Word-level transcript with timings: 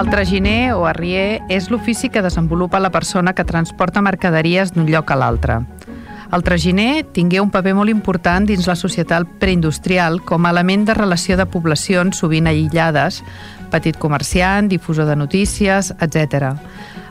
El 0.00 0.08
traginer 0.08 0.72
o 0.72 0.86
arrier 0.88 1.42
és 1.52 1.66
l'ofici 1.68 2.08
que 2.08 2.22
desenvolupa 2.24 2.78
la 2.80 2.88
persona 2.88 3.34
que 3.36 3.44
transporta 3.44 4.00
mercaderies 4.00 4.70
d'un 4.72 4.86
lloc 4.88 5.10
a 5.12 5.16
l'altre. 5.20 5.58
El 6.32 6.44
traginer 6.46 7.04
tingué 7.12 7.42
un 7.44 7.50
paper 7.52 7.74
molt 7.76 7.92
important 7.92 8.46
dins 8.48 8.64
la 8.64 8.78
societat 8.80 9.28
preindustrial 9.42 10.22
com 10.24 10.46
a 10.46 10.52
element 10.54 10.86
de 10.88 10.94
relació 10.96 11.36
de 11.36 11.44
poblacions 11.44 12.16
sovint 12.16 12.48
aïllades, 12.48 13.18
petit 13.68 13.98
comerciant, 14.00 14.70
difusor 14.72 15.04
de 15.04 15.18
notícies, 15.20 15.92
etc. 16.00 16.54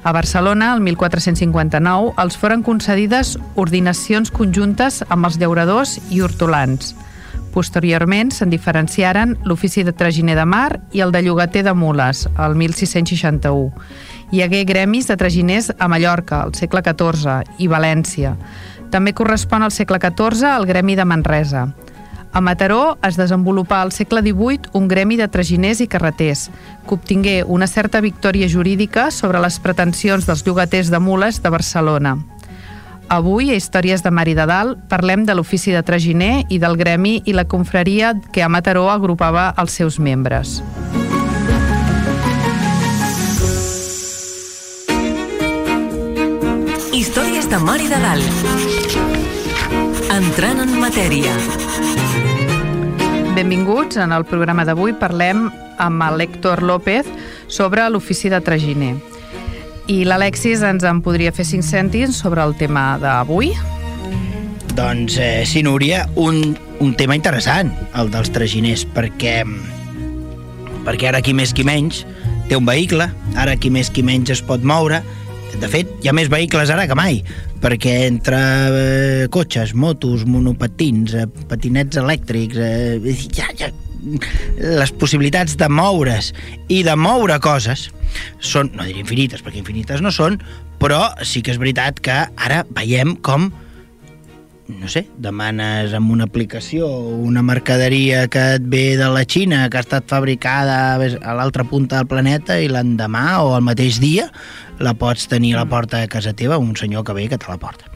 A 0.02 0.12
Barcelona, 0.16 0.72
el 0.74 0.82
1459, 0.82 2.16
els 2.18 2.40
foren 2.42 2.66
concedides 2.66 3.36
ordinacions 3.54 4.34
conjuntes 4.34 5.04
amb 5.10 5.30
els 5.30 5.38
llauradors 5.38 6.00
i 6.10 6.24
hortolans. 6.26 6.96
Posteriorment 7.54 8.30
se'n 8.32 8.52
diferenciaren 8.54 9.36
l'ofici 9.50 9.84
de 9.84 9.94
traginer 9.94 10.36
de 10.38 10.46
mar 10.46 10.80
i 10.94 11.02
el 11.02 11.12
de 11.12 11.24
llogater 11.26 11.64
de 11.66 11.74
mules, 11.74 12.28
el 12.38 12.56
1661. 12.56 13.72
Hi 14.32 14.44
hagué 14.46 14.64
gremis 14.70 15.08
de 15.10 15.18
traginers 15.18 15.72
a 15.80 15.88
Mallorca, 15.90 16.44
al 16.44 16.54
segle 16.54 16.84
XIV, 16.86 17.56
i 17.58 17.68
València. 17.68 18.36
També 18.94 19.14
correspon 19.18 19.66
al 19.66 19.74
segle 19.74 19.98
XIV 19.98 20.46
al 20.52 20.68
gremi 20.70 20.96
de 20.96 21.06
Manresa. 21.06 21.68
A 22.32 22.42
Mataró 22.46 23.00
es 23.02 23.18
desenvolupà 23.18 23.82
al 23.82 23.92
segle 23.92 24.22
XVIII 24.22 24.70
un 24.78 24.88
gremi 24.88 25.18
de 25.18 25.28
traginers 25.28 25.82
i 25.82 25.88
carreters, 25.90 26.50
que 26.86 26.94
obtingué 26.94 27.44
una 27.44 27.66
certa 27.66 28.02
victòria 28.06 28.50
jurídica 28.50 29.10
sobre 29.10 29.42
les 29.42 29.58
pretensions 29.60 30.30
dels 30.30 30.46
llogaters 30.46 30.94
de 30.94 31.00
mules 31.02 31.42
de 31.42 31.50
Barcelona. 31.50 32.20
Avui, 33.10 33.50
a 33.50 33.56
Històries 33.58 34.04
de 34.06 34.12
Mar 34.14 34.28
i 34.30 34.36
de 34.38 34.46
Dalt, 34.46 34.78
parlem 34.86 35.24
de 35.26 35.34
l'ofici 35.34 35.72
de 35.74 35.82
traginer 35.82 36.44
i 36.54 36.60
del 36.62 36.78
gremi 36.78 37.16
i 37.26 37.34
la 37.34 37.48
confraria 37.50 38.14
que 38.30 38.44
a 38.46 38.50
Mataró 38.54 38.86
agrupava 38.94 39.48
els 39.58 39.74
seus 39.74 39.98
membres. 39.98 40.60
Històries 46.94 47.50
de 47.50 47.64
Mar 47.66 47.80
i 47.82 47.90
de 47.90 47.98
Dalt. 48.06 48.30
Entrant 50.14 50.62
en 50.68 50.78
matèria. 50.78 51.34
Benvinguts. 53.34 53.98
En 53.98 54.14
el 54.14 54.30
programa 54.30 54.70
d'avui 54.70 54.94
parlem 54.94 55.48
amb 55.82 56.10
l'Héctor 56.14 56.62
López 56.62 57.10
sobre 57.50 57.90
l'ofici 57.90 58.30
de 58.30 58.38
traginer. 58.46 59.09
I 59.90 60.04
l'Alexis 60.06 60.62
ens 60.62 60.84
en 60.86 61.00
podria 61.02 61.32
fer 61.34 61.44
cinc 61.50 61.66
cèntims 61.66 62.20
sobre 62.22 62.44
el 62.46 62.54
tema 62.60 62.94
d'avui. 63.02 63.56
Doncs 64.78 65.18
eh, 65.18 65.42
sí, 65.50 65.64
Núria, 65.66 66.04
un, 66.22 66.54
un 66.80 66.94
tema 67.00 67.18
interessant, 67.18 67.72
el 67.98 68.12
dels 68.14 68.30
traginers, 68.36 68.86
perquè, 68.94 69.42
perquè 70.86 71.10
ara 71.10 71.24
qui 71.26 71.34
més 71.34 71.56
qui 71.58 71.66
menys 71.66 72.04
té 72.50 72.58
un 72.58 72.70
vehicle, 72.70 73.10
ara 73.34 73.58
qui 73.58 73.74
més 73.74 73.90
qui 73.90 74.06
menys 74.06 74.38
es 74.38 74.46
pot 74.46 74.62
moure. 74.62 75.02
De 75.60 75.68
fet, 75.68 75.90
hi 76.04 76.12
ha 76.12 76.14
més 76.14 76.30
vehicles 76.30 76.70
ara 76.70 76.86
que 76.86 76.98
mai, 76.98 77.24
perquè 77.60 77.96
entre 78.06 78.40
eh, 78.70 79.28
cotxes, 79.34 79.74
motos, 79.74 80.28
monopatins, 80.30 81.18
eh, 81.18 81.26
patinets 81.50 81.98
elèctrics, 81.98 82.62
eh, 82.62 83.18
ja, 83.34 83.50
ja, 83.58 83.74
les 84.60 84.92
possibilitats 85.00 85.58
de 85.60 85.70
moure's 85.70 86.34
i 86.72 86.82
de 86.88 86.96
moure 86.96 87.40
coses 87.44 87.90
són, 88.40 88.72
no 88.74 88.86
diré 88.88 89.04
infinites, 89.04 89.44
perquè 89.46 89.62
infinites 89.62 90.02
no 90.02 90.12
són, 90.14 90.40
però 90.80 91.10
sí 91.28 91.44
que 91.44 91.54
és 91.54 91.60
veritat 91.62 92.00
que 92.04 92.22
ara 92.40 92.64
veiem 92.76 93.18
com 93.26 93.50
no 94.70 94.86
sé, 94.86 95.08
demanes 95.18 95.96
amb 95.98 96.12
una 96.14 96.28
aplicació 96.30 96.88
una 97.26 97.42
mercaderia 97.42 98.28
que 98.30 98.44
et 98.60 98.66
ve 98.70 98.96
de 99.00 99.08
la 99.10 99.24
Xina, 99.26 99.64
que 99.70 99.80
ha 99.80 99.86
estat 99.86 100.06
fabricada 100.12 100.94
a 100.94 101.34
l'altra 101.34 101.66
punta 101.66 101.98
del 101.98 102.10
planeta 102.12 102.60
i 102.62 102.70
l'endemà 102.70 103.42
o 103.42 103.56
el 103.58 103.66
mateix 103.66 103.98
dia 104.00 104.30
la 104.80 104.94
pots 104.94 105.26
tenir 105.32 105.56
a 105.56 105.64
la 105.64 105.70
porta 105.72 106.04
de 106.04 106.08
casa 106.08 106.36
teva 106.38 106.62
un 106.62 106.76
senyor 106.78 107.04
que 107.04 107.18
ve 107.18 107.28
que 107.28 107.42
te 107.42 107.50
la 107.50 107.58
porta. 107.58 107.90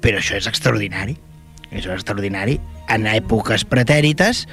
Però 0.00 0.22
això 0.22 0.38
és 0.38 0.46
extraordinari. 0.46 1.18
És 1.70 1.86
extraordinari. 1.86 2.58
En 2.88 3.04
èpoques 3.10 3.66
pretèrites 3.68 4.46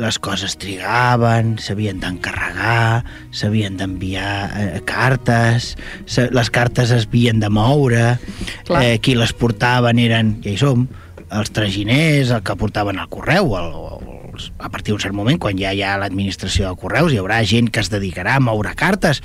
les 0.00 0.18
coses 0.18 0.56
trigaven, 0.60 1.54
s'havien 1.60 1.98
d'encarregar, 2.00 3.04
s'havien 3.34 3.76
d'enviar 3.78 4.30
eh, 4.56 4.80
cartes, 4.88 5.74
se, 6.06 6.28
les 6.34 6.50
cartes 6.50 6.92
es 6.94 7.06
havien 7.08 7.40
de 7.42 7.50
moure, 7.52 8.14
eh, 8.80 8.96
qui 9.04 9.16
les 9.18 9.34
portaven 9.36 10.00
eren, 10.00 10.38
ja 10.44 10.54
hi 10.54 10.58
som, 10.60 10.86
els 11.34 11.52
traginers, 11.54 12.32
el 12.34 12.42
que 12.46 12.56
portaven 12.58 13.00
el 13.02 13.10
correu, 13.12 13.54
el, 13.58 13.70
el, 13.98 14.48
a 14.58 14.70
partir 14.70 14.94
d'un 14.94 15.04
cert 15.04 15.16
moment, 15.16 15.38
quan 15.40 15.58
ja 15.60 15.74
hi 15.74 15.84
ha 15.84 15.98
l'administració 16.00 16.70
de 16.70 16.80
correus, 16.80 17.12
hi 17.12 17.20
haurà 17.22 17.42
gent 17.46 17.70
que 17.70 17.84
es 17.84 17.92
dedicarà 17.92 18.38
a 18.38 18.44
moure 18.44 18.74
cartes, 18.78 19.22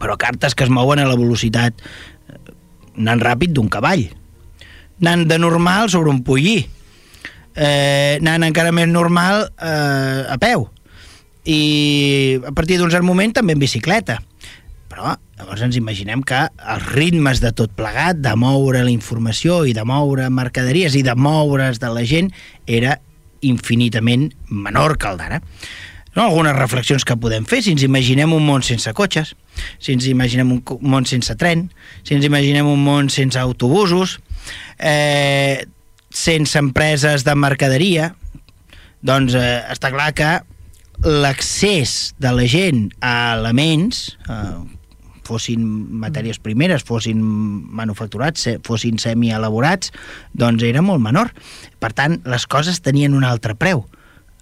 però 0.00 0.18
cartes 0.20 0.56
que 0.56 0.66
es 0.66 0.72
mouen 0.72 1.02
a 1.02 1.08
la 1.08 1.18
velocitat 1.18 1.80
eh, 1.84 2.40
anant 2.96 3.22
ràpid 3.22 3.54
d'un 3.54 3.70
cavall, 3.72 4.08
anant 5.04 5.28
de 5.28 5.38
normal 5.38 5.90
sobre 5.92 6.10
un 6.10 6.22
pollí, 6.24 6.64
eh, 7.54 8.16
anant 8.20 8.48
encara 8.48 8.72
més 8.72 8.88
normal 8.88 9.50
eh, 9.60 10.24
a 10.32 10.38
peu. 10.40 10.68
I 11.44 12.40
a 12.40 12.52
partir 12.56 12.80
d'un 12.80 12.92
cert 12.92 13.04
moment 13.04 13.34
també 13.36 13.52
en 13.52 13.60
bicicleta. 13.60 14.18
Però 14.88 15.12
llavors 15.36 15.64
ens 15.66 15.76
imaginem 15.76 16.22
que 16.24 16.40
els 16.46 16.84
ritmes 16.94 17.42
de 17.42 17.50
tot 17.52 17.72
plegat, 17.76 18.20
de 18.22 18.32
moure 18.38 18.84
la 18.86 18.92
informació 18.92 19.64
i 19.68 19.74
de 19.76 19.84
moure 19.84 20.30
mercaderies 20.30 20.96
i 20.96 21.02
de 21.04 21.16
moure's 21.18 21.82
de 21.82 21.90
la 21.92 22.04
gent 22.08 22.30
era 22.66 23.00
infinitament 23.44 24.30
menor 24.48 24.96
que 24.96 25.10
el 25.10 25.20
d'ara. 25.20 25.42
No, 26.14 26.28
algunes 26.28 26.54
reflexions 26.54 27.02
que 27.02 27.16
podem 27.18 27.42
fer, 27.50 27.58
si 27.66 27.72
ens 27.74 27.82
imaginem 27.82 28.32
un 28.32 28.44
món 28.46 28.62
sense 28.62 28.92
cotxes, 28.94 29.34
si 29.82 29.96
ens 29.96 30.06
imaginem 30.06 30.52
un 30.54 30.62
món 30.86 31.08
sense 31.10 31.34
tren, 31.34 31.66
si 32.06 32.14
ens 32.14 32.24
imaginem 32.24 32.70
un 32.70 32.84
món 32.86 33.10
sense 33.10 33.40
autobusos, 33.40 34.20
eh, 34.78 35.64
sense 36.14 36.58
empreses 36.58 37.24
de 37.26 37.34
mercaderia, 37.34 38.12
doncs 39.04 39.36
eh, 39.38 39.60
està 39.72 39.90
clar 39.94 40.12
que 40.16 40.30
l'accés 41.04 42.14
de 42.22 42.32
la 42.32 42.46
gent 42.48 42.88
a 43.04 43.34
elements, 43.34 44.16
eh, 44.30 44.56
fossin 45.24 45.64
matèries 46.04 46.38
primeres, 46.38 46.84
fossin 46.84 47.20
manufacturats, 47.20 48.48
fossin 48.66 49.00
semielaborats, 49.00 49.92
doncs 50.36 50.64
era 50.68 50.84
molt 50.84 51.00
menor. 51.00 51.32
Per 51.80 51.94
tant, 51.96 52.20
les 52.28 52.44
coses 52.46 52.82
tenien 52.84 53.16
un 53.16 53.24
altre 53.24 53.56
preu. 53.56 53.86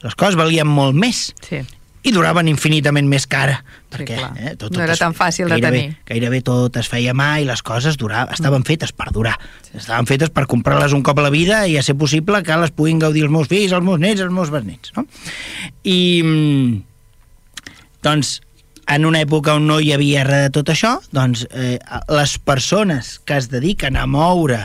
Les 0.03 0.19
coses 0.19 0.35
valien 0.39 0.67
molt 0.67 0.99
més. 0.99 1.31
Sí 1.47 1.63
i 2.03 2.11
duraven 2.11 2.49
infinitament 2.51 3.07
més 3.09 3.29
cara 3.31 3.61
perquè 3.93 4.17
sí, 4.19 4.29
eh, 4.43 4.53
tot, 4.57 4.69
tot 4.69 4.79
no 4.79 4.85
era 4.85 4.97
tan 4.99 5.15
fàcil 5.15 5.51
gairebé, 5.51 5.63
de 5.63 5.83
tenir 5.87 5.97
gairebé 6.09 6.41
tot 6.47 6.77
es 6.81 6.89
feia 6.91 7.15
mà 7.15 7.37
i 7.43 7.47
les 7.47 7.63
coses 7.63 7.99
duraven, 8.01 8.35
estaven 8.35 8.67
fetes 8.67 8.95
per 8.97 9.11
durar 9.15 9.37
sí. 9.63 9.77
estaven 9.79 10.09
fetes 10.11 10.33
per 10.35 10.49
comprar-les 10.51 10.97
un 10.97 11.05
cop 11.07 11.23
a 11.23 11.27
la 11.29 11.33
vida 11.35 11.63
i 11.71 11.77
a 11.79 11.85
ser 11.87 11.95
possible 11.99 12.43
que 12.43 12.59
les 12.59 12.75
puguin 12.75 13.03
gaudir 13.03 13.27
els 13.27 13.35
meus 13.35 13.51
fills, 13.53 13.75
els 13.75 13.87
meus 13.87 14.03
nets, 14.03 14.23
els 14.25 14.35
meus 14.35 14.51
besnets 14.55 14.95
no? 14.99 15.07
i 15.87 16.01
doncs 18.03 18.41
en 18.91 19.07
una 19.07 19.23
època 19.23 19.55
on 19.55 19.69
no 19.71 19.79
hi 19.79 19.93
havia 19.95 20.27
res 20.27 20.49
de 20.49 20.55
tot 20.59 20.73
això 20.75 20.97
doncs 21.15 21.47
eh, 21.51 21.79
les 22.11 22.39
persones 22.43 23.19
que 23.25 23.39
es 23.39 23.51
dediquen 23.53 23.97
a 23.97 24.09
moure 24.11 24.65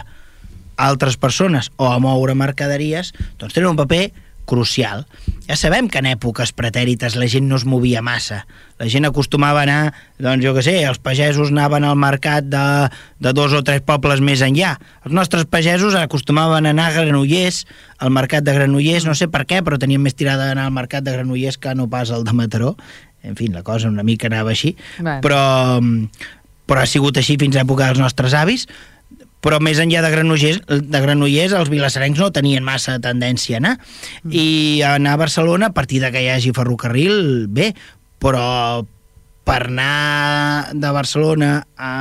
altres 0.78 1.18
persones 1.18 1.69
o 1.78 1.89
a 1.92 2.00
moure 2.01 2.34
mercaderies 2.38 3.13
doncs 3.38 3.54
tenen 3.54 3.75
un 3.75 3.80
paper 3.84 4.07
crucial. 4.48 5.06
Ja 5.46 5.56
sabem 5.60 5.90
que 5.92 6.00
en 6.02 6.08
èpoques 6.10 6.54
pretèrites 6.56 7.16
la 7.20 7.28
gent 7.30 7.46
no 7.52 7.60
es 7.60 7.66
movia 7.68 8.02
massa. 8.02 8.46
La 8.80 8.88
gent 8.92 9.06
acostumava 9.06 9.62
a 9.62 9.66
anar, 9.68 9.94
doncs 10.22 10.46
jo 10.46 10.54
que 10.56 10.64
sé, 10.66 10.76
els 10.88 11.00
pagesos 11.04 11.52
anaven 11.54 11.86
al 11.86 11.98
mercat 12.00 12.48
de, 12.50 12.64
de 13.24 13.34
dos 13.38 13.54
o 13.58 13.62
tres 13.68 13.84
pobles 13.86 14.24
més 14.24 14.42
enllà. 14.46 14.76
Els 15.06 15.16
nostres 15.18 15.46
pagesos 15.52 15.98
acostumaven 16.00 16.66
a 16.66 16.74
anar 16.76 16.90
a 16.90 16.96
Granollers, 16.98 17.66
al 18.00 18.14
mercat 18.16 18.48
de 18.48 18.56
Granollers, 18.58 19.06
no 19.06 19.16
sé 19.18 19.30
per 19.32 19.46
què, 19.50 19.62
però 19.66 19.80
tenien 19.82 20.02
més 20.02 20.18
tirada 20.18 20.50
d'anar 20.50 20.68
al 20.70 20.76
mercat 20.76 21.06
de 21.06 21.16
Granollers 21.16 21.60
que 21.62 21.76
no 21.76 21.90
pas 21.92 22.12
al 22.12 22.26
de 22.28 22.36
Mataró. 22.38 22.76
En 23.28 23.36
fi, 23.36 23.50
la 23.52 23.64
cosa 23.68 23.92
una 23.92 24.06
mica 24.08 24.32
anava 24.32 24.54
així. 24.54 24.76
Bé. 25.00 25.20
Però, 25.26 25.42
però 26.68 26.84
ha 26.84 26.90
sigut 26.90 27.18
així 27.20 27.36
fins 27.40 27.58
a 27.58 27.66
l'època 27.66 27.90
dels 27.90 28.00
nostres 28.04 28.38
avis 28.38 28.68
però 29.44 29.60
més 29.63 29.80
enllà 29.80 30.01
de 30.04 30.12
Granollers, 30.12 30.62
de 30.68 31.01
Granollers 31.04 31.56
els 31.57 31.72
vilassarencs 31.72 32.19
no 32.19 32.31
tenien 32.36 32.66
massa 32.66 32.98
tendència 33.04 33.57
a 33.57 33.62
anar 33.62 33.75
mm. 33.78 34.34
i 34.34 34.48
anar 34.88 35.16
a 35.16 35.24
Barcelona 35.24 35.72
a 35.72 35.75
partir 35.75 36.01
de 36.04 36.12
que 36.13 36.24
hi 36.24 36.31
hagi 36.34 36.54
ferrocarril, 36.56 37.48
bé 37.48 37.72
però 38.22 38.84
per 39.48 39.62
anar 39.69 40.74
de 40.75 40.89
Barcelona 40.92 41.51
a, 41.78 41.94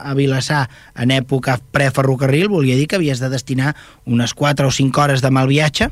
a 0.00 0.14
Vilassar 0.16 0.62
en 0.96 1.12
època 1.12 1.58
preferrocarril 1.74 2.48
volia 2.48 2.78
dir 2.78 2.86
que 2.88 2.96
havies 2.96 3.20
de 3.20 3.28
destinar 3.28 3.74
unes 4.06 4.32
4 4.32 4.70
o 4.70 4.72
5 4.72 5.02
hores 5.02 5.24
de 5.24 5.30
mal 5.34 5.50
viatge 5.50 5.90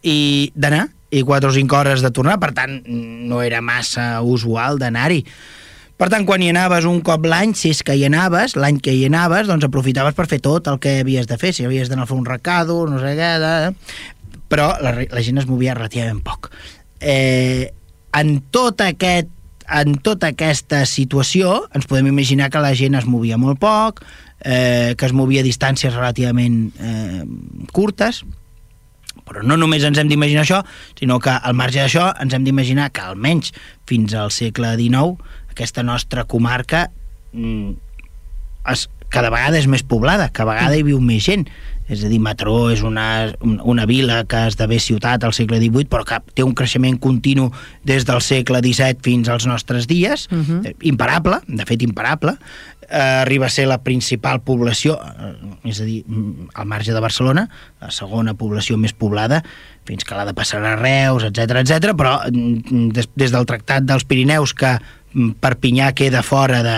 i 0.00 0.50
d'anar 0.56 0.86
i 1.10 1.22
4 1.26 1.50
o 1.50 1.52
5 1.52 1.76
hores 1.76 2.04
de 2.06 2.12
tornar, 2.14 2.38
per 2.40 2.52
tant 2.54 2.78
no 2.86 3.42
era 3.42 3.60
massa 3.60 4.20
usual 4.22 4.78
d'anar-hi. 4.78 5.24
Per 6.00 6.08
tant, 6.08 6.24
quan 6.24 6.40
hi 6.40 6.48
anaves 6.48 6.86
un 6.88 7.02
cop 7.04 7.26
l'any, 7.28 7.50
si 7.52 7.74
és 7.74 7.82
que 7.84 7.92
hi 7.92 8.06
anaves, 8.08 8.54
l'any 8.56 8.78
que 8.80 8.94
hi 8.96 9.02
anaves, 9.04 9.50
doncs 9.50 9.66
aprofitaves 9.66 10.14
per 10.16 10.24
fer 10.30 10.38
tot 10.40 10.70
el 10.72 10.78
que 10.80 10.94
havies 11.02 11.28
de 11.28 11.36
fer, 11.36 11.50
si 11.52 11.66
havies 11.68 11.90
d'anar 11.92 12.06
a 12.06 12.08
fer 12.08 12.16
un 12.16 12.24
recado, 12.24 12.78
no 12.88 13.02
sé 13.02 13.12
què, 13.18 13.28
de... 13.42 13.50
però 14.48 14.70
la, 14.80 14.94
la 14.96 15.24
gent 15.26 15.42
es 15.42 15.48
movia 15.50 15.76
relativament 15.76 16.22
poc. 16.24 16.48
Eh, 17.04 17.68
en 18.16 18.32
tot 18.48 18.80
aquest 18.86 19.28
en 19.70 19.94
tota 20.02 20.32
aquesta 20.32 20.80
situació 20.88 21.52
ens 21.76 21.86
podem 21.86 22.08
imaginar 22.10 22.48
que 22.50 22.62
la 22.64 22.72
gent 22.74 22.96
es 22.98 23.06
movia 23.06 23.36
molt 23.38 23.60
poc, 23.62 24.00
eh, 24.40 24.96
que 24.96 25.06
es 25.06 25.14
movia 25.14 25.44
a 25.44 25.46
distàncies 25.46 25.94
relativament 25.94 26.72
eh, 26.80 27.22
curtes, 27.76 28.24
però 29.28 29.44
no 29.46 29.60
només 29.60 29.84
ens 29.86 30.00
hem 30.00 30.08
d'imaginar 30.10 30.42
això, 30.42 30.62
sinó 30.98 31.20
que 31.22 31.30
al 31.30 31.54
marge 31.54 31.78
d'això 31.78 32.08
ens 32.24 32.34
hem 32.34 32.48
d'imaginar 32.48 32.88
que 32.90 33.04
almenys 33.04 33.52
fins 33.86 34.16
al 34.16 34.32
segle 34.34 34.72
XIX 34.80 35.20
aquesta 35.50 35.82
nostra 35.82 36.24
comarca 36.24 36.88
mm, 37.32 37.72
es, 38.72 38.88
cada 39.10 39.30
vegada 39.30 39.58
és 39.58 39.66
més 39.66 39.82
poblada, 39.82 40.30
cada 40.32 40.54
vegada 40.54 40.78
hi 40.78 40.86
viu 40.86 41.02
més 41.02 41.26
gent. 41.26 41.46
És 41.90 42.04
a 42.06 42.08
dir, 42.08 42.20
Mataró 42.22 42.68
és 42.70 42.84
una, 42.86 43.32
una 43.42 43.82
vila 43.90 44.20
que 44.30 44.44
esdevé 44.46 44.78
ciutat 44.78 45.24
al 45.26 45.34
segle 45.34 45.58
XVIII, 45.58 45.88
però 45.90 46.04
que 46.06 46.20
té 46.38 46.44
un 46.46 46.54
creixement 46.54 47.00
continu 47.02 47.48
des 47.82 48.06
del 48.06 48.22
segle 48.22 48.60
XVII 48.62 49.02
fins 49.02 49.28
als 49.28 49.48
nostres 49.50 49.88
dies, 49.90 50.28
uh 50.30 50.38
-huh. 50.38 50.60
eh, 50.70 50.74
imparable, 50.86 51.40
de 51.48 51.66
fet 51.66 51.82
imparable, 51.82 52.36
eh, 52.88 53.22
arriba 53.24 53.46
a 53.46 53.48
ser 53.48 53.66
la 53.66 53.82
principal 53.82 54.40
població, 54.42 55.00
eh, 55.02 55.68
és 55.68 55.80
a 55.80 55.84
dir, 55.84 56.04
mm, 56.06 56.50
al 56.54 56.66
marge 56.66 56.92
de 56.92 57.00
Barcelona, 57.00 57.48
la 57.80 57.90
segona 57.90 58.34
població 58.34 58.76
més 58.76 58.92
poblada, 58.92 59.42
fins 59.84 60.04
que 60.04 60.14
l'ha 60.14 60.26
de 60.26 60.34
passar 60.34 60.62
a 60.64 60.76
Reus, 60.76 61.24
etc 61.24 61.56
etc. 61.62 61.94
però 61.96 62.20
mm, 62.30 62.90
des, 62.90 63.08
des 63.16 63.32
del 63.32 63.46
Tractat 63.46 63.82
dels 63.82 64.04
Pirineus 64.04 64.54
que 64.54 64.78
Perpinyà 65.12 65.90
queda 65.98 66.22
fora 66.22 66.60
de, 66.62 66.76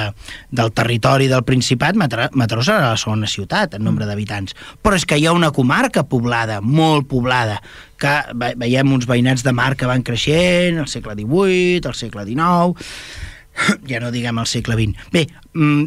del 0.51 0.73
territori 0.73 1.29
del 1.29 1.45
Principat, 1.45 1.99
Mataró, 2.01 2.31
Mataró 2.39 2.65
serà 2.65 2.93
la 2.93 3.01
segona 3.01 3.29
ciutat 3.29 3.77
en 3.77 3.85
nombre 3.85 4.09
d'habitants. 4.09 4.57
Però 4.81 4.97
és 4.97 5.05
que 5.09 5.19
hi 5.21 5.27
ha 5.29 5.35
una 5.37 5.53
comarca 5.53 6.07
poblada, 6.09 6.61
molt 6.65 7.11
poblada, 7.11 7.59
que 8.01 8.15
veiem 8.59 8.95
uns 8.97 9.07
veïnats 9.07 9.45
de 9.45 9.53
mar 9.55 9.75
que 9.77 9.89
van 9.91 10.05
creixent 10.07 10.81
al 10.81 10.89
segle 10.91 11.17
XVIII, 11.19 11.83
al 11.87 11.99
segle 11.99 12.25
XIX, 12.27 12.97
ja 13.91 14.01
no 14.01 14.13
diguem 14.15 14.41
al 14.41 14.49
segle 14.51 14.79
XX. 14.81 15.13
Bé, 15.13 15.27
mm, 15.53 15.85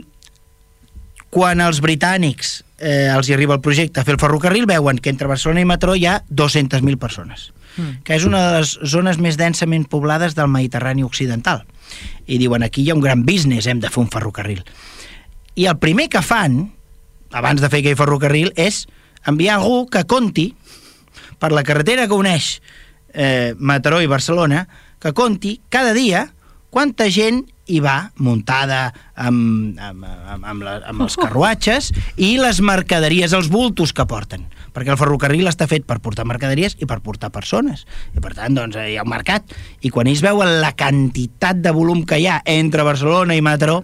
quan 1.33 1.65
els 1.65 1.81
britànics 1.83 2.61
eh, 2.77 3.09
els 3.11 3.27
hi 3.27 3.35
arriba 3.35 3.57
el 3.57 3.63
projecte 3.65 3.99
a 3.99 4.07
fer 4.07 4.15
el 4.15 4.21
ferrocarril, 4.21 4.69
veuen 4.69 5.01
que 5.01 5.11
entre 5.11 5.27
Barcelona 5.31 5.65
i 5.65 5.67
Mataró 5.67 5.97
hi 5.97 6.05
ha 6.07 6.19
200.000 6.29 7.01
persones, 7.01 7.49
mm. 7.75 8.03
que 8.07 8.15
és 8.15 8.27
una 8.29 8.45
de 8.45 8.59
les 8.59 8.77
zones 8.85 9.17
més 9.17 9.39
densament 9.41 9.89
poblades 9.89 10.37
del 10.37 10.51
Mediterrani 10.51 11.03
occidental 11.03 11.65
i 12.25 12.39
diuen 12.41 12.65
aquí 12.65 12.83
hi 12.83 12.91
ha 12.91 12.97
un 12.97 13.03
gran 13.03 13.25
business, 13.25 13.67
hem 13.67 13.81
de 13.83 13.91
fer 13.91 14.01
un 14.03 14.11
ferrocarril. 14.11 14.63
I 15.55 15.67
el 15.71 15.77
primer 15.79 16.09
que 16.11 16.21
fan, 16.25 16.59
abans 17.31 17.61
de 17.61 17.69
fer 17.71 17.83
aquell 17.83 17.99
ferrocarril, 17.99 18.51
és 18.55 18.85
enviar 19.25 19.59
algú 19.59 19.85
que 19.91 20.05
conti 20.09 20.49
per 21.39 21.51
la 21.53 21.63
carretera 21.67 22.07
que 22.07 22.17
uneix 22.17 22.59
eh, 23.13 23.53
Mataró 23.57 24.01
i 24.01 24.11
Barcelona, 24.11 24.65
que 24.99 25.13
conti 25.13 25.59
cada 25.69 25.93
dia 25.93 26.27
quanta 26.73 27.07
gent 27.11 27.45
hi 27.67 27.79
va 27.83 28.11
muntada 28.21 28.89
amb, 29.15 29.79
amb, 29.79 30.03
amb, 30.05 30.45
amb, 30.45 30.65
la, 30.65 30.75
amb 30.91 31.05
els 31.07 31.17
carruatges 31.19 31.91
i 32.15 32.35
les 32.41 32.61
mercaderies, 32.61 33.33
els 33.33 33.49
bultos 33.51 33.93
que 33.95 34.05
porten 34.09 34.45
perquè 34.75 34.91
el 34.91 34.99
ferrocarril 34.99 35.47
està 35.47 35.69
fet 35.71 35.85
per 35.87 36.01
portar 36.03 36.25
mercaderies 36.27 36.75
i 36.83 36.87
per 36.89 36.99
portar 37.03 37.31
persones. 37.31 37.85
I 38.11 38.19
per 38.23 38.33
tant, 38.35 38.57
doncs, 38.57 38.75
hi 38.75 38.97
ha 38.99 39.05
un 39.05 39.11
mercat. 39.11 39.55
I 39.87 39.91
quan 39.93 40.09
ells 40.11 40.23
veuen 40.25 40.57
la 40.59 40.73
quantitat 40.75 41.61
de 41.63 41.71
volum 41.75 42.03
que 42.07 42.19
hi 42.19 42.27
ha 42.27 42.41
entre 42.51 42.83
Barcelona 42.83 43.37
i 43.37 43.43
Mataró 43.45 43.77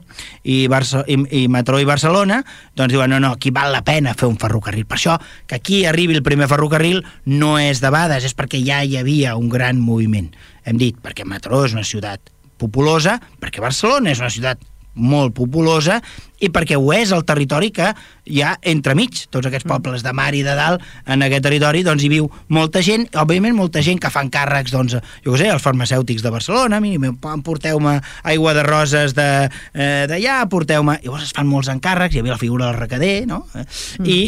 i, 0.44 0.66
Barça, 0.72 1.06
i, 1.08 1.16
i 1.44 1.46
Mataró 1.52 1.80
i 1.80 1.88
Barcelona, 1.88 2.42
doncs 2.76 2.92
diuen, 2.92 3.16
no, 3.16 3.22
no, 3.24 3.32
aquí 3.38 3.54
val 3.56 3.72
la 3.72 3.86
pena 3.88 4.18
fer 4.20 4.28
un 4.28 4.38
ferrocarril. 4.42 4.86
Per 4.90 5.00
això, 5.00 5.16
que 5.48 5.62
aquí 5.62 5.86
arribi 5.88 6.20
el 6.20 6.28
primer 6.28 6.52
ferrocarril 6.52 7.00
no 7.32 7.56
és 7.62 7.80
de 7.80 7.94
bades, 7.94 8.28
és 8.28 8.36
perquè 8.36 8.60
ja 8.66 8.84
hi 8.84 9.00
havia 9.00 9.38
un 9.40 9.48
gran 9.50 9.80
moviment. 9.80 10.30
Hem 10.68 10.78
dit, 10.82 11.00
perquè 11.00 11.24
Mataró 11.26 11.64
és 11.66 11.78
una 11.78 11.88
ciutat 11.88 12.36
populosa, 12.62 13.18
perquè 13.42 13.64
Barcelona 13.64 14.14
és 14.14 14.22
una 14.22 14.32
ciutat 14.34 14.62
molt 14.96 15.34
populosa 15.36 16.00
i 16.42 16.50
perquè 16.52 16.76
ho 16.76 16.90
és 16.94 17.12
el 17.16 17.24
territori 17.28 17.70
que 17.72 17.92
hi 18.28 18.42
ha 18.44 18.56
entremig, 18.68 19.24
tots 19.32 19.48
aquests 19.48 19.68
mm. 19.68 19.72
pobles 19.72 20.04
de 20.04 20.14
mar 20.16 20.32
i 20.36 20.42
de 20.44 20.56
dalt, 20.58 20.84
en 21.06 21.24
aquest 21.24 21.46
territori 21.46 21.84
doncs 21.86 22.04
hi 22.04 22.12
viu 22.12 22.28
molta 22.52 22.82
gent, 22.84 23.08
òbviament 23.22 23.56
molta 23.56 23.84
gent 23.86 24.02
que 24.02 24.12
fan 24.12 24.32
càrrecs, 24.34 24.74
doncs, 24.74 24.98
jo 25.24 25.36
què 25.36 25.44
sé, 25.44 25.50
els 25.54 25.64
farmacèutics 25.64 26.26
de 26.26 26.34
Barcelona, 26.34 26.82
porteu-me 27.46 27.98
aigua 28.28 28.56
de 28.58 28.66
roses 28.68 29.16
eh, 29.16 29.50
d'allà, 30.12 30.40
eh, 30.42 30.48
porteu-me... 30.52 31.00
Llavors 31.06 31.30
es 31.30 31.36
fan 31.36 31.50
molts 31.50 31.72
encàrrecs, 31.72 32.16
hi 32.16 32.24
havia 32.24 32.36
la 32.36 32.42
figura 32.42 32.68
del 32.68 32.82
recader, 32.82 33.28
no? 33.30 33.46
Mm. 33.54 34.10
I 34.10 34.20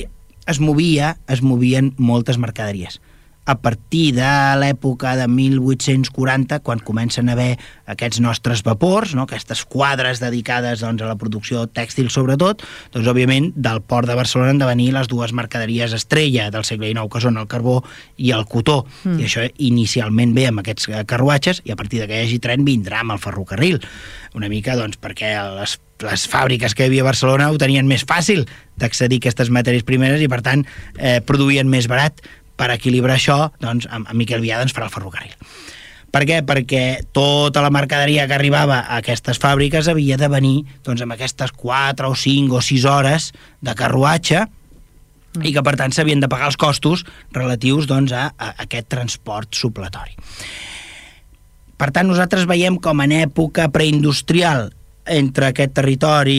es 0.47 0.59
movia, 0.59 1.17
es 1.31 1.43
movien 1.43 1.93
moltes 1.97 2.39
mercaderies 2.39 3.01
a 3.45 3.57
partir 3.59 4.13
de 4.15 4.31
l'època 4.61 5.17
de 5.19 5.27
1840, 5.27 6.61
quan 6.63 6.79
comencen 6.79 7.27
a 7.27 7.35
haver 7.35 7.57
aquests 7.91 8.21
nostres 8.23 8.63
vapors, 8.63 9.15
no? 9.17 9.25
aquestes 9.27 9.65
quadres 9.67 10.21
dedicades 10.23 10.83
doncs, 10.83 11.03
a 11.03 11.09
la 11.11 11.17
producció 11.19 11.65
tèxtil 11.67 12.07
sobretot, 12.13 12.63
doncs 12.95 13.09
òbviament 13.11 13.51
del 13.55 13.81
port 13.83 14.07
de 14.07 14.15
Barcelona 14.15 14.53
han 14.53 14.63
de 14.63 14.69
venir 14.69 14.89
les 14.95 15.11
dues 15.11 15.35
mercaderies 15.35 15.95
estrella 15.97 16.49
del 16.53 16.63
segle 16.63 16.93
XIX, 16.93 17.09
que 17.11 17.23
són 17.23 17.39
el 17.41 17.49
carbó 17.51 17.81
i 18.15 18.31
el 18.31 18.47
cotó. 18.47 18.83
Mm. 19.03 19.19
I 19.19 19.27
això 19.27 19.47
inicialment 19.59 20.35
ve 20.37 20.47
amb 20.47 20.63
aquests 20.63 20.87
carruatges 21.09 21.63
i 21.67 21.75
a 21.75 21.79
partir 21.79 21.99
de 21.99 22.07
que 22.07 22.21
hi 22.21 22.27
hagi 22.29 22.39
tren 22.43 22.63
vindrà 22.63 23.03
amb 23.03 23.17
el 23.17 23.23
ferrocarril. 23.23 23.81
Una 24.39 24.49
mica 24.49 24.77
doncs, 24.79 25.01
perquè 25.01 25.35
les 25.59 25.79
les 26.03 26.25
fàbriques 26.27 26.73
que 26.75 26.83
hi 26.83 26.89
havia 26.89 27.03
a 27.03 27.07
Barcelona 27.07 27.49
ho 27.51 27.57
tenien 27.61 27.87
més 27.87 28.03
fàcil 28.03 28.41
d'accedir 28.81 29.19
a 29.19 29.23
aquestes 29.23 29.51
matèries 29.53 29.85
primeres 29.87 30.19
i, 30.19 30.27
per 30.27 30.41
tant, 30.43 30.65
eh, 30.97 31.19
produïen 31.23 31.69
més 31.69 31.87
barat 31.87 32.19
per 32.59 32.71
equilibrar 32.73 33.17
això, 33.17 33.51
doncs, 33.61 33.87
amb 33.89 34.11
Miquel 34.17 34.43
Viada 34.43 34.65
ens 34.65 34.75
farà 34.75 34.89
el 34.89 34.93
ferrocarril. 34.93 35.33
Per 36.13 36.21
què? 36.29 36.43
Perquè 36.45 36.83
tota 37.15 37.63
la 37.65 37.71
mercaderia 37.73 38.27
que 38.29 38.35
arribava 38.35 38.83
a 38.83 38.99
aquestes 39.01 39.39
fàbriques 39.41 39.87
havia 39.89 40.17
de 40.21 40.29
venir 40.29 40.59
doncs, 40.85 41.01
amb 41.01 41.15
aquestes 41.15 41.53
4 41.57 42.11
o 42.11 42.13
5 42.13 42.59
o 42.59 42.61
6 42.61 42.85
hores 42.85 43.31
de 43.65 43.73
carruatge 43.73 44.43
i 45.41 45.49
que, 45.55 45.63
per 45.65 45.73
tant, 45.79 45.89
s'havien 45.89 46.21
de 46.21 46.29
pagar 46.29 46.51
els 46.51 46.59
costos 46.61 47.01
relatius 47.33 47.89
doncs, 47.89 48.13
a, 48.13 48.29
a 48.37 48.53
aquest 48.67 48.91
transport 48.93 49.57
supletori. 49.57 50.13
Per 51.81 51.89
tant, 51.89 52.05
nosaltres 52.05 52.45
veiem 52.45 52.77
com 52.77 53.01
en 53.01 53.15
època 53.17 53.65
preindustrial 53.73 54.69
entre 55.09 55.49
aquest 55.49 55.73
territori, 55.75 56.37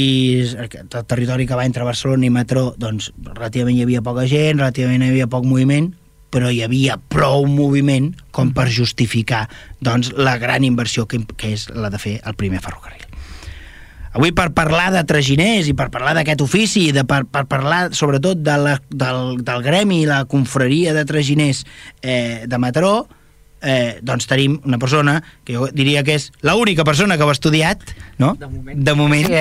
aquest 0.68 0.94
territori 1.11 1.50
que 1.50 1.59
va 1.59 1.66
entre 1.66 1.85
Barcelona 1.85 2.30
i 2.30 2.33
Metró, 2.33 2.68
doncs 2.78 3.11
relativament 3.26 3.76
hi 3.76 3.85
havia 3.85 4.06
poca 4.06 4.25
gent, 4.30 4.62
relativament 4.62 5.02
hi 5.02 5.11
havia 5.11 5.28
poc 5.28 5.44
moviment, 5.50 5.90
però 6.35 6.50
hi 6.50 6.64
havia 6.67 6.99
prou 6.99 7.47
moviment 7.47 8.11
com 8.35 8.50
per 8.55 8.67
justificar 8.75 9.47
doncs, 9.79 10.11
la 10.19 10.35
gran 10.43 10.67
inversió 10.67 11.07
que, 11.07 11.23
que 11.38 11.55
és 11.55 11.69
la 11.71 11.93
de 11.95 12.00
fer 12.03 12.19
el 12.26 12.35
primer 12.38 12.62
ferrocarril. 12.64 13.07
Avui 14.14 14.31
per 14.31 14.53
parlar 14.55 14.93
de 14.95 15.03
traginers 15.07 15.67
i 15.67 15.75
per 15.75 15.88
parlar 15.95 16.12
d'aquest 16.14 16.43
ofici 16.45 16.88
i 16.88 16.95
de, 16.95 17.03
per, 17.07 17.25
per 17.26 17.49
parlar 17.50 17.88
sobretot 17.99 18.45
de 18.47 18.55
la, 18.62 18.76
del, 18.91 19.41
del 19.43 19.64
gremi 19.67 20.05
i 20.05 20.09
la 20.11 20.23
confraria 20.31 20.95
de 20.95 21.03
traginers 21.07 21.64
eh, 22.00 22.47
de 22.47 22.61
Mataró, 22.62 23.09
eh, 23.59 23.99
doncs 24.07 24.31
tenim 24.31 24.61
una 24.62 24.79
persona 24.79 25.19
que 25.43 25.59
jo 25.59 25.67
diria 25.75 26.05
que 26.07 26.19
és 26.21 26.31
l'única 26.47 26.87
persona 26.87 27.19
que 27.19 27.26
ho 27.26 27.33
ha 27.33 27.35
estudiat, 27.35 27.83
no? 28.23 28.37
De 28.38 28.50
moment. 28.50 28.85
De 28.87 28.95
moment, 28.99 29.33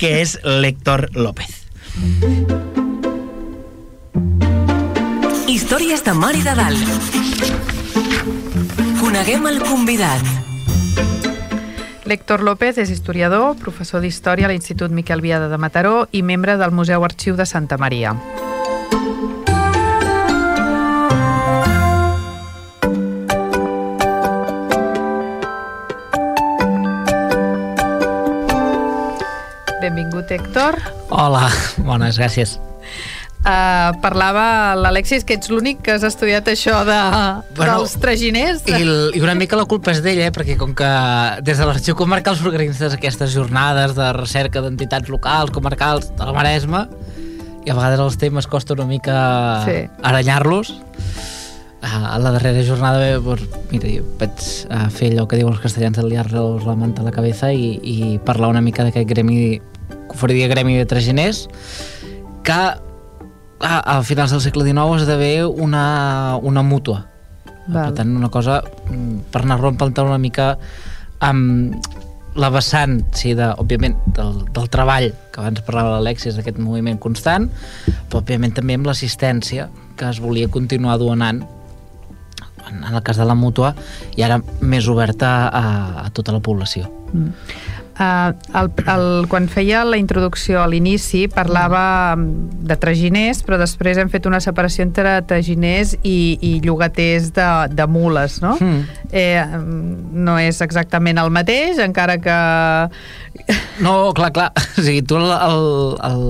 que 0.00 0.12
és 0.20 0.36
l'Héctor 0.44 1.08
López. 1.16 1.64
Històries 5.58 6.04
de 6.06 6.12
Mar 6.14 6.36
i 6.38 6.42
de 6.46 6.52
Dalt. 6.54 6.90
Coneguem 9.00 9.48
el 9.50 9.56
convidat. 9.58 10.22
L'Héctor 12.06 12.44
López 12.46 12.78
és 12.78 12.92
historiador, 12.94 13.56
professor 13.58 13.98
d'Història 13.98 14.46
a 14.46 14.52
l'Institut 14.52 14.94
Miquel 14.94 15.18
Viada 15.18 15.48
de 15.50 15.58
Mataró 15.58 16.06
i 16.14 16.22
membre 16.22 16.54
del 16.62 16.70
Museu 16.70 17.02
Arxiu 17.02 17.34
de 17.34 17.42
Santa 17.42 17.74
Maria. 17.74 18.14
Benvingut, 29.82 30.30
Héctor. 30.30 30.78
Hola, 31.10 31.48
bones, 31.82 32.22
gràcies. 32.22 32.60
Uh, 33.38 33.94
parlava 34.02 34.74
l'Alexis, 34.76 35.22
que 35.24 35.36
ets 35.38 35.48
l'únic 35.48 35.78
que 35.86 35.92
has 35.94 36.02
estudiat 36.04 36.48
això 36.50 36.80
de, 36.84 36.96
Bueno, 37.56 37.78
dels 37.78 37.94
traginers. 38.02 38.64
I, 38.66 38.82
I 39.14 39.22
una 39.22 39.36
mica 39.38 39.56
la 39.56 39.64
culpa 39.70 39.92
és 39.94 40.02
d'ell, 40.04 40.18
eh? 40.26 40.32
perquè 40.34 40.56
com 40.58 40.74
que 40.76 40.88
des 41.46 41.56
de 41.56 41.64
l'Arxiu 41.68 41.94
Comarcal 41.96 42.36
s'organitzen 42.36 42.92
aquestes 42.96 43.30
jornades 43.32 43.94
de 43.96 44.08
recerca 44.16 44.60
d'entitats 44.64 45.08
locals, 45.08 45.52
comarcals, 45.54 46.10
de 46.18 46.26
la 46.28 46.34
Maresma, 46.36 46.82
i 47.64 47.70
a 47.70 47.76
vegades 47.78 48.02
els 48.02 48.18
temes 48.20 48.48
costa 48.50 48.74
una 48.74 48.88
mica 48.90 49.16
Sí. 49.64 49.78
aranyar-los. 50.02 50.74
Ah, 51.80 52.16
A 52.16 52.18
la 52.18 52.32
darrera 52.34 52.64
jornada, 52.66 53.06
doncs, 53.22 53.46
mira, 53.70 53.86
jo 53.88 54.02
vaig 54.18 54.34
a 54.68 54.88
fer 54.90 55.12
allò 55.12 55.28
que 55.30 55.38
diuen 55.38 55.54
els 55.54 55.62
castellans 55.62 55.96
de 55.96 56.02
liar-los 56.08 56.66
la 56.66 56.74
manta 56.74 57.00
a 57.02 57.06
la 57.06 57.12
cabeza 57.14 57.52
i, 57.54 57.78
i 57.86 58.18
parlar 58.26 58.50
una 58.50 58.60
mica 58.60 58.82
d'aquest 58.82 59.06
gremi, 59.08 59.60
conferia 60.10 60.50
gremi 60.50 60.74
de 60.76 60.84
traginers, 60.90 61.46
que 62.42 62.58
a, 63.60 63.98
a 63.98 64.02
finals 64.02 64.34
del 64.34 64.42
segle 64.42 64.64
XIX 64.66 65.02
esdevé 65.02 65.44
una, 65.46 66.36
una 66.42 66.62
mútua. 66.62 67.04
Val. 67.68 67.90
Per 67.90 67.98
tant, 68.00 68.14
una 68.16 68.30
cosa 68.32 68.62
mm, 68.62 69.28
per 69.32 69.42
anar 69.44 69.58
rompent 69.60 69.98
una 70.04 70.18
mica 70.18 70.54
amb 71.20 71.74
la 72.38 72.50
vessant, 72.54 73.00
sí, 73.18 73.34
de, 73.34 73.50
òbviament, 73.58 73.96
del, 74.14 74.44
del 74.54 74.68
treball, 74.70 75.10
que 75.32 75.42
abans 75.42 75.62
parlava 75.66 75.96
l'Alexis, 75.96 76.36
d'aquest 76.38 76.60
moviment 76.62 76.98
constant, 77.02 77.48
però 78.08 78.22
òbviament 78.22 78.54
també 78.54 78.78
amb 78.78 78.86
l'assistència 78.86 79.68
que 79.98 80.06
es 80.06 80.20
volia 80.22 80.48
continuar 80.48 80.98
donant 81.02 81.42
en, 81.42 82.78
en 82.84 82.94
el 82.94 83.02
cas 83.02 83.18
de 83.18 83.26
la 83.26 83.34
mútua 83.34 83.72
i 84.16 84.22
ara 84.22 84.38
més 84.60 84.86
oberta 84.88 85.32
a, 85.48 85.64
a 86.04 86.08
tota 86.14 86.36
la 86.36 86.42
població. 86.44 86.86
Uh, 87.98 88.30
el, 88.54 88.68
el, 88.86 89.06
quan 89.26 89.48
feia 89.50 89.80
la 89.82 89.98
introducció 89.98 90.60
a 90.62 90.68
l'inici 90.70 91.24
parlava 91.26 92.14
de 92.14 92.76
traginers, 92.78 93.40
però 93.42 93.58
després 93.58 93.98
hem 93.98 94.06
fet 94.12 94.28
una 94.30 94.38
separació 94.38 94.84
entre 94.86 95.16
traginers 95.26 95.96
i, 96.06 96.38
i 96.38 96.52
llogaters 96.62 97.32
de, 97.34 97.48
de 97.74 97.88
mules, 97.90 98.38
no? 98.44 98.54
Mm. 98.62 99.02
Eh, 99.10 99.42
no 100.28 100.38
és 100.38 100.62
exactament 100.62 101.18
el 101.18 101.34
mateix, 101.34 101.82
encara 101.82 102.20
que... 102.22 102.38
No, 103.82 104.14
clar, 104.14 104.30
clar. 104.30 104.52
O 104.78 104.86
sigui, 104.86 105.02
tu 105.02 105.18
el, 105.18 105.26
el, 105.34 105.66
el, 106.06 106.24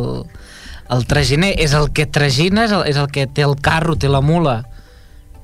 el 0.96 1.06
traginer 1.10 1.52
és 1.60 1.76
el 1.76 1.92
que 1.92 2.08
tragina, 2.08 2.64
és 2.64 2.72
el, 2.72 2.86
és 2.88 2.96
el 2.96 3.12
que 3.12 3.28
té 3.28 3.44
el 3.44 3.58
carro, 3.60 3.98
té 4.00 4.08
la 4.08 4.24
mula 4.24 4.62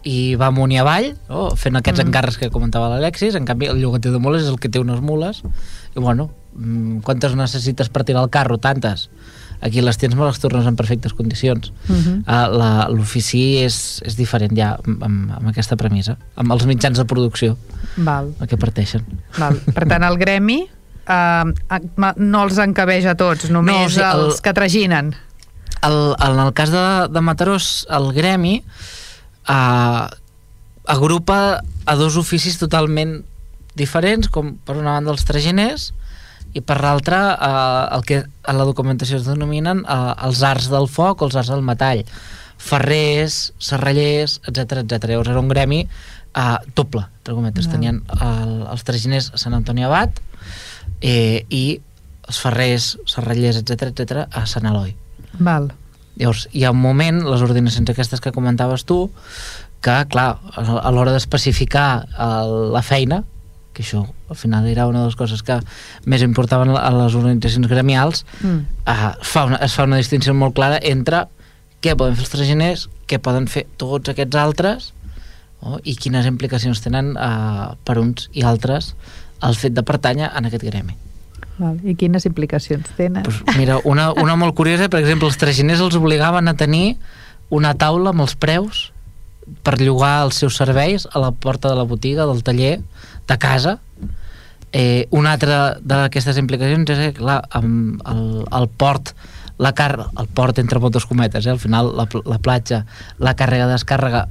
i 0.05 0.35
va 0.41 0.51
amunt 0.53 0.73
i 0.73 0.79
avall, 0.81 1.13
no? 1.31 1.51
fent 1.57 1.79
aquests 1.81 2.03
mm. 2.03 2.09
encàrrecs 2.09 2.41
que 2.41 2.51
comentava 2.53 2.91
l'Alexis, 2.93 3.37
en 3.39 3.49
canvi 3.49 3.71
el 3.73 3.81
llogater 3.81 4.13
de 4.13 4.21
mules 4.21 4.45
és 4.45 4.51
el 4.53 4.61
que 4.61 4.69
té 4.69 4.81
unes 4.81 5.01
mules, 5.05 5.41
i 5.95 6.01
bueno, 6.01 6.31
mm, 6.57 6.99
quantes 7.07 7.35
necessites 7.37 7.89
per 7.89 8.05
tirar 8.05 8.23
el 8.25 8.31
carro? 8.31 8.59
Tantes. 8.59 9.09
Aquí 9.65 9.81
les 9.81 9.97
tens 9.97 10.15
me 10.15 10.27
les 10.27 10.39
tornes 10.43 10.67
en 10.67 10.77
perfectes 10.77 11.15
condicions. 11.15 11.73
Uh 11.89 11.95
-huh. 11.95 12.19
uh, 12.27 12.59
la- 12.59 12.89
L'ofici 12.91 13.59
és, 13.65 14.03
és 14.05 14.17
diferent 14.17 14.53
ja 14.57 14.77
amb, 14.87 15.03
amb, 15.05 15.49
aquesta 15.49 15.77
premissa, 15.77 16.19
amb 16.37 16.53
els 16.53 16.67
mitjans 16.67 16.99
de 16.99 17.05
producció 17.05 17.57
Val, 17.97 18.35
a 18.41 18.45
què 18.47 18.59
parteixen. 18.59 19.05
val. 19.39 19.57
Per 19.75 19.87
tant, 19.89 20.03
el 20.03 20.19
gremi 20.19 20.67
eh, 21.07 21.45
no 22.17 22.43
els 22.45 22.59
encabeix 22.59 23.07
a 23.07 23.15
tots, 23.15 23.49
només 23.51 23.75
No, 23.75 23.85
o 23.85 23.89
sigui, 23.89 24.03
el- 24.05 24.25
els 24.27 24.41
que 24.41 24.53
traginen. 24.53 25.15
el, 25.83 26.15
en 26.19 26.39
el 26.41 26.53
cas 26.53 26.71
de, 26.71 27.09
de 27.13 27.21
Matarós, 27.21 27.87
el 27.91 28.13
gremi 28.13 28.63
eh, 29.49 30.07
agrupa 30.87 31.61
a 31.87 31.95
dos 31.97 32.17
oficis 32.17 32.59
totalment 32.59 33.25
diferents, 33.77 34.29
com 34.31 34.55
per 34.65 34.77
una 34.79 34.95
banda 34.99 35.11
els 35.15 35.25
traginers 35.27 35.93
i 36.55 36.61
per 36.63 36.77
l'altra 36.85 37.19
eh, 37.35 37.97
el 37.97 38.05
que 38.07 38.21
a 38.47 38.53
la 38.55 38.65
documentació 38.69 39.19
es 39.19 39.27
denominen 39.27 39.83
eh, 39.85 40.15
els 40.29 40.43
arts 40.47 40.69
del 40.71 40.87
foc 40.89 41.23
o 41.23 41.27
els 41.29 41.35
arts 41.41 41.51
del 41.51 41.63
metall 41.67 42.05
ferrers, 42.65 43.53
serrallers, 43.59 44.39
etc 44.49 44.85
etc. 44.85 45.09
Llavors 45.11 45.29
era 45.33 45.41
un 45.43 45.49
gremi 45.51 45.83
eh, 45.85 46.57
doble, 46.77 47.03
entre 47.19 47.35
cometes. 47.35 47.67
Val. 47.67 47.75
Tenien 47.75 48.03
el, 48.21 48.55
els 48.73 48.85
traginers 48.87 49.33
a 49.35 49.41
Sant 49.43 49.57
Antoni 49.59 49.85
Abat 49.85 50.21
eh, 51.01 51.45
i 51.51 51.81
els 52.29 52.39
ferrers, 52.41 52.93
serrallers, 53.11 53.59
etc 53.61 53.91
etc 53.91 54.25
a 54.31 54.47
Sant 54.49 54.65
Eloi. 54.71 54.95
Val. 55.41 55.73
Llavors, 56.17 56.47
hi 56.55 56.63
ha 56.65 56.71
un 56.71 56.79
moment, 56.79 57.25
les 57.27 57.43
ordinacions 57.43 57.91
aquestes 57.91 58.23
que 58.23 58.31
comentaves 58.33 58.85
tu, 58.87 59.09
que, 59.85 59.97
clar, 60.09 60.39
a 60.55 60.91
l'hora 60.95 61.13
d'especificar 61.13 62.07
el- 62.17 62.71
la 62.73 62.81
feina, 62.87 63.25
que 63.75 63.83
això 63.83 64.05
al 64.31 64.37
final 64.39 64.67
era 64.71 64.87
una 64.87 65.01
de 65.03 65.11
les 65.11 65.17
coses 65.19 65.43
que 65.43 65.59
més 66.07 66.23
importaven 66.23 66.71
a 66.79 66.91
les 66.95 67.15
organitzacions 67.19 67.69
gremials, 67.69 68.25
Mm. 68.41 68.61
eh, 68.87 69.13
fa 69.23 69.45
una, 69.51 69.57
es 69.67 69.75
fa 69.75 69.85
una 69.85 69.97
distinció 70.01 70.35
molt 70.35 70.55
clara 70.55 70.79
entre 70.83 71.27
què 71.83 71.97
poden 71.99 72.15
fer 72.17 72.25
els 72.25 72.31
traginers, 72.33 72.89
què 73.11 73.19
poden 73.21 73.47
fer 73.51 73.67
tots 73.77 74.09
aquests 74.15 74.37
altres, 74.41 74.93
no? 75.61 75.79
i 75.85 75.97
quines 75.97 76.25
implicacions 76.27 76.81
tenen 76.81 77.15
eh, 77.19 77.67
per 77.85 77.99
uns 77.99 78.31
i 78.33 78.43
altres 78.47 78.95
el 79.45 79.55
fet 79.61 79.75
de 79.77 79.83
pertànyer 79.85 80.31
en 80.39 80.47
aquest 80.49 80.65
gremi. 80.65 80.95
Val. 81.59 81.77
I 81.85 81.93
quines 81.95 82.25
implicacions 82.27 82.89
tenen? 82.97 83.23
Pues 83.23 83.43
mira, 83.59 83.77
una, 83.85 84.09
una 84.19 84.35
molt 84.37 84.57
curiosa, 84.57 84.89
per 84.89 85.01
exemple, 85.05 85.29
els 85.29 85.37
traginers 85.39 85.81
els 85.85 85.95
obligaven 85.95 86.49
a 86.49 86.55
tenir 86.59 86.97
una 87.51 87.75
taula 87.79 88.11
amb 88.11 88.25
els 88.25 88.35
preus 88.35 88.89
per 89.63 89.79
llogar 89.81 90.25
els 90.25 90.41
seus 90.41 90.57
serveis 90.57 91.09
a 91.13 91.21
la 91.23 91.33
porta 91.33 91.69
de 91.69 91.79
la 91.79 91.87
botiga, 91.89 92.27
del 92.27 92.43
taller, 92.43 92.81
de 93.29 93.39
casa. 93.39 93.79
Eh, 94.73 95.07
una 95.15 95.33
altra 95.37 95.77
d'aquestes 95.81 96.39
implicacions 96.41 96.91
és 96.91 97.03
que, 97.07 97.13
clar, 97.21 97.43
amb 97.55 98.03
el, 98.11 98.45
el 98.51 98.69
port, 98.69 99.15
la 99.63 99.71
car 99.77 100.09
el 100.09 100.31
port 100.35 100.59
entre 100.59 100.81
moltes 100.83 101.07
cometes, 101.07 101.47
eh? 101.47 101.53
al 101.55 101.63
final 101.63 101.93
la, 101.95 102.09
la 102.27 102.41
platja, 102.43 102.85
la 103.23 103.37
càrrega-descàrrega 103.39 104.27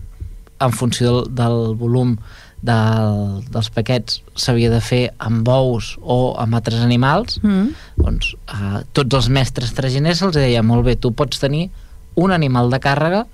en 0.63 0.73
funció 0.75 1.21
del, 1.21 1.29
del 1.37 1.75
volum 1.79 2.17
del, 2.63 3.43
dels 3.51 3.69
paquets 3.75 4.21
s'havia 4.39 4.69
de 4.71 4.79
fer 4.83 5.01
amb 5.23 5.43
bous 5.47 5.93
o 6.01 6.35
amb 6.39 6.55
altres 6.59 6.83
animals 6.83 7.39
Mm. 7.43 7.73
doncs 7.99 8.33
a 8.47 8.83
tots 8.95 9.19
els 9.19 9.27
mestres 9.29 9.73
traginers 9.75 10.21
se'ls 10.21 10.37
deia 10.37 10.63
molt 10.63 10.85
bé, 10.87 10.95
tu 10.95 11.11
pots 11.11 11.39
tenir 11.39 11.69
un 12.15 12.31
animal 12.31 12.71
de 12.71 12.79
càrrega 12.79 13.25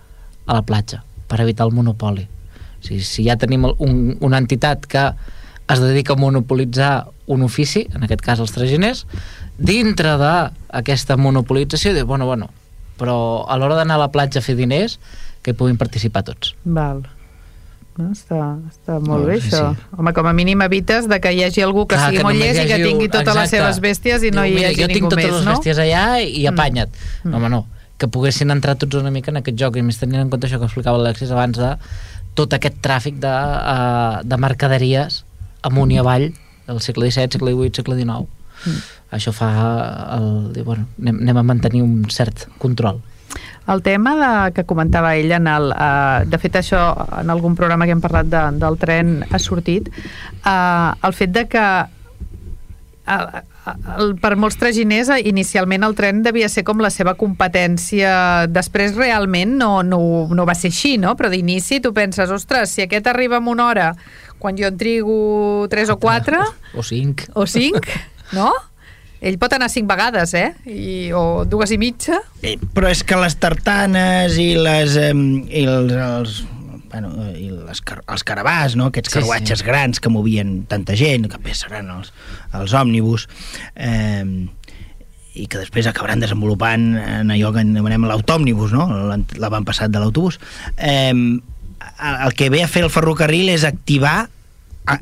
a 0.45 0.53
la 0.53 0.63
platja 0.65 1.03
per 1.29 1.39
evitar 1.45 1.67
el 1.69 1.73
monopoli 1.77 2.25
o 2.25 2.81
sigui, 2.85 3.01
si 3.05 3.25
ja 3.27 3.35
tenim 3.37 3.65
un, 3.77 4.17
una 4.23 4.39
entitat 4.41 4.85
que 4.89 5.03
es 5.69 5.79
dedica 5.83 6.15
a 6.15 6.17
monopolitzar 6.17 7.07
un 7.29 7.43
ofici, 7.45 7.83
en 7.93 8.03
aquest 8.07 8.23
cas 8.25 8.39
els 8.41 8.51
traginers 8.55 9.03
dintre 9.59 10.15
d'aquesta 10.17 11.17
monopolització 11.19 11.93
dius, 11.93 12.07
bueno, 12.09 12.25
bueno, 12.25 12.47
però 12.97 13.45
a 13.47 13.57
l'hora 13.59 13.75
d'anar 13.77 13.99
a 13.99 14.03
la 14.07 14.11
platja 14.11 14.39
a 14.41 14.45
fer 14.45 14.55
diners 14.57 14.97
que 15.43 15.51
hi 15.53 15.57
puguin 15.59 15.77
participar 15.77 16.23
tots 16.27 16.55
Val. 16.65 17.03
No, 17.99 18.13
està, 18.15 18.39
està 18.71 18.95
molt 19.03 19.25
No, 19.25 19.27
bé, 19.27 19.41
sí, 19.43 19.49
això. 19.51 19.73
sí. 19.75 19.87
Home, 19.99 20.13
com 20.15 20.27
a 20.29 20.31
mínim 20.33 20.61
evites 20.63 21.07
de 21.11 21.17
que 21.19 21.33
hi 21.35 21.41
hagi 21.43 21.61
algú 21.65 21.83
que 21.85 21.97
Clar, 21.97 22.05
sigui 22.13 22.21
que 22.21 22.23
molt 22.29 22.39
llest 22.39 22.59
i 22.61 22.63
hi 22.63 22.69
que 22.71 22.77
tingui 22.85 23.09
totes 23.11 23.27
les 23.35 23.43
exacte. 23.43 23.57
seves 23.57 23.81
bèsties 23.83 24.23
i 24.23 24.31
no 24.31 24.45
Diu, 24.47 24.53
hi 24.53 24.55
mira, 24.55 24.69
hagi 24.71 24.81
jo 24.81 24.87
tinc 24.87 25.01
ningú 25.01 25.09
totes 25.11 25.25
més, 25.25 25.33
les 25.35 25.45
no? 25.45 25.55
bèsties 25.57 25.81
allà 25.83 26.05
i, 26.23 26.29
i 26.39 26.45
Mm. 26.47 26.53
apanya't 26.53 26.89
Mm. 27.25 27.29
no, 27.31 27.37
home, 27.37 27.49
no, 27.49 27.65
que 27.99 28.07
poguessin 28.07 28.51
entrar 28.55 28.77
tots 28.79 28.97
una 28.99 29.11
mica 29.11 29.33
en 29.33 29.41
aquest 29.41 29.59
joc 29.59 29.77
i 29.77 29.85
més 29.85 29.99
tenint 29.99 30.23
en 30.23 30.31
compte 30.31 30.47
això 30.47 30.59
que 30.61 30.69
explicava 30.69 30.97
l'Alexis 30.97 31.35
abans 31.35 31.59
de 31.59 31.75
tot 32.39 32.53
aquest 32.55 32.79
tràfic 32.83 33.19
de, 33.19 33.29
uh, 33.29 34.19
de 34.23 34.39
mercaderies 34.39 35.23
amunt 35.67 35.91
i 35.91 35.99
avall 35.99 36.29
del 36.69 36.83
segle 36.85 37.09
XVII, 37.09 37.35
segle 37.35 37.55
XVIII, 37.55 37.79
segle 37.81 37.97
XIX 37.99 38.39
Mm. 38.65 38.79
això 39.15 39.31
fa 39.31 39.49
el, 40.17 40.63
bueno, 40.63 40.87
anem, 40.99 41.21
anem 41.23 41.37
a 41.39 41.45
mantenir 41.47 41.83
un 41.83 42.03
cert 42.11 42.47
control. 42.59 43.01
El 43.69 43.83
tema 43.85 44.15
de, 44.17 44.31
que 44.55 44.65
comentava 44.65 45.13
ell, 45.15 45.31
en 45.31 45.47
el, 45.47 45.69
uh, 45.71 46.25
de 46.25 46.39
fet 46.41 46.57
això 46.59 46.81
en 47.19 47.29
algun 47.29 47.55
programa 47.55 47.85
que 47.85 47.93
hem 47.93 48.01
parlat 48.01 48.29
de, 48.29 48.41
del 48.59 48.79
tren 48.81 49.19
ha 49.29 49.39
sortit, 49.39 49.91
uh, 50.41 50.97
el 51.05 51.15
fet 51.15 51.35
de 51.35 51.45
que 51.51 51.65
el, 53.09 53.25
el, 53.97 54.13
per 54.21 54.35
molts 54.39 54.57
traginers 54.61 55.11
eh, 55.13 55.19
inicialment 55.29 55.85
el 55.87 55.95
tren 55.97 56.21
devia 56.25 56.49
ser 56.51 56.63
com 56.67 56.81
la 56.83 56.91
seva 56.93 57.15
competència 57.19 58.47
després 58.51 58.95
realment 58.97 59.57
no, 59.59 59.71
no, 59.83 59.99
no 60.35 60.47
va 60.47 60.55
ser 60.57 60.73
així, 60.73 60.95
no? 61.01 61.15
però 61.19 61.31
d'inici 61.33 61.81
tu 61.83 61.93
penses, 61.95 62.31
ostres, 62.33 62.75
si 62.75 62.85
aquest 62.85 63.09
arriba 63.11 63.39
en 63.41 63.49
una 63.51 63.67
hora 63.69 63.91
quan 64.39 64.57
jo 64.57 64.69
en 64.69 64.79
trigo 64.79 65.67
3 65.69 65.95
o 65.95 65.99
4 65.99 66.41
o 66.79 66.85
cinc 66.85 67.27
o 67.33 67.45
5, 67.47 67.81
no? 68.37 68.51
Ell 69.19 69.35
pot 69.35 69.51
anar 69.51 69.67
cinc 69.67 69.83
vegades, 69.89 70.31
eh? 70.31 70.53
I, 70.63 71.11
o 71.11 71.43
dues 71.43 71.73
i 71.75 71.77
mitja. 71.81 72.21
Eh, 72.39 72.53
però 72.71 72.87
és 72.87 73.01
que 73.03 73.17
les 73.19 73.35
tartanes 73.35 74.37
i 74.39 74.53
les 74.55 74.95
i 74.95 75.65
els, 75.65 75.91
els 75.91 76.37
bueno, 76.91 77.11
eh, 77.25 77.35
i 77.45 77.49
les, 77.53 77.81
els 77.81 78.23
caravàs, 78.27 78.75
no? 78.79 78.89
aquests 78.89 79.13
Sí, 79.13 79.19
carruatges 79.19 79.63
sí. 79.63 79.67
grans 79.67 80.01
que 80.01 80.11
movien 80.13 80.63
tanta 80.69 80.97
gent, 80.99 81.29
que 81.31 81.39
bé 81.43 81.55
seran 81.57 81.91
els, 81.93 82.13
els 82.57 82.73
òmnibus, 82.77 83.27
eh, 83.75 84.25
i 85.39 85.45
que 85.47 85.61
després 85.61 85.87
acabaran 85.87 86.19
desenvolupant 86.19 86.89
en 86.99 87.31
allò 87.31 87.53
que 87.55 87.63
anomenem 87.63 88.07
l'autòmnibus, 88.09 88.73
no? 88.75 88.89
L'avantpassat 89.39 89.93
de 89.93 90.01
l'autobús. 90.01 90.39
Eh, 90.75 91.13
el 91.13 92.33
que 92.35 92.49
ve 92.49 92.63
a 92.63 92.71
fer 92.71 92.83
el 92.83 92.91
ferrocarril 92.91 93.51
és 93.53 93.63
activar, 93.67 94.27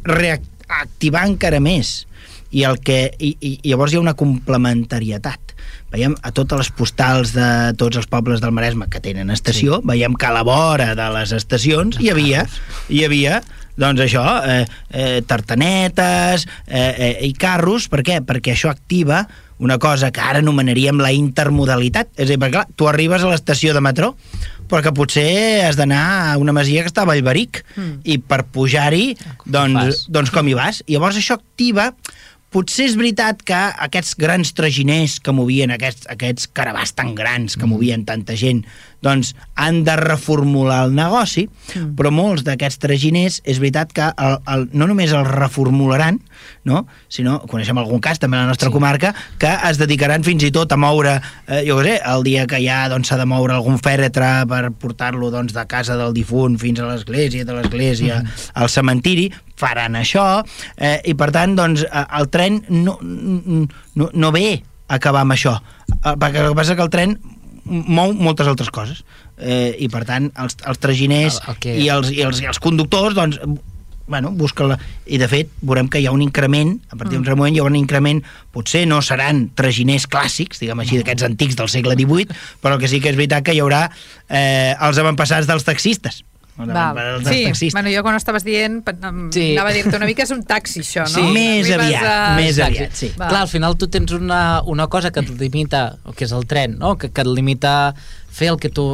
reactivar 0.04 1.26
encara 1.26 1.62
més 1.64 2.04
i, 2.52 2.64
el 2.68 2.80
que, 2.84 3.08
i, 3.18 3.34
i 3.40 3.52
llavors 3.70 3.94
hi 3.94 4.00
ha 4.00 4.04
una 4.04 4.18
complementarietat 4.20 5.47
veiem 5.94 6.18
a 6.22 6.34
totes 6.36 6.66
les 6.66 6.72
postals 6.76 7.34
de 7.36 7.50
tots 7.80 8.00
els 8.00 8.10
pobles 8.12 8.44
del 8.44 8.56
Maresme 8.56 8.90
que 8.92 9.02
tenen 9.04 9.32
estació, 9.34 9.82
sí. 9.82 9.88
veiem 9.88 10.18
que 10.20 10.28
a 10.28 10.34
la 10.36 10.44
vora 10.48 10.94
de 10.98 11.08
les 11.16 11.34
estacions 11.38 12.00
hi 12.02 12.12
havia, 12.14 12.46
hi 12.90 13.06
havia 13.08 13.42
doncs 13.78 14.02
això, 14.02 14.24
eh, 14.42 14.64
eh, 14.90 15.22
tartanetes 15.30 16.48
eh, 16.66 16.80
eh, 16.82 17.12
i 17.28 17.34
carros, 17.38 17.86
per 17.94 18.02
què? 18.02 18.24
Perquè 18.26 18.56
això 18.56 18.72
activa 18.74 19.22
una 19.62 19.78
cosa 19.82 20.12
que 20.14 20.22
ara 20.22 20.42
anomenaríem 20.42 21.00
la 21.02 21.12
intermodalitat. 21.14 22.10
És 22.18 22.28
a 22.28 22.34
dir, 22.34 22.40
perquè 22.42 22.58
clar, 22.58 22.66
tu 22.78 22.90
arribes 22.90 23.24
a 23.24 23.32
l'estació 23.32 23.74
de 23.74 23.82
metró, 23.82 24.12
però 24.68 24.84
que 24.84 24.94
potser 24.94 25.64
has 25.66 25.78
d'anar 25.80 26.04
a 26.34 26.38
una 26.42 26.54
masia 26.54 26.84
que 26.84 26.92
està 26.92 27.06
a 27.06 27.10
Vallveric, 27.10 27.64
mm. 27.76 27.94
i 28.06 28.18
per 28.18 28.44
pujar-hi, 28.54 29.16
doncs, 29.46 30.06
doncs 30.14 30.34
com 30.34 30.50
hi 30.50 30.58
vas? 30.58 30.84
I 30.86 30.98
llavors 30.98 31.22
això 31.22 31.40
activa 31.40 31.92
potser 32.58 32.88
és 32.90 32.96
veritat 32.98 33.44
que 33.46 33.58
aquests 33.86 34.16
grans 34.18 34.50
traginers 34.58 35.20
que 35.22 35.34
movien, 35.36 35.70
aquests, 35.76 36.08
aquests 36.10 36.50
caravàs 36.58 36.96
tan 36.98 37.14
grans 37.18 37.54
que 37.54 37.66
mm. 37.68 37.74
movien 37.76 38.06
tanta 38.08 38.34
gent, 38.40 38.64
doncs 39.04 39.34
han 39.56 39.84
de 39.86 39.96
reformular 40.00 40.84
el 40.88 40.96
negoci, 40.98 41.46
mm. 41.48 41.94
però 41.98 42.12
molts 42.14 42.44
d'aquests 42.48 42.82
traginers 42.82 43.40
és 43.46 43.60
veritat 43.62 43.94
que 43.96 44.08
el, 44.10 44.38
el, 44.54 44.68
no 44.74 44.88
només 44.90 45.14
el 45.16 45.26
reformularan, 45.28 46.20
no? 46.68 46.84
sinó, 47.14 47.38
coneixem 47.50 47.78
algun 47.78 48.02
cas 48.04 48.22
també 48.22 48.40
a 48.40 48.46
la 48.46 48.52
nostra 48.52 48.72
sí. 48.72 48.76
comarca, 48.76 49.14
que 49.42 49.52
es 49.70 49.80
dedicaran 49.82 50.26
fins 50.26 50.48
i 50.48 50.52
tot 50.54 50.74
a 50.74 50.80
moure, 50.82 51.18
eh, 51.48 51.64
jo 51.68 51.80
què 51.80 51.88
sé, 51.90 51.98
el 52.14 52.26
dia 52.28 52.48
que 52.50 52.62
ja 52.64 52.84
s'ha 52.86 52.94
doncs, 52.96 53.14
de 53.18 53.28
moure 53.30 53.56
algun 53.56 53.80
fèretre 53.82 54.32
per 54.50 54.64
portar-lo 54.82 55.32
doncs, 55.34 55.54
de 55.56 55.66
casa 55.70 55.98
del 56.00 56.16
difunt 56.18 56.58
fins 56.62 56.82
a 56.82 56.90
l'església, 56.90 57.46
de 57.46 57.58
l'església 57.58 58.22
mm. 58.24 58.50
al 58.62 58.72
cementiri, 58.74 59.30
faran 59.58 59.98
això, 59.98 60.26
eh, 60.78 61.00
i 61.06 61.16
per 61.18 61.32
tant, 61.36 61.56
doncs, 61.58 61.86
eh, 61.86 62.06
el 62.20 62.30
tren 62.34 62.62
no, 62.70 62.98
no, 63.02 64.12
no 64.14 64.34
ve 64.36 64.62
acabar 64.88 65.26
amb 65.26 65.36
això, 65.36 65.58
eh, 65.98 66.14
el 66.14 66.32
que 66.34 66.54
passa 66.56 66.78
que 66.78 66.86
el 66.86 66.94
tren 66.94 67.18
mou 67.68 68.14
moltes 68.16 68.48
altres 68.50 68.72
coses. 68.74 69.04
Eh, 69.38 69.76
i 69.86 69.88
per 69.94 70.02
tant 70.08 70.32
els, 70.42 70.58
els 70.66 70.80
traginers 70.82 71.42
el, 71.44 71.50
el 71.52 71.58
que... 71.62 71.74
i, 71.78 71.90
els, 71.94 72.10
i, 72.10 72.24
els, 72.26 72.40
i 72.42 72.48
els 72.50 72.58
conductors 72.64 73.14
doncs 73.14 73.38
bueno, 74.08 74.32
busca 74.32 74.64
la... 74.64 74.78
i 75.06 75.20
de 75.22 75.28
fet 75.30 75.52
veurem 75.62 75.90
que 75.92 76.00
hi 76.02 76.08
ha 76.08 76.14
un 76.16 76.24
increment 76.24 76.72
a 76.90 76.96
partir 76.96 77.20
d'un 77.20 77.28
mm. 77.28 77.36
moment 77.36 77.54
hi 77.54 77.62
ha 77.62 77.68
un 77.68 77.78
increment 77.78 78.24
potser 78.56 78.86
no 78.90 79.02
seran 79.06 79.50
traginers 79.60 80.08
clàssics 80.10 80.64
diguem 80.64 80.82
així, 80.82 80.98
d'aquests 80.98 81.28
antics 81.28 81.60
del 81.60 81.70
segle 81.70 81.94
XVIII 82.00 82.40
però 82.64 82.80
que 82.82 82.90
sí 82.90 83.02
que 83.04 83.12
és 83.12 83.20
veritat 83.20 83.46
que 83.46 83.54
hi 83.54 83.62
haurà 83.62 83.84
eh, 83.92 84.74
els 84.74 84.98
avantpassats 85.04 85.50
dels 85.52 85.68
taxistes 85.68 86.24
Val. 86.58 86.98
Sí, 87.54 87.70
bueno, 87.72 87.92
jo 87.94 88.02
quan 88.02 88.18
ho 88.18 88.22
estaves 88.22 88.46
dient 88.46 88.80
sí. 89.34 89.52
anava 89.54 89.70
a 89.70 89.76
dir-te 89.76 89.94
una 89.94 90.08
mica 90.10 90.26
és 90.26 90.32
un 90.34 90.42
taxi 90.48 90.82
això, 90.82 91.06
no? 91.06 91.14
Sí, 91.14 91.26
més 91.36 91.70
aviat, 91.70 92.08
a... 92.10 92.16
més 92.40 92.58
aviat, 92.64 92.96
sí. 92.98 93.12
Val. 93.18 93.30
Clar, 93.30 93.44
al 93.46 93.52
final 93.52 93.78
tu 93.78 93.90
tens 93.94 94.16
una, 94.18 94.64
una 94.66 94.88
cosa 94.90 95.12
que 95.14 95.22
et 95.22 95.30
limita, 95.38 95.84
que 96.16 96.26
és 96.26 96.34
el 96.34 96.48
tren, 96.50 96.80
no? 96.82 96.96
que, 96.98 97.12
que 97.14 97.22
et 97.22 97.30
limita 97.30 97.94
fer 98.34 98.50
el 98.54 98.60
que 98.62 98.74
tu 98.74 98.88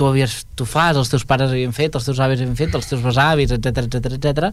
tu, 0.00 0.06
havies, 0.08 0.46
tu 0.56 0.64
fas, 0.64 0.96
els 0.96 1.10
teus 1.12 1.26
pares 1.28 1.50
havien 1.52 1.74
fet, 1.76 1.92
els 1.92 2.06
teus 2.06 2.20
avis 2.24 2.40
havien 2.40 2.56
fet, 2.56 2.72
els 2.72 2.86
teus 2.88 3.02
besavis, 3.04 3.52
etc 3.52 3.82
etc 3.84 4.14
etc. 4.16 4.48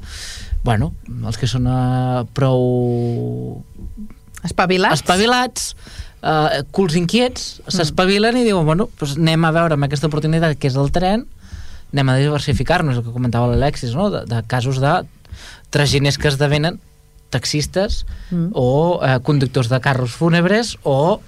Bueno, 0.65 0.91
els 1.23 1.39
que 1.39 1.47
són 1.47 1.69
uh, 1.71 2.25
prou... 2.35 3.63
Espavilats. 4.43 4.99
Espavilats, 4.99 5.69
uh, 6.19 6.59
culs 6.75 6.97
inquiets, 6.99 7.47
mm. 7.61 7.77
s'espavilen 7.77 8.41
i 8.41 8.43
diuen, 8.43 8.67
bueno, 8.67 8.89
doncs 8.99 9.15
anem 9.15 9.47
a 9.47 9.53
veure 9.55 9.79
amb 9.79 9.87
aquesta 9.87 10.11
oportunitat 10.11 10.59
que 10.59 10.67
és 10.67 10.75
el 10.75 10.91
tren, 10.91 11.23
anem 11.93 12.09
a 12.11 12.17
diversificar-nos, 12.19 12.99
el 12.99 13.05
que 13.05 13.15
comentava 13.15 13.47
l'Alexis, 13.51 13.95
no? 13.95 14.09
de, 14.13 14.25
de 14.27 14.41
casos 14.47 14.81
de 14.83 14.99
traginers 15.71 16.17
que 16.17 16.27
esdevenen 16.27 16.79
taxistes 17.29 18.05
mm. 18.31 18.51
o 18.53 18.99
eh, 19.03 19.19
conductors 19.23 19.69
de 19.69 19.79
carros 19.81 20.11
fúnebres 20.11 20.77
o 20.83 21.21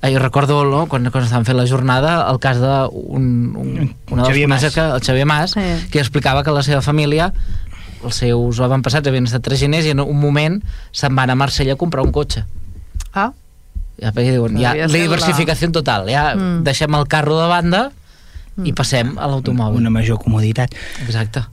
eh, 0.00 0.12
jo 0.12 0.18
recordo 0.18 0.64
no, 0.64 0.86
quan, 0.88 1.04
quan 1.12 1.26
estàvem 1.26 1.44
fent 1.48 1.58
la 1.58 1.68
jornada 1.68 2.14
el 2.30 2.40
cas 2.40 2.60
d'un 2.62 3.52
un, 3.56 3.92
una 4.10 4.28
de 4.28 4.32
les 4.32 4.72
que, 4.72 4.80
el 4.80 5.04
Xavier 5.04 5.28
Mas 5.28 5.52
sí. 5.52 5.66
que 5.92 6.00
explicava 6.00 6.42
que 6.44 6.54
la 6.54 6.64
seva 6.64 6.80
família 6.80 7.32
els 8.02 8.18
seus 8.24 8.58
avantpassats 8.64 9.06
havien 9.06 9.28
estat 9.28 9.44
traginers 9.44 9.86
i 9.86 9.92
en 9.94 10.00
un 10.02 10.18
moment 10.18 10.58
se'n 10.90 11.14
van 11.14 11.30
a 11.30 11.38
Marsella 11.38 11.76
a 11.76 11.80
comprar 11.80 12.04
un 12.06 12.12
cotxe 12.16 12.46
ah 13.12 13.30
ja, 14.00 14.10
diuen, 14.16 14.56
ja 14.56 14.72
la 14.74 14.88
diversificació 14.88 15.68
la... 15.68 15.76
total 15.80 16.08
ja 16.08 16.30
mm. 16.34 16.62
deixem 16.64 16.96
el 16.96 17.06
carro 17.12 17.36
de 17.38 17.48
banda 17.52 17.90
mm. 18.56 18.66
i 18.68 18.74
passem 18.76 19.14
a 19.18 19.30
l'automòbil 19.30 19.80
una 19.82 19.92
major 19.94 20.20
comoditat 20.22 20.74
exacte 21.04 21.44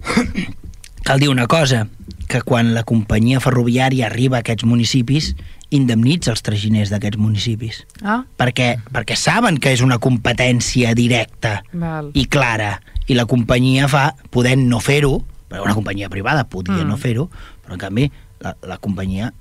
cal 1.08 1.22
dir 1.22 1.30
una 1.32 1.48
cosa 1.48 1.88
que 2.30 2.44
quan 2.46 2.76
la 2.76 2.84
companyia 2.86 3.42
ferroviària 3.42 4.06
arriba 4.06 4.38
a 4.38 4.44
aquests 4.44 4.68
municipis 4.70 5.34
indemnitza 5.74 6.32
els 6.34 6.44
traginers 6.46 6.92
d'aquests 6.94 7.18
municipis. 7.22 7.82
Ah. 8.02 8.22
Perquè, 8.38 8.70
perquè 8.94 9.18
saben 9.18 9.58
que 9.62 9.74
és 9.74 9.82
una 9.86 10.00
competència 10.02 10.94
directa 10.98 11.60
Val. 11.74 12.12
i 12.14 12.26
clara, 12.30 12.76
i 13.10 13.18
la 13.18 13.26
companyia 13.30 13.90
fa, 13.90 14.12
podent 14.34 14.68
no 14.70 14.82
fer-ho, 14.82 15.16
però 15.50 15.66
una 15.66 15.78
companyia 15.78 16.10
privada 16.14 16.46
podia 16.46 16.84
mm. 16.84 16.90
no 16.90 16.98
fer-ho, 17.02 17.30
però 17.66 17.78
en 17.78 17.82
canvi 17.82 18.10
la, 18.46 18.54
la 18.70 18.78
companyia 18.82 19.32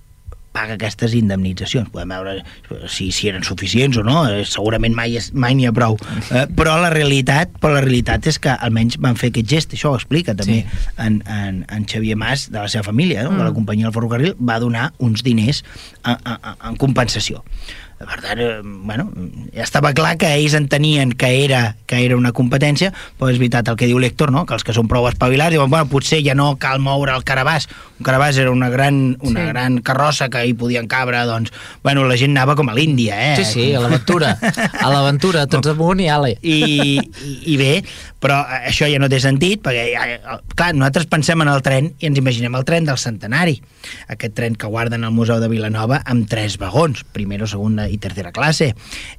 paga 0.54 0.76
aquestes 0.76 1.14
indemnitzacions. 1.18 1.90
Podem 1.94 2.14
veure 2.14 2.34
si, 2.90 3.10
si 3.14 3.30
eren 3.30 3.44
suficients 3.46 3.98
o 4.00 4.04
no, 4.06 4.22
eh, 4.28 4.44
segurament 4.48 4.96
mai, 4.96 5.16
és, 5.20 5.30
mai 5.32 5.56
n'hi 5.58 5.68
ha 5.68 5.74
prou. 5.76 5.98
Eh, 6.28 6.46
però 6.58 6.78
la 6.82 6.92
realitat 6.94 7.58
però 7.58 7.74
la 7.76 7.82
realitat 7.84 8.28
és 8.30 8.38
que 8.42 8.54
almenys 8.54 8.98
van 9.02 9.18
fer 9.18 9.32
aquest 9.32 9.50
gest, 9.50 9.74
això 9.76 9.92
ho 9.92 9.98
explica 9.98 10.34
també 10.38 10.62
sí. 10.62 10.86
en, 11.04 11.20
en, 11.26 11.64
en 11.74 11.88
Xavier 11.88 12.18
Mas, 12.18 12.48
de 12.52 12.60
la 12.60 12.68
seva 12.70 12.86
família, 12.90 13.24
no? 13.24 13.32
mm. 13.32 13.40
de 13.40 13.44
la 13.44 13.50
mm. 13.50 13.58
companyia 13.60 13.88
del 13.88 13.96
ferrocarril, 13.96 14.34
va 14.38 14.58
donar 14.62 14.92
uns 15.04 15.24
diners 15.26 15.64
en, 16.04 16.16
en, 16.16 16.48
en 16.70 16.80
compensació. 16.80 17.44
Per 17.98 18.20
tant, 18.22 18.38
eh, 18.38 18.60
bueno, 18.62 19.08
ja 19.50 19.64
estava 19.64 19.90
clar 19.90 20.12
que 20.20 20.28
ells 20.30 20.54
entenien 20.54 21.10
que 21.18 21.32
era, 21.42 21.74
que 21.90 21.98
era 22.04 22.14
una 22.16 22.30
competència, 22.30 22.92
però 23.18 23.32
és 23.32 23.40
veritat 23.42 23.66
el 23.72 23.78
que 23.80 23.88
diu 23.90 23.98
l'Héctor, 23.98 24.30
no? 24.30 24.44
que 24.46 24.54
els 24.54 24.62
que 24.62 24.74
són 24.76 24.86
prou 24.86 25.08
espavilats 25.10 25.50
diuen, 25.50 25.70
bueno, 25.72 25.88
potser 25.90 26.20
ja 26.22 26.36
no 26.38 26.52
cal 26.62 26.78
moure 26.78 27.16
el 27.18 27.26
carabàs. 27.26 27.66
Un 27.98 28.06
carabàs 28.06 28.38
era 28.38 28.52
una 28.54 28.68
gran, 28.70 29.16
una 29.26 29.42
sí. 29.42 29.48
gran 29.50 29.80
carrossa 29.82 30.28
que 30.30 30.44
hi 30.46 30.54
podien 30.54 30.86
cabre, 30.86 31.24
doncs, 31.26 31.50
bueno, 31.82 32.06
la 32.06 32.14
gent 32.20 32.36
anava 32.36 32.54
com 32.54 32.70
a 32.70 32.76
l'Índia, 32.78 33.18
eh? 33.32 33.34
Sí, 33.40 33.48
sí, 33.50 33.66
a 33.74 33.82
l'aventura. 33.82 34.36
A 34.78 34.92
l'aventura, 34.92 35.48
tots 35.50 35.72
amunt 35.72 35.98
i 36.04 36.06
ale. 36.12 36.36
I, 36.38 36.60
i, 37.02 37.34
I 37.50 37.56
bé, 37.58 37.72
però 38.22 38.38
això 38.46 38.86
ja 38.90 39.02
no 39.02 39.10
té 39.10 39.18
sentit, 39.22 39.64
perquè, 39.64 39.88
ja, 39.90 40.38
clar, 40.54 40.70
nosaltres 40.76 41.10
pensem 41.10 41.42
en 41.42 41.50
el 41.50 41.64
tren 41.66 41.90
i 41.98 42.06
ens 42.06 42.22
imaginem 42.22 42.54
el 42.54 42.66
tren 42.68 42.86
del 42.86 42.98
centenari, 43.02 43.58
aquest 44.06 44.38
tren 44.38 44.54
que 44.58 44.70
guarden 44.70 45.02
al 45.02 45.14
Museu 45.16 45.42
de 45.42 45.50
Vilanova 45.50 46.04
amb 46.06 46.30
tres 46.30 46.60
vagons, 46.62 47.02
primera, 47.14 47.50
segona 47.50 47.87
i 47.90 47.98
tercera 48.02 48.32
classe 48.34 48.72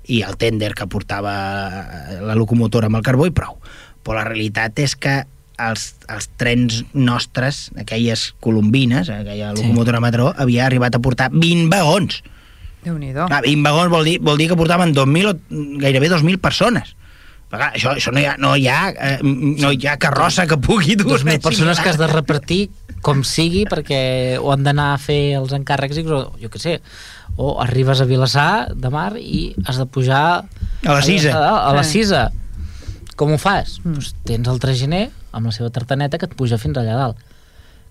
i 0.07 0.21
el 0.25 0.37
tender 0.39 0.73
que 0.77 0.87
portava 0.91 1.33
eh, 1.81 2.21
la 2.23 2.37
locomotora 2.37 2.89
amb 2.89 2.99
el 2.99 3.05
carbó 3.05 3.27
i 3.29 3.35
prou. 3.35 3.59
Però 4.03 4.17
la 4.17 4.27
realitat 4.27 4.79
és 4.79 4.95
que 4.95 5.21
els, 5.59 5.85
els 6.07 6.29
trens 6.39 6.83
nostres, 6.93 7.67
aquelles 7.79 8.29
colombines, 8.43 9.09
aquella 9.11 9.51
locomotora 9.55 9.99
sí. 9.99 10.05
metró, 10.07 10.29
havia 10.37 10.65
arribat 10.67 10.95
a 10.95 11.03
portar 11.03 11.29
20 11.33 11.67
vagons. 11.73 12.21
déu 12.85 12.95
nhi 12.95 13.11
ah, 13.11 13.41
20 13.43 13.65
vagons 13.65 13.91
vol 13.91 14.07
dir, 14.07 14.15
vol 14.23 14.39
dir 14.39 14.47
que 14.51 14.57
portaven 14.59 14.95
2.000 14.95 15.33
o 15.33 15.35
gairebé 15.83 16.09
2.000 16.15 16.39
persones. 16.39 16.95
Però, 17.49 17.57
clar, 17.57 17.71
això, 17.73 17.95
això 17.97 18.13
no 18.13 18.21
hi 18.21 18.27
ha, 18.29 18.35
no 18.37 18.53
hi 18.55 18.67
ha, 18.69 18.79
eh, 18.93 19.17
no 19.25 19.71
hi 19.73 19.87
ha 19.89 19.97
carrossa 19.97 20.45
que 20.47 20.59
pugui 20.61 20.95
dur 20.95 21.09
2.000 21.15 21.41
persones 21.41 21.81
que 21.81 21.89
has 21.89 21.97
de 21.97 22.07
repartir 22.07 22.67
com 23.01 23.23
sigui 23.25 23.63
perquè 23.69 24.37
o 24.37 24.51
han 24.53 24.65
d'anar 24.67 24.91
a 24.93 24.99
fer 25.01 25.39
els 25.39 25.55
encàrrecs 25.55 25.97
o 26.03 26.19
jo 26.37 26.51
què 26.51 26.61
sé, 26.61 26.75
o 27.37 27.57
arribes 27.61 28.01
a 28.01 28.07
Vilassar 28.09 28.73
de 28.75 28.91
Mar 28.93 29.13
i 29.19 29.53
has 29.65 29.79
de 29.81 29.85
pujar 29.85 30.23
a 30.43 30.91
la 30.91 31.01
Cisa 31.05 31.33
a, 31.35 31.47
a, 31.49 31.57
a 31.69 31.73
la 31.77 31.83
Cisa 31.83 32.29
com 33.19 33.33
ho 33.35 33.39
fas? 33.41 33.79
Mm. 33.83 33.97
Pues 33.99 34.13
tens 34.27 34.47
el 34.47 34.61
traginer 34.63 35.09
amb 35.35 35.49
la 35.49 35.55
seva 35.55 35.69
tartaneta 35.73 36.17
que 36.17 36.29
et 36.29 36.37
puja 36.39 36.59
fins 36.61 36.79
allà 36.79 36.95
dalt 36.97 37.27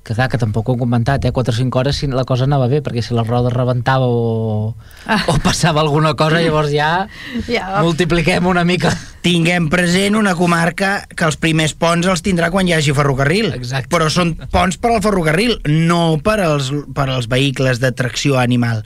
que 0.08 0.14
clar, 0.16 0.30
que 0.32 0.38
tampoc 0.40 0.68
ho 0.68 0.72
hem 0.72 0.80
comentat, 0.80 1.24
eh? 1.28 1.32
4 1.36 1.52
o 1.52 1.56
5 1.56 1.78
hores 1.78 1.98
si 2.00 2.06
la 2.08 2.24
cosa 2.24 2.46
anava 2.48 2.68
bé, 2.70 2.80
perquè 2.80 3.02
si 3.04 3.12
la 3.12 3.26
roda 3.26 3.50
rebentava 3.52 4.06
o, 4.08 4.72
ah. 5.04 5.18
o 5.28 5.36
passava 5.44 5.82
alguna 5.82 6.14
cosa, 6.16 6.40
llavors 6.40 6.72
ja, 6.72 7.08
ja 7.52 7.82
multipliquem 7.84 8.48
una 8.48 8.64
mica. 8.64 8.94
Tinguem 9.26 9.68
present 9.68 10.16
una 10.16 10.32
comarca 10.38 11.02
que 11.12 11.28
els 11.28 11.36
primers 11.36 11.76
ponts 11.76 12.08
els 12.08 12.24
tindrà 12.24 12.48
quan 12.54 12.68
hi 12.68 12.72
hagi 12.78 12.96
ferrocarril. 12.96 13.52
Exacte. 13.58 13.92
Però 13.92 14.08
són 14.08 14.32
ponts 14.48 14.80
per 14.80 14.94
al 14.94 15.04
ferrocarril, 15.04 15.58
no 15.68 16.16
per 16.24 16.40
als, 16.46 16.72
per 16.96 17.10
als 17.10 17.28
vehicles 17.28 17.82
de 17.84 17.92
tracció 17.92 18.40
animal 18.40 18.84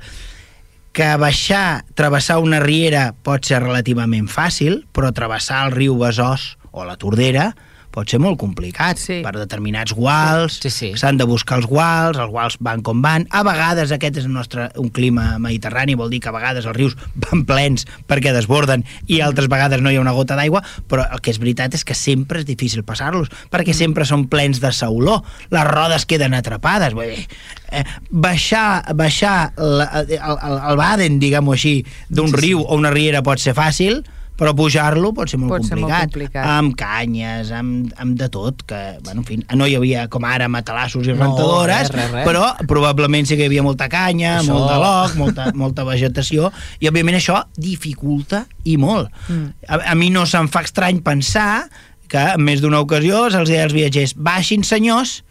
que 0.93 1.09
baixar, 1.17 1.85
travessar 1.97 2.39
una 2.45 2.61
riera 2.61 3.11
pot 3.25 3.49
ser 3.49 3.63
relativament 3.63 4.29
fàcil, 4.29 4.83
però 4.93 5.11
travessar 5.17 5.65
el 5.67 5.75
riu 5.75 5.97
Besòs 6.01 6.53
o 6.73 6.85
la 6.89 6.99
Tordera 7.01 7.53
pot 7.93 8.09
ser 8.09 8.19
molt 8.23 8.39
complicat 8.41 8.99
Sí. 8.99 9.21
per 9.23 9.33
determinats 9.37 9.93
guals, 9.93 10.59
Sí, 10.63 10.71
sí. 10.71 10.93
s'han 10.97 11.19
de 11.21 11.25
buscar 11.29 11.59
els 11.61 11.67
guals, 11.69 12.17
els 12.19 12.31
guals 12.33 12.57
van 12.61 12.83
com 12.83 13.03
van, 13.05 13.27
a 13.31 13.43
vegades 13.45 13.93
aquest 13.93 14.17
és 14.17 14.25
el 14.25 14.33
nostre, 14.33 14.71
un 14.81 14.89
clima 14.91 15.39
mediterrani, 15.39 15.95
vol 15.95 16.11
dir 16.11 16.21
que 16.25 16.31
a 16.31 16.33
vegades 16.33 16.65
els 16.67 16.77
rius 16.77 16.97
van 17.29 17.45
plens 17.45 17.87
perquè 18.09 18.33
desborden 18.33 18.85
i 19.07 19.21
altres 19.21 19.49
vegades 19.53 19.81
no 19.85 19.91
hi 19.93 19.97
ha 19.97 20.01
una 20.01 20.13
gota 20.17 20.37
d'aigua, 20.37 20.63
però 20.89 21.05
el 21.13 21.21
que 21.21 21.31
és 21.31 21.39
veritat 21.39 21.75
és 21.75 21.85
que 21.85 21.95
sempre 21.95 22.41
és 22.41 22.47
difícil 22.49 22.83
passar-los, 22.83 23.29
perquè 23.53 23.75
sempre 23.77 24.05
són 24.09 24.27
plens 24.33 24.61
de 24.61 24.73
sauló, 24.73 25.23
les 25.51 25.65
rodes 25.69 26.07
queden 26.09 26.35
atrapades, 26.35 26.95
vull 26.97 27.13
dir, 27.13 27.27
eh, 27.71 27.85
baixar, 28.11 28.95
baixar 28.97 29.53
la, 29.57 29.85
el, 30.01 30.11
el, 30.17 30.59
el 30.71 30.77
Baden, 30.81 31.19
diguem-ho 31.21 31.53
així, 31.53 31.85
d'un 32.09 32.29
Sí, 32.33 32.35
sí. 32.37 32.41
riu 32.47 32.61
o 32.65 32.77
una 32.77 32.91
riera 32.91 33.21
pot 33.23 33.39
ser 33.43 33.53
fàcil, 33.55 34.03
però 34.43 34.53
pujar-lo 34.59 35.13
pot 35.15 35.31
ser 35.31 35.39
molt, 35.39 35.53
Pot 35.55 35.69
ser 35.69 35.77
molt 35.79 35.93
complicat, 35.93 36.11
complicat. 36.11 36.47
amb 36.59 36.75
canyes, 36.81 37.53
amb, 37.55 37.93
amb 38.03 38.17
de 38.19 38.29
tot, 38.35 38.65
que, 38.67 38.81
bueno, 39.07 39.23
en 39.23 39.27
fi, 39.29 39.37
no 39.55 39.69
hi 39.71 39.77
havia 39.79 40.09
com 40.11 40.25
ara 40.27 40.49
matalassos 40.51 41.07
i 41.07 41.13
No, 41.15 41.21
rentadores, 41.23 41.89
res, 41.89 41.95
res, 41.95 42.11
res. 42.17 42.27
però 42.27 42.49
probablement 42.67 43.29
sí 43.31 43.37
que 43.39 43.47
hi 43.47 43.51
havia 43.53 43.63
molta 43.63 43.87
canya, 43.93 44.41
Això- 44.41 44.51
molt 44.57 44.67
de 44.73 44.79
loc, 44.83 45.15
molta, 45.21 45.47
molta 45.55 45.85
vegetació, 45.87 46.51
i 46.83 46.91
òbviament 46.91 47.21
això 47.21 47.45
dificulta 47.57 48.45
i 48.65 48.77
molt. 48.77 49.11
Mm. 49.29 49.47
A, 49.69 49.79
a 49.93 49.95
mi 49.95 50.11
no 50.11 50.27
se'm 50.27 50.49
fa 50.53 50.63
estrany 50.67 51.01
pensar 51.07 51.69
que 52.13 52.19
en 52.35 52.43
més 52.45 52.61
d'una 52.61 52.81
ocasió 52.85 53.29
se'ls 53.33 53.49
deia 53.49 53.63
als 53.65 53.73
viatgers 53.77 54.17
baixin 54.19 54.65
senyors 54.67 55.23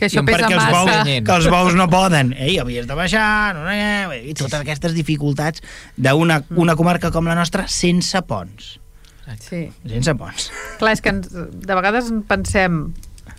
Que 0.00 0.08
això 0.08 0.24
pesa 0.24 0.46
perquè 0.46 0.56
els 0.56 0.64
massa. 0.64 0.98
bous, 1.04 1.14
que 1.26 1.34
els 1.36 1.48
bous 1.52 1.76
no 1.76 1.86
poden. 1.92 2.32
Ei, 2.46 2.56
havies 2.62 2.88
de 2.88 2.96
baixar, 2.96 3.52
no, 3.56 3.66
no, 3.68 4.14
i 4.16 4.32
totes 4.38 4.60
aquestes 4.62 4.96
dificultats 4.96 5.60
d'una 6.00 6.40
una 6.56 6.76
comarca 6.78 7.12
com 7.12 7.28
la 7.28 7.36
nostra 7.36 7.66
sense 7.68 8.22
ponts. 8.28 8.78
Sí. 9.44 9.66
Sense 9.86 10.16
ponts. 10.18 10.48
Clar, 10.80 10.96
és 10.96 11.04
que 11.04 11.12
ens, 11.12 11.28
de 11.30 11.76
vegades 11.76 12.08
en 12.10 12.24
pensem 12.26 12.80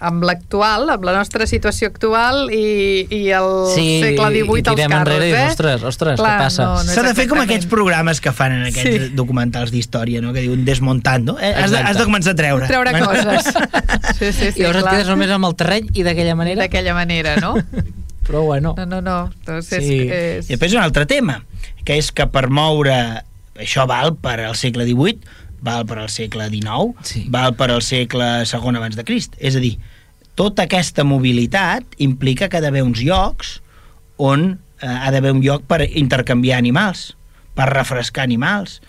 amb 0.02 0.24
l'actual, 0.26 0.88
amb 0.90 1.04
la 1.06 1.12
nostra 1.14 1.46
situació 1.46 1.92
actual 1.92 2.48
i, 2.50 3.06
i 3.14 3.20
el 3.38 3.50
segle 3.76 4.16
XVIII 4.34 4.42
i 4.42 4.42
als 4.42 4.80
tirem 4.80 4.94
carros, 4.96 5.14
enrere 5.14 5.28
i 5.30 5.36
eh? 5.38 5.44
ostres, 5.52 5.84
ostres, 5.86 6.18
Clar, 6.18 6.32
què 6.40 6.46
passa? 6.48 6.66
no, 6.66 6.80
no 6.82 6.96
S'ha 6.96 7.04
de 7.06 7.14
fer 7.20 7.28
com 7.30 7.42
aquests 7.44 7.70
programes 7.70 8.22
que 8.26 8.34
fan 8.34 8.56
en 8.58 8.64
aquests 8.72 9.06
Sí. 9.08 9.12
documentals 9.20 9.70
d'història, 9.72 10.22
no? 10.26 10.34
que 10.34 10.42
diuen 10.42 10.66
Desmontando. 10.66 11.38
Eh? 11.40 11.54
Has, 11.54 11.70
de, 11.72 11.78
has 11.86 12.00
de 12.02 12.06
començar 12.10 12.34
a 12.34 12.40
treure. 12.40 12.68
Treure 12.72 12.96
coses. 12.98 13.52
Sí, 14.22 14.32
sí, 14.34 14.52
sí, 14.52 14.60
I 14.60 14.64
llavors 14.66 14.78
et 14.80 14.84
clar. 14.84 14.92
quedes 14.94 15.08
només 15.10 15.32
amb 15.34 15.48
el 15.48 15.54
terreny 15.58 15.88
i 15.98 16.04
d'aquella 16.06 16.34
manera... 16.38 16.62
D'aquella 16.66 16.94
manera, 16.98 17.36
no? 17.42 17.54
Però 18.28 18.42
bueno, 18.46 18.74
No, 18.78 18.86
no, 18.86 19.00
no. 19.02 19.16
Doncs 19.48 19.72
és, 19.78 19.86
Sí. 19.86 20.00
és... 20.14 20.50
I 20.50 20.56
després 20.56 20.76
un 20.78 20.82
altre 20.84 21.06
tema, 21.10 21.40
que 21.86 21.98
és 22.02 22.12
que 22.14 22.26
per 22.30 22.48
moure... 22.54 22.98
Això 23.62 23.86
val 23.90 24.16
per 24.18 24.40
al 24.46 24.56
segle 24.58 24.86
XVIII, 24.88 25.20
val 25.62 25.86
per 25.86 26.00
al 26.02 26.10
segle 26.10 26.48
XIX, 26.50 26.94
Sí. 27.06 27.26
val 27.30 27.54
per 27.58 27.70
al 27.74 27.82
segle 27.86 28.30
II 28.50 28.78
abans 28.80 28.96
de 28.98 29.04
Crist. 29.06 29.36
És 29.38 29.58
a 29.58 29.62
dir, 29.62 29.76
tota 30.36 30.66
aquesta 30.68 31.04
mobilitat 31.04 31.98
implica 31.98 32.50
que 32.50 32.58
ha 32.58 32.64
d'haver 32.64 32.84
uns 32.84 33.02
llocs 33.04 33.60
on 34.18 34.60
eh, 34.82 34.88
ha 34.88 35.12
d'haver 35.12 35.34
un 35.36 35.42
lloc 35.44 35.66
per 35.70 35.84
intercanviar 35.88 36.58
animals, 36.62 37.16
per 37.56 37.70
refrescar 37.74 38.24
animals, 38.24 38.80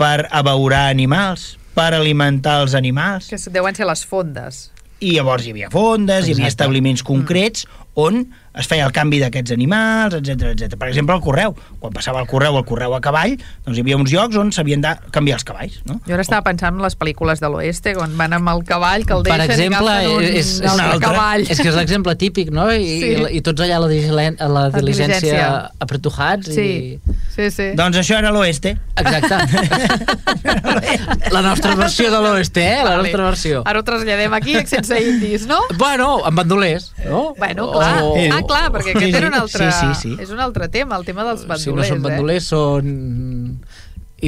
per 0.00 0.26
abeurar 0.30 0.88
animals, 0.90 1.56
per 1.74 1.92
alimentar 1.94 2.60
els 2.62 2.74
animals. 2.74 3.28
que 3.30 3.38
deuen 3.50 3.74
ser 3.74 3.86
les 3.86 4.04
fondes. 4.06 4.70
I 5.00 5.14
llavors 5.16 5.46
hi 5.46 5.54
havia 5.54 5.70
fondes, 5.72 6.26
hi 6.26 6.34
havia 6.34 6.44
Exacte. 6.44 6.48
establiments 6.52 7.02
concrets 7.02 7.66
on 7.94 8.26
es 8.58 8.66
feia 8.66 8.82
el 8.84 8.90
canvi 8.90 9.20
d'aquests 9.22 9.52
animals, 9.54 10.14
etc 10.18 10.48
etc. 10.50 10.74
Per 10.78 10.88
exemple, 10.88 11.14
el 11.14 11.20
correu. 11.22 11.52
Quan 11.78 11.92
passava 11.94 12.18
el 12.20 12.26
correu, 12.26 12.56
el 12.58 12.64
correu 12.66 12.94
a 12.96 13.00
cavall, 13.00 13.36
doncs 13.64 13.78
hi 13.78 13.82
havia 13.84 13.96
uns 13.96 14.10
llocs 14.10 14.34
on 14.40 14.50
s'havien 14.52 14.82
de 14.82 14.90
canviar 15.14 15.36
els 15.38 15.44
cavalls. 15.46 15.76
No? 15.86 16.00
Jo 16.06 16.14
ara 16.16 16.24
estava 16.26 16.42
pensant 16.48 16.74
en 16.74 16.82
les 16.82 16.96
pel·lícules 16.98 17.38
de 17.40 17.46
l'oeste, 17.50 17.94
on 17.96 18.16
van 18.18 18.34
amb 18.34 18.48
el 18.50 18.64
cavall, 18.66 19.06
que 19.06 19.14
el 19.14 19.22
Per 19.22 19.36
deixen 19.38 19.54
exemple, 19.54 19.86
i 19.86 19.90
agafen 19.90 20.16
un, 20.16 20.24
és- 20.24 20.52
és 20.60 20.72
un 20.72 20.80
altre 20.82 20.98
cavall. 21.04 21.46
és 21.48 21.60
que 21.60 21.68
és 21.68 21.74
l'exemple 21.78 22.16
típic, 22.16 22.50
no? 22.50 22.66
I, 22.72 22.84
Sí. 23.00 23.12
i, 23.14 23.36
i 23.38 23.40
tots 23.40 23.62
allà 23.62 23.76
a 23.76 23.84
la, 23.84 23.88
diligen- 23.88 24.40
a 24.42 24.48
la 24.48 24.64
diligència 24.70 25.20
diligència. 25.20 25.70
apretujats 25.78 26.50
Sí, 26.54 26.60
i... 26.60 27.00
sí, 27.36 27.50
sí. 27.50 27.70
Doncs 27.76 27.96
això 28.02 28.18
era 28.18 28.32
l'oeste. 28.34 28.76
Exacte. 28.96 29.36
la 31.30 31.42
nostra 31.42 31.74
versió 31.76 32.10
de 32.10 32.20
l'oeste, 32.20 32.60
eh? 32.66 32.76
La 32.82 32.96
Vale. 32.96 33.02
nostra 33.04 33.24
versió. 33.24 33.62
Ara 33.64 33.80
ho 33.80 33.84
traslladem 33.84 34.34
aquí 34.34 34.54
sense 34.66 34.98
indis, 35.00 35.46
no? 35.46 35.58
Bueno, 35.78 36.24
amb 36.24 36.36
bandolers, 36.38 36.92
no? 37.06 37.34
Bueno, 37.38 37.70
clar. 37.80 38.02
O- 38.04 38.14
ah, 38.36 38.40
clar, 38.46 38.64
perquè 38.76 38.94
aquest 38.94 39.06
Sí, 39.10 39.16
era 39.18 39.28
un 39.32 39.38
altre... 39.40 39.70
sí, 39.72 39.78
sí, 39.80 40.00
sí. 40.02 40.16
És 40.22 40.30
un 40.34 40.40
altre 40.44 40.68
tema, 40.72 40.98
el 41.00 41.04
tema 41.08 41.24
dels 41.28 41.42
bandolers, 41.48 41.64
si 41.64 41.72
no 41.74 41.86
són 41.88 41.98
eh? 41.98 42.04
bandolers, 42.08 42.50
són 42.52 42.90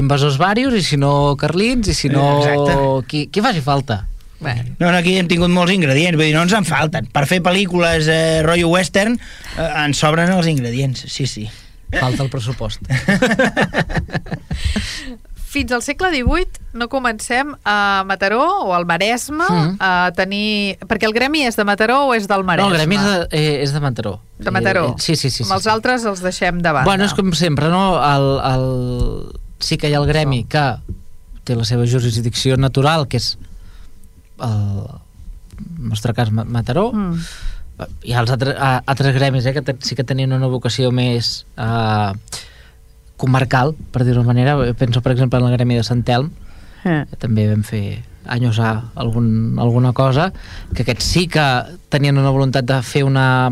invasors 0.02 0.38
varios, 0.40 0.72
i 0.74 0.82
si 0.82 0.96
no 0.96 1.36
carlins, 1.40 1.88
i 1.92 1.94
si 1.94 2.08
no... 2.08 2.24
Exacte. 2.40 2.78
Qui, 3.10 3.26
qui 3.32 3.44
faci 3.44 3.60
falta. 3.64 4.06
Bueno, 4.42 4.64
No, 4.80 4.88
no, 4.90 4.96
aquí 4.98 5.12
hem 5.20 5.28
tingut 5.30 5.52
molts 5.54 5.70
ingredients, 5.70 6.16
vull 6.18 6.26
dir, 6.26 6.34
no 6.34 6.42
ens 6.42 6.54
en 6.58 6.64
falten. 6.66 7.06
Per 7.14 7.22
fer 7.30 7.38
pel·lícules 7.44 8.08
eh, 8.10 8.40
rotllo 8.42 8.72
western 8.72 9.14
eh, 9.14 9.68
ens 9.84 10.00
sobren 10.02 10.32
els 10.34 10.48
ingredients, 10.50 11.04
sí, 11.12 11.28
sí. 11.30 11.44
Falta 11.92 12.24
el 12.24 12.30
pressupost. 12.32 12.80
fins 15.52 15.72
al 15.76 15.82
segle 15.84 16.08
XVIII 16.14 16.62
no 16.80 16.86
comencem 16.88 17.50
a 17.68 18.02
Mataró 18.08 18.40
o 18.64 18.72
al 18.74 18.86
Maresme 18.88 19.44
Mm. 19.44 19.76
a 19.84 20.10
tenir... 20.16 20.78
Perquè 20.88 21.04
el 21.04 21.12
gremi 21.12 21.42
és 21.44 21.58
de 21.60 21.64
Mataró 21.68 22.06
o 22.08 22.14
és 22.16 22.24
del 22.30 22.42
Maresme? 22.48 22.70
No, 22.70 22.74
el 22.74 22.80
gremi 22.80 22.96
és 22.96 23.04
de, 23.04 23.28
eh, 23.36 23.62
és 23.66 23.74
de 23.76 23.80
Mataró. 23.84 24.14
De 24.38 24.50
Mataró. 24.50 24.86
Sí, 24.98 25.14
sí, 25.16 25.28
sí. 25.30 25.44
Amb 25.44 25.52
sí, 25.52 25.58
els 25.60 25.68
sí. 25.68 25.70
altres 25.74 26.04
els 26.08 26.22
deixem 26.24 26.62
de 26.64 26.72
banda. 26.72 26.88
Bueno, 26.88 27.04
és 27.04 27.12
com 27.14 27.30
sempre, 27.36 27.68
no? 27.68 27.84
El, 28.00 28.28
el... 28.54 28.66
Sí 29.62 29.76
que 29.78 29.90
hi 29.92 29.94
ha 29.94 30.00
el 30.00 30.08
gremi 30.08 30.44
que 30.50 30.64
té 31.44 31.54
la 31.58 31.64
seva 31.68 31.84
jurisdicció 31.86 32.56
natural, 32.56 33.04
que 33.06 33.18
és 33.20 33.36
el, 34.40 34.86
el 35.58 35.88
nostre 35.92 36.14
cas 36.16 36.32
Ma- 36.32 36.44
Mataró. 36.48 36.88
Mm. 36.92 37.20
Hi 38.06 38.12
ha 38.14 38.20
els 38.22 38.30
altres, 38.30 38.56
altres 38.86 39.14
gremis 39.16 39.46
eh, 39.46 39.52
que 39.56 39.76
sí 39.82 39.96
que 39.98 40.04
tenien 40.06 40.32
una 40.32 40.46
vocació 40.50 40.90
més 40.94 41.44
eh, 41.56 42.12
comarcal, 43.22 43.74
per 43.94 44.04
dir-ho 44.04 44.24
manera. 44.26 44.56
Penso, 44.78 45.00
per 45.04 45.14
exemple, 45.14 45.38
en 45.40 45.46
el 45.46 45.54
gremi 45.56 45.78
de 45.78 45.84
Sant 45.86 46.02
Telm, 46.06 46.32
Eh. 46.84 47.04
que 47.08 47.16
també 47.16 47.44
vam 47.46 47.62
fer 47.62 48.02
anys 48.26 48.58
a 48.58 48.72
algun, 48.98 49.54
alguna 49.62 49.92
cosa, 49.94 50.32
que 50.74 50.82
aquests 50.82 51.04
sí 51.14 51.28
que 51.30 51.44
tenien 51.94 52.18
una 52.18 52.30
voluntat 52.34 52.66
de 52.66 52.80
fer 52.82 53.04
una, 53.06 53.50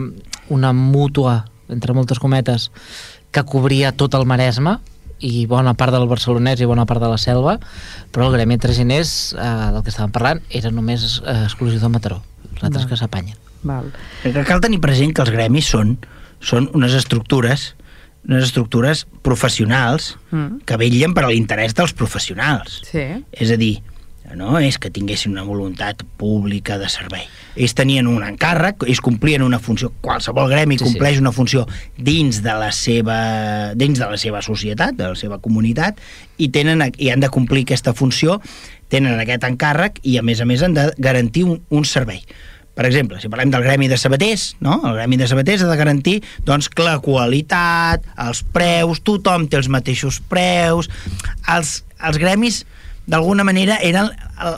una 0.50 0.72
mútua, 0.74 1.44
entre 1.70 1.94
moltes 1.94 2.18
cometes, 2.18 2.70
que 3.30 3.44
cobria 3.46 3.92
tot 3.94 4.14
el 4.18 4.26
Maresme, 4.26 4.78
i 5.20 5.44
bona 5.46 5.74
part 5.76 5.92
del 5.94 6.09
barcelonès 6.09 6.59
i 6.62 6.66
bona 6.66 6.87
part 6.88 7.02
de 7.04 7.11
la 7.12 7.18
selva, 7.20 7.59
però 8.11 8.26
el 8.26 8.33
gremi 8.35 8.56
de 8.56 8.62
traginers, 8.66 9.35
eh, 9.38 9.48
del 9.76 9.83
que 9.85 9.92
estàvem 9.92 10.11
parlant, 10.14 10.40
era 10.50 10.70
només 10.74 11.20
eh, 11.22 11.44
exclusiu 11.44 11.78
de 11.78 11.90
Mataró. 11.92 12.22
Els 12.54 12.64
altres 12.64 12.83
Val. 12.83 12.88
que 12.90 12.96
s'apanyen. 12.98 13.37
Val. 13.62 13.92
Que 14.24 14.33
cal 14.48 14.62
tenir 14.64 14.80
present 14.80 15.12
que 15.14 15.22
els 15.22 15.30
gremis 15.30 15.68
són, 15.70 15.98
són 16.40 16.70
unes 16.74 16.94
estructures 16.96 17.74
unes 18.28 18.44
estructures 18.44 19.06
professionals 19.22 20.16
Mm. 20.30 20.61
que 20.66 20.76
vetllen 20.76 21.14
per 21.14 21.24
a 21.24 21.28
l'interès 21.30 21.74
dels 21.74 21.92
professionals. 21.92 22.83
Sí. 22.90 23.02
És 23.33 23.50
a 23.50 23.56
dir, 23.56 23.80
no 24.37 24.61
és 24.61 24.76
que 24.78 24.90
tinguessin 24.94 25.33
una 25.33 25.42
voluntat 25.42 26.04
pública 26.16 26.76
de 26.78 26.88
servei. 26.88 27.24
Ells 27.56 27.74
tenien 27.74 28.06
un 28.06 28.22
encàrrec, 28.22 28.85
ells 28.87 29.00
complien 29.02 29.42
una 29.42 29.59
funció, 29.59 29.90
qualsevol 30.00 30.48
gremi 30.52 30.76
Sí, 30.78 30.85
sí, 30.85 30.85
sí. 30.85 30.92
compleix 30.92 31.18
una 31.18 31.33
funció 31.33 31.66
dins 31.98 32.42
de 32.44 32.52
la 32.54 32.70
seva 32.70 33.74
dins 33.74 33.98
de 33.98 34.06
la 34.06 34.16
seva 34.16 34.40
societat, 34.42 34.94
de 34.94 35.09
la 35.09 35.16
seva 35.16 35.40
comunitat, 35.40 35.98
i 36.38 36.48
tenen 36.50 36.92
i 36.98 37.09
han 37.11 37.18
de 37.20 37.28
complir 37.28 37.64
aquesta 37.64 37.92
funció, 37.92 38.40
tenen 38.88 39.18
aquest 39.18 39.42
encàrrec 39.42 39.98
i 40.04 40.16
a 40.18 40.22
més 40.22 40.40
a 40.40 40.44
més 40.44 40.62
han 40.62 40.74
de 40.74 40.92
garantir 40.98 41.44
un, 41.44 41.62
un 41.70 41.85
servei. 41.85 42.22
Per 42.74 42.87
exemple, 42.87 43.18
si 43.20 43.28
parlem 43.28 43.50
del 43.52 43.64
gremi 43.66 43.88
de 43.90 43.98
sabaters, 43.98 44.54
no? 44.62 44.78
el 44.88 44.94
gremi 44.96 45.18
de 45.20 45.26
sabaters 45.28 45.64
ha 45.66 45.70
de 45.70 45.76
garantir 45.76 46.20
doncs, 46.46 46.70
que 46.70 46.87
la 46.87 46.98
qualitat, 47.02 48.06
els 48.24 48.44
preus, 48.54 49.02
tothom 49.04 49.48
té 49.50 49.59
els 49.59 49.68
mateixos 49.68 50.20
preus, 50.30 50.88
els, 51.50 51.80
els 51.98 52.20
gremis 52.22 52.62
d'alguna 53.11 53.44
manera 53.44 53.80
eren 53.83 54.06
el, 54.06 54.12
el, 54.46 54.56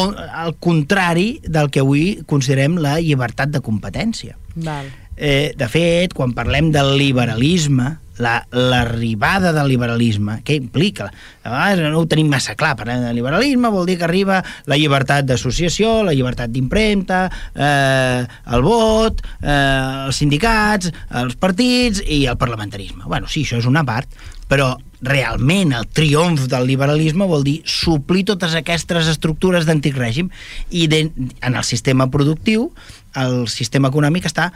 el, 0.00 0.14
el 0.46 0.54
contrari 0.64 1.28
del 1.44 1.68
que 1.70 1.84
avui 1.84 2.06
considerem 2.26 2.80
la 2.80 2.96
llibertat 3.04 3.52
de 3.52 3.60
competència. 3.60 4.38
Val. 4.56 4.88
Eh, 5.16 5.52
de 5.56 5.68
fet, 5.68 6.16
quan 6.16 6.32
parlem 6.36 6.72
del 6.72 6.94
liberalisme, 6.96 7.94
la- 8.18 8.46
l'arribada 8.50 9.52
del 9.52 9.68
liberalisme, 9.68 10.40
què 10.44 10.56
implica? 10.56 11.10
A 11.44 11.50
vegades 11.50 11.90
no 11.90 12.00
ho 12.00 12.06
tenim 12.06 12.28
massa 12.32 12.54
clar, 12.58 12.74
parlem 12.76 13.04
de 13.04 13.12
liberalisme 13.16 13.70
vol 13.72 13.86
dir 13.86 13.98
que 13.98 14.04
arriba 14.08 14.42
la 14.66 14.78
llibertat 14.78 15.26
d'associació, 15.28 16.02
la 16.04 16.14
llibertat 16.16 16.50
d'impremta, 16.50 17.30
eh, 17.54 18.26
el 18.52 18.62
vot, 18.62 19.22
eh, 19.42 20.06
els 20.06 20.16
sindicats, 20.16 20.92
els 21.10 21.36
partits 21.36 22.02
i 22.06 22.24
el 22.26 22.36
parlamentarisme. 22.36 23.04
Bueno, 23.04 23.28
sí, 23.28 23.44
això 23.44 23.58
és 23.58 23.66
una 23.66 23.84
part, 23.84 24.08
però 24.48 24.76
realment 25.02 25.74
el 25.76 25.86
triomf 25.92 26.46
del 26.48 26.66
liberalisme 26.66 27.26
vol 27.28 27.44
dir 27.44 27.60
suplir 27.68 28.24
totes 28.24 28.54
aquestes 28.56 29.10
estructures 29.12 29.66
d'antic 29.66 29.96
règim 29.98 30.30
i 30.70 30.86
de, 30.88 31.10
en 31.42 31.54
el 31.54 31.64
sistema 31.64 32.08
productiu 32.10 32.70
el 33.14 33.44
sistema 33.52 33.90
econòmic 33.92 34.24
està 34.24 34.52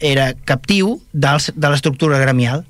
era 0.00 0.32
captiu 0.48 0.96
de 1.12 1.68
l'estructura 1.68 2.18
gremial 2.18 2.64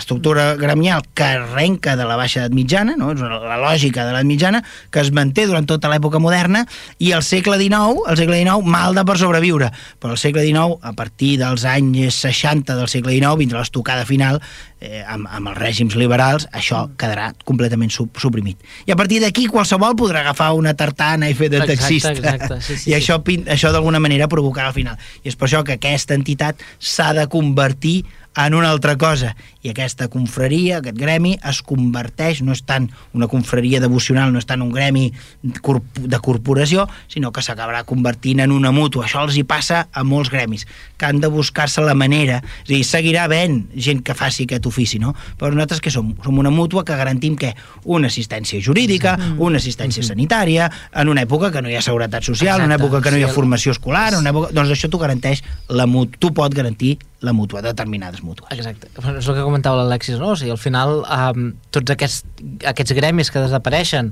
estructura 0.00 0.54
gremial 0.56 1.02
que 1.14 1.24
arrenca 1.24 1.96
de 1.96 2.06
la 2.08 2.16
baixa 2.16 2.40
edat 2.40 2.54
mitjana, 2.56 2.96
no? 2.96 3.12
és 3.12 3.20
la 3.20 3.58
lògica 3.60 4.06
de 4.06 4.14
l'edat 4.14 4.28
mitjana, 4.28 4.62
que 4.90 5.02
es 5.04 5.12
manté 5.12 5.46
durant 5.46 5.66
tota 5.68 5.90
l'època 5.92 6.20
moderna, 6.22 6.64
i 6.98 7.12
al 7.12 7.24
segle 7.26 7.58
XIX, 7.60 8.02
al 8.08 8.16
segle 8.16 8.40
XIX, 8.40 8.64
malda 8.64 9.04
per 9.08 9.18
sobreviure. 9.20 9.70
Però 10.00 10.16
al 10.16 10.20
segle 10.20 10.46
XIX, 10.46 10.78
a 10.80 10.94
partir 10.96 11.36
dels 11.42 11.66
anys 11.68 12.22
60 12.24 12.76
del 12.78 12.88
segle 12.88 13.12
XIX, 13.16 13.36
vindrà 13.40 13.60
l'estocada 13.60 14.06
final, 14.08 14.40
eh, 14.82 15.02
amb, 15.06 15.28
amb 15.30 15.52
els 15.52 15.58
règims 15.58 15.96
liberals, 15.98 16.48
això 16.52 16.86
quedarà 16.98 17.30
completament 17.44 17.92
sub 17.92 18.18
suprimit. 18.20 18.58
I 18.86 18.94
a 18.94 18.98
partir 18.98 19.20
d'aquí 19.22 19.46
qualsevol 19.50 19.94
podrà 19.98 20.24
agafar 20.24 20.52
una 20.58 20.74
tartana 20.78 21.30
i 21.30 21.36
fer 21.38 21.50
de 21.52 21.62
Exacte, 21.62 21.76
taxista. 21.76 22.12
exacte, 22.16 22.60
sí, 22.60 22.76
sí, 22.76 22.90
I 22.90 22.94
sí. 22.94 22.96
això, 22.98 23.20
això 23.54 23.72
d'alguna 23.72 24.00
manera 24.02 24.28
provocarà 24.28 24.72
al 24.72 24.76
final. 24.76 24.98
I 25.22 25.30
és 25.30 25.38
per 25.38 25.48
això 25.48 25.62
que 25.66 25.78
aquesta 25.78 26.16
entitat 26.18 26.62
s'ha 26.78 27.12
de 27.14 27.28
convertir 27.30 28.02
en 28.36 28.54
una 28.54 28.70
altra 28.70 28.96
cosa. 28.96 29.34
I 29.62 29.70
aquesta 29.70 30.08
confraria, 30.10 30.78
aquest 30.80 30.96
gremi, 30.98 31.36
es 31.48 31.60
converteix, 31.62 32.40
no 32.42 32.54
és 32.56 32.62
tant 32.66 32.88
una 33.14 33.28
confraria 33.30 33.80
devocional, 33.80 34.32
no 34.32 34.40
és 34.40 34.48
tant 34.48 34.62
un 34.64 34.72
gremi 34.74 35.12
de 35.42 36.20
corporació, 36.24 36.88
sinó 37.12 37.30
que 37.32 37.44
s'acabarà 37.44 37.84
convertint 37.86 38.42
en 38.42 38.54
una 38.54 38.72
mútua. 38.74 39.06
Això 39.06 39.22
els 39.22 39.36
hi 39.38 39.44
passa 39.46 39.84
a 39.92 40.02
molts 40.02 40.32
gremis, 40.32 40.66
que 40.98 41.06
han 41.06 41.20
de 41.22 41.30
buscar-se 41.30 41.84
la 41.84 41.94
manera. 41.94 42.40
És 42.64 42.70
a 42.70 42.72
dir, 42.72 42.82
seguirà 42.88 43.28
havent 43.28 43.60
gent 43.76 44.02
que 44.02 44.16
faci 44.18 44.48
aquest 44.48 44.66
ofici, 44.66 44.98
no? 45.02 45.14
Però 45.38 45.52
nosaltres 45.52 45.84
que 45.84 45.94
som? 45.94 46.10
Som 46.24 46.40
una 46.42 46.50
mútua 46.50 46.84
que 46.84 46.96
garantim 46.98 47.36
que 47.38 47.54
una 47.84 48.10
assistència 48.10 48.62
jurídica, 48.62 49.14
una 49.38 49.62
assistència 49.62 50.02
sanitària, 50.02 50.70
en 50.92 51.12
una 51.12 51.22
època 51.22 51.52
que 51.52 51.62
no 51.62 51.70
hi 51.70 51.78
ha 51.78 51.84
seguretat 51.84 52.26
social, 52.26 52.60
en 52.60 52.70
una 52.72 52.80
època 52.80 53.02
que 53.02 53.14
no 53.14 53.20
hi 53.20 53.26
ha 53.28 53.32
formació 53.32 53.76
escolar, 53.76 54.12
en 54.14 54.24
una 54.24 54.34
època... 54.34 54.52
doncs 54.56 54.74
això 54.74 54.90
t'ho 54.90 54.98
garanteix 54.98 55.44
la 55.68 55.86
mútua. 55.86 56.18
Tu 56.18 56.32
pots 56.34 56.56
garantir 56.56 56.96
la 57.22 57.32
mútua, 57.32 57.62
determinades 57.62 58.22
mútues. 58.26 58.50
Exacte. 58.50 58.90
Bueno, 58.98 59.20
és 59.20 59.28
el 59.30 59.36
que 59.38 59.44
comentava 59.46 59.78
l'Alexis, 59.78 60.18
no? 60.18 60.32
O 60.34 60.38
sigui, 60.38 60.50
al 60.50 60.58
final, 60.58 61.04
um, 61.06 61.52
tots 61.74 61.94
aquests, 61.94 62.24
aquests 62.66 62.94
gremis 62.98 63.30
que 63.30 63.42
desapareixen, 63.44 64.10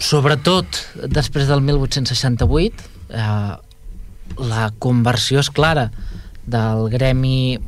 sobretot 0.00 0.80
després 1.08 1.48
del 1.48 1.64
1868, 1.64 2.84
eh, 3.10 3.56
la 4.40 4.70
conversió 4.78 5.40
és 5.40 5.50
clara 5.50 5.88
del 6.46 6.86
gremi 6.92 7.58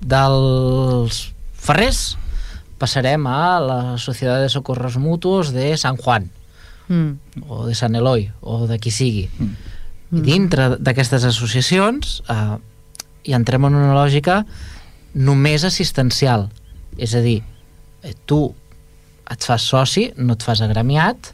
dels 0.00 1.20
ferrers 1.54 2.16
passarem 2.78 3.26
a 3.30 3.58
la 3.62 3.80
Societat 3.98 4.42
de 4.42 4.48
Socorros 4.52 4.96
Mutuos 4.96 5.52
de 5.54 5.76
San 5.80 5.96
Juan 5.96 6.30
Mm. 6.88 7.16
o 7.48 7.64
de 7.64 7.74
Sant 7.74 7.94
Eloi 7.96 8.26
o 8.44 8.66
de 8.68 8.76
qui 8.76 8.90
sigui 8.92 9.22
i 10.12 10.20
dintre 10.20 10.76
d'aquestes 10.76 11.24
associacions 11.24 12.18
eh, 12.28 12.58
hi 13.24 13.34
entrem 13.36 13.64
en 13.64 13.74
una 13.74 13.94
lògica 13.96 14.44
només 15.14 15.64
assistencial 15.64 16.48
és 16.98 17.14
a 17.14 17.22
dir, 17.24 17.42
eh, 18.02 18.14
tu 18.26 18.54
et 19.30 19.44
fas 19.44 19.62
soci, 19.62 20.10
no 20.16 20.34
et 20.36 20.42
fas 20.44 20.60
agremiat 20.60 21.32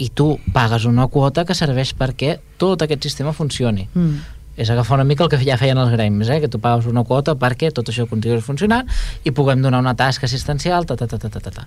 i 0.00 0.08
tu 0.08 0.38
pagues 0.54 0.86
una 0.88 1.06
quota 1.12 1.44
que 1.44 1.54
serveix 1.54 1.92
perquè 1.94 2.38
tot 2.58 2.82
aquest 2.82 3.02
sistema 3.02 3.32
funcioni 3.32 3.88
Mm. 3.94 4.16
és 4.56 4.68
agafar 4.70 4.98
una 4.98 5.04
mica 5.04 5.24
el 5.24 5.30
que 5.30 5.38
ja 5.40 5.56
feien 5.56 5.78
els 5.78 5.90
gremis, 5.90 6.28
eh? 6.28 6.40
que 6.40 6.48
tu 6.48 6.58
pagues 6.60 6.86
una 6.86 7.04
quota 7.04 7.34
perquè 7.34 7.72
tot 7.72 7.88
això 7.88 8.06
continuï 8.08 8.40
funcionant 8.40 8.88
i 9.24 9.30
puguem 9.30 9.62
donar 9.62 9.80
una 9.80 9.94
tasca 9.94 10.26
assistencial, 10.26 10.84
ta, 10.84 10.96
ta, 10.96 11.06
ta, 11.06 11.18
ta, 11.18 11.28
ta, 11.28 11.40
ta, 11.40 11.50
ta. 11.50 11.66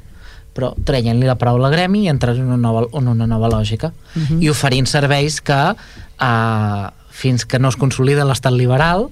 però 0.54 0.74
traient-li 0.86 1.26
la 1.26 1.36
paraula 1.36 1.70
gremi 1.70 2.06
i 2.06 2.10
entrant 2.10 2.38
en 2.38 2.46
una 2.46 2.58
nova, 2.58 2.86
en 2.94 3.08
una 3.08 3.26
nova 3.26 3.50
lògica 3.50 3.92
uh 3.92 4.22
-huh. 4.22 4.42
i 4.42 4.50
oferint 4.50 4.88
serveis 4.88 5.42
que 5.42 5.76
eh, 6.22 6.90
fins 7.16 7.46
que 7.48 7.60
no 7.60 7.72
es 7.72 7.80
consolida 7.80 8.28
l'estat 8.28 8.54
liberal 8.54 9.10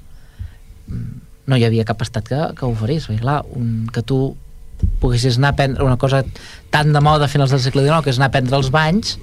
mm, 0.87 1.21
no 1.47 1.59
hi 1.59 1.65
havia 1.67 1.87
cap 1.87 2.01
estat 2.03 2.27
que, 2.27 2.41
que 2.57 2.65
ho 2.65 2.71
oferís 2.71 3.07
perquè 3.07 3.23
clar, 3.23 3.41
un, 3.55 3.85
que 3.93 4.03
tu 4.05 4.21
poguessis 4.99 5.37
anar 5.37 5.53
a 5.53 5.55
prendre 5.55 5.83
una 5.83 5.97
cosa 5.97 6.23
tan 6.71 6.93
de 6.93 7.01
moda 7.01 7.25
a 7.25 7.31
finals 7.31 7.51
del 7.51 7.61
segle 7.63 7.83
XIX, 7.85 8.01
que 8.03 8.11
és 8.13 8.19
anar 8.19 8.31
a 8.31 8.33
prendre 8.33 8.57
els 8.57 8.69
banys, 8.73 9.17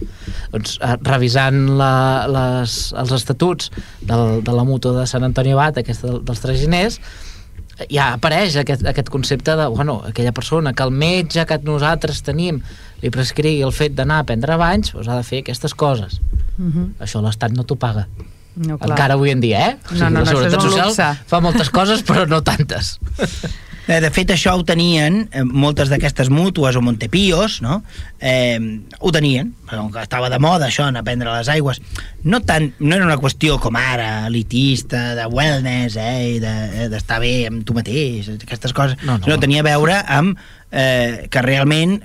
doncs, 0.53 0.77
eh, 0.81 0.95
revisant 1.07 1.59
la, 1.81 1.95
les, 2.31 2.77
els 3.01 3.13
estatuts 3.17 3.73
del, 4.01 4.41
de 4.47 4.55
la 4.55 4.65
mútua 4.65 5.01
de 5.01 5.09
Sant 5.11 5.27
Antoni 5.27 5.53
Abat, 5.57 5.81
aquesta 5.83 6.09
del, 6.09 6.23
dels 6.27 6.45
traginers, 6.45 7.01
ja 7.89 8.11
apareix 8.17 8.59
aquest, 8.61 8.85
aquest 8.87 9.09
concepte 9.13 9.57
de, 9.57 9.67
bueno, 9.73 10.01
aquella 10.07 10.35
persona 10.37 10.75
que 10.77 10.85
el 10.85 10.93
metge 10.93 11.47
que 11.49 11.61
nosaltres 11.65 12.21
tenim 12.27 12.61
li 13.01 13.13
prescrigui 13.13 13.65
el 13.65 13.73
fet 13.73 13.97
d'anar 13.97 14.21
a 14.21 14.29
prendre 14.29 14.59
banys, 14.61 14.93
doncs 14.93 15.09
ha 15.09 15.17
de 15.17 15.25
fer 15.25 15.41
aquestes 15.41 15.75
coses. 15.75 16.21
Mm 16.59 16.71
-hmm. 16.71 16.87
Això 17.01 17.23
l'Estat 17.25 17.57
no 17.57 17.65
t'ho 17.65 17.77
paga. 17.77 18.07
No, 18.57 18.79
clar. 18.79 18.91
Encara 18.97 19.15
avui 19.15 19.31
en 19.31 19.41
dia, 19.41 19.69
eh? 19.71 19.77
No, 19.93 20.11
no, 20.11 20.11
no, 20.11 20.21
la 20.21 20.27
Seguretat 20.27 20.61
Social 20.63 20.89
luxe. 20.89 21.09
fa 21.27 21.41
moltes 21.41 21.71
coses, 21.71 22.03
però 22.05 22.27
no 22.29 22.43
tantes. 22.43 22.99
Eh, 23.89 23.99
De 24.01 24.11
fet, 24.15 24.29
això 24.31 24.53
ho 24.55 24.63
tenien, 24.63 25.29
eh, 25.33 25.43
moltes 25.43 25.89
d'aquestes 25.91 26.29
mútues 26.31 26.77
o 26.77 26.83
Montepios, 26.85 27.61
no? 27.63 27.83
Eh, 28.21 28.61
ho 29.01 29.11
tenien, 29.11 29.55
però 29.67 29.89
que 29.91 30.03
estava 30.05 30.29
de 30.31 30.39
moda 30.39 30.69
això, 30.69 30.85
anar 30.87 31.01
a 31.01 31.03
prendre 31.09 31.33
les 31.33 31.49
aigües. 31.49 31.81
No, 32.23 32.39
tant, 32.41 32.69
no 32.79 32.95
era 32.95 33.05
una 33.09 33.17
qüestió 33.19 33.59
com 33.59 33.75
ara, 33.77 34.27
elitista, 34.29 35.17
de 35.17 35.27
wellness, 35.27 35.97
eh, 35.97 36.39
de- 36.39 36.85
eh, 36.85 36.89
d'estar 36.93 37.19
bé 37.21 37.47
amb 37.49 37.65
tu 37.65 37.75
mateix, 37.75 38.29
aquestes 38.37 38.73
coses. 38.73 38.97
No, 39.03 39.19
no. 39.19 39.25
Sinó 39.25 39.41
tenia 39.41 39.61
a 39.65 39.67
veure 39.67 39.99
amb 40.07 40.39
eh, 40.71 41.27
que 41.29 41.43
realment 41.43 42.03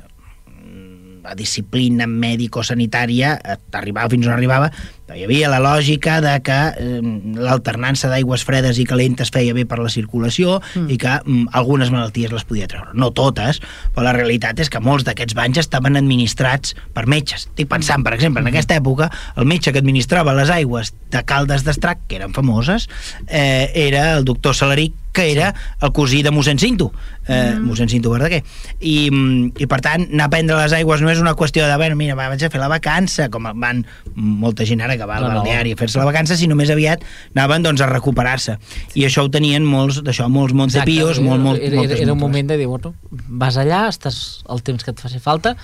la 1.26 1.34
disciplina 1.36 2.06
mèdico-sanitària 2.06 3.32
arribava 3.74 4.10
fins 4.10 4.28
on 4.28 4.34
arribava, 4.34 4.72
hi 5.14 5.22
havia 5.22 5.52
la 5.52 5.60
lògica 5.62 6.18
de 6.24 6.34
que 6.42 6.56
eh, 6.82 7.02
l'alternança 7.38 8.10
d'aigües 8.10 8.42
fredes 8.48 8.80
i 8.82 8.88
calentes 8.90 9.30
feia 9.34 9.54
bé 9.54 9.68
per 9.70 9.78
la 9.78 9.92
circulació 9.94 10.58
mm. 10.62 10.88
i 10.90 10.98
que 11.02 11.14
mm, 11.20 11.52
algunes 11.54 11.92
malalties 11.94 12.34
les 12.34 12.48
podia 12.48 12.70
treure. 12.72 12.90
No 12.98 13.12
totes, 13.14 13.62
però 13.94 14.08
la 14.08 14.16
realitat 14.18 14.60
és 14.64 14.72
que 14.74 14.82
molts 14.82 15.06
d'aquests 15.06 15.38
banys 15.38 15.62
estaven 15.62 16.00
administrats 16.02 16.74
per 16.98 17.06
metges. 17.12 17.46
Estic 17.46 17.70
pensant, 17.70 18.02
per 18.06 18.16
exemple, 18.18 18.42
en 18.42 18.50
aquesta 18.50 18.80
època, 18.82 19.12
el 19.38 19.46
metge 19.46 19.76
que 19.76 19.84
administrava 19.84 20.34
les 20.34 20.50
aigües 20.50 20.96
de 21.14 21.22
Caldes 21.28 21.68
d'Estrac, 21.68 22.08
que 22.10 22.18
eren 22.18 22.34
famoses, 22.34 22.90
eh, 23.28 23.72
era 23.86 24.16
el 24.18 24.26
doctor 24.26 24.58
Salaric, 24.58 24.98
que 25.16 25.32
era 25.32 25.56
el 25.82 25.94
cosí 25.96 26.22
de 26.22 26.32
mossèn 26.36 26.60
Cinto, 26.60 26.90
eh, 27.24 27.56
mm. 27.56 27.64
mossèn 27.64 27.90
Cinto 27.90 28.12
Verdaguer. 28.12 28.42
I, 28.82 29.10
mm, 29.10 29.56
I, 29.64 29.68
per 29.72 29.80
tant, 29.86 30.04
anar 30.12 30.28
a 30.28 30.34
prendre 30.34 30.58
les 30.60 30.76
aigües 30.76 31.02
no 31.02 31.10
és 31.14 31.22
una 31.24 31.38
qüestió 31.40 31.70
de, 31.70 31.78
bueno, 31.80 31.96
mira, 31.96 32.18
va, 32.20 32.28
vaig 32.34 32.44
a 32.44 32.52
fer 32.52 32.60
la 32.60 32.68
vacança, 32.70 33.30
com 33.32 33.48
van 33.64 33.86
molta 34.16 34.68
gent 34.68 34.84
ara 34.84 34.95
va 35.04 35.18
al 35.18 35.26
No, 35.26 35.34
no. 35.34 35.42
balneari 35.42 35.74
a 35.76 35.80
fer-se 35.80 36.00
la 36.00 36.06
vacança, 36.08 36.38
sinó 36.40 36.56
més 36.56 36.72
aviat 36.72 37.04
anaven 37.36 37.66
doncs, 37.68 37.82
a 37.84 37.90
recuperar-se. 37.92 38.56
I 38.96 39.04
això 39.10 39.26
ho 39.26 39.30
tenien 39.30 39.66
molts, 39.68 40.00
d'això, 40.06 40.30
molts 40.32 40.56
Montepios, 40.56 41.18
Exacte, 41.18 41.28
molt, 41.28 41.44
molt, 41.44 41.60
era, 41.60 41.84
era, 41.84 41.98
era 42.08 42.14
un 42.14 42.20
moment 42.20 42.48
de 42.48 42.58
dir, 42.58 42.68
bueno, 42.72 42.94
vas 43.28 43.58
allà, 43.60 43.90
estàs 43.92 44.46
el 44.48 44.64
temps 44.64 44.84
que 44.84 44.96
et 44.96 45.04
faci 45.04 45.20
falta, 45.20 45.58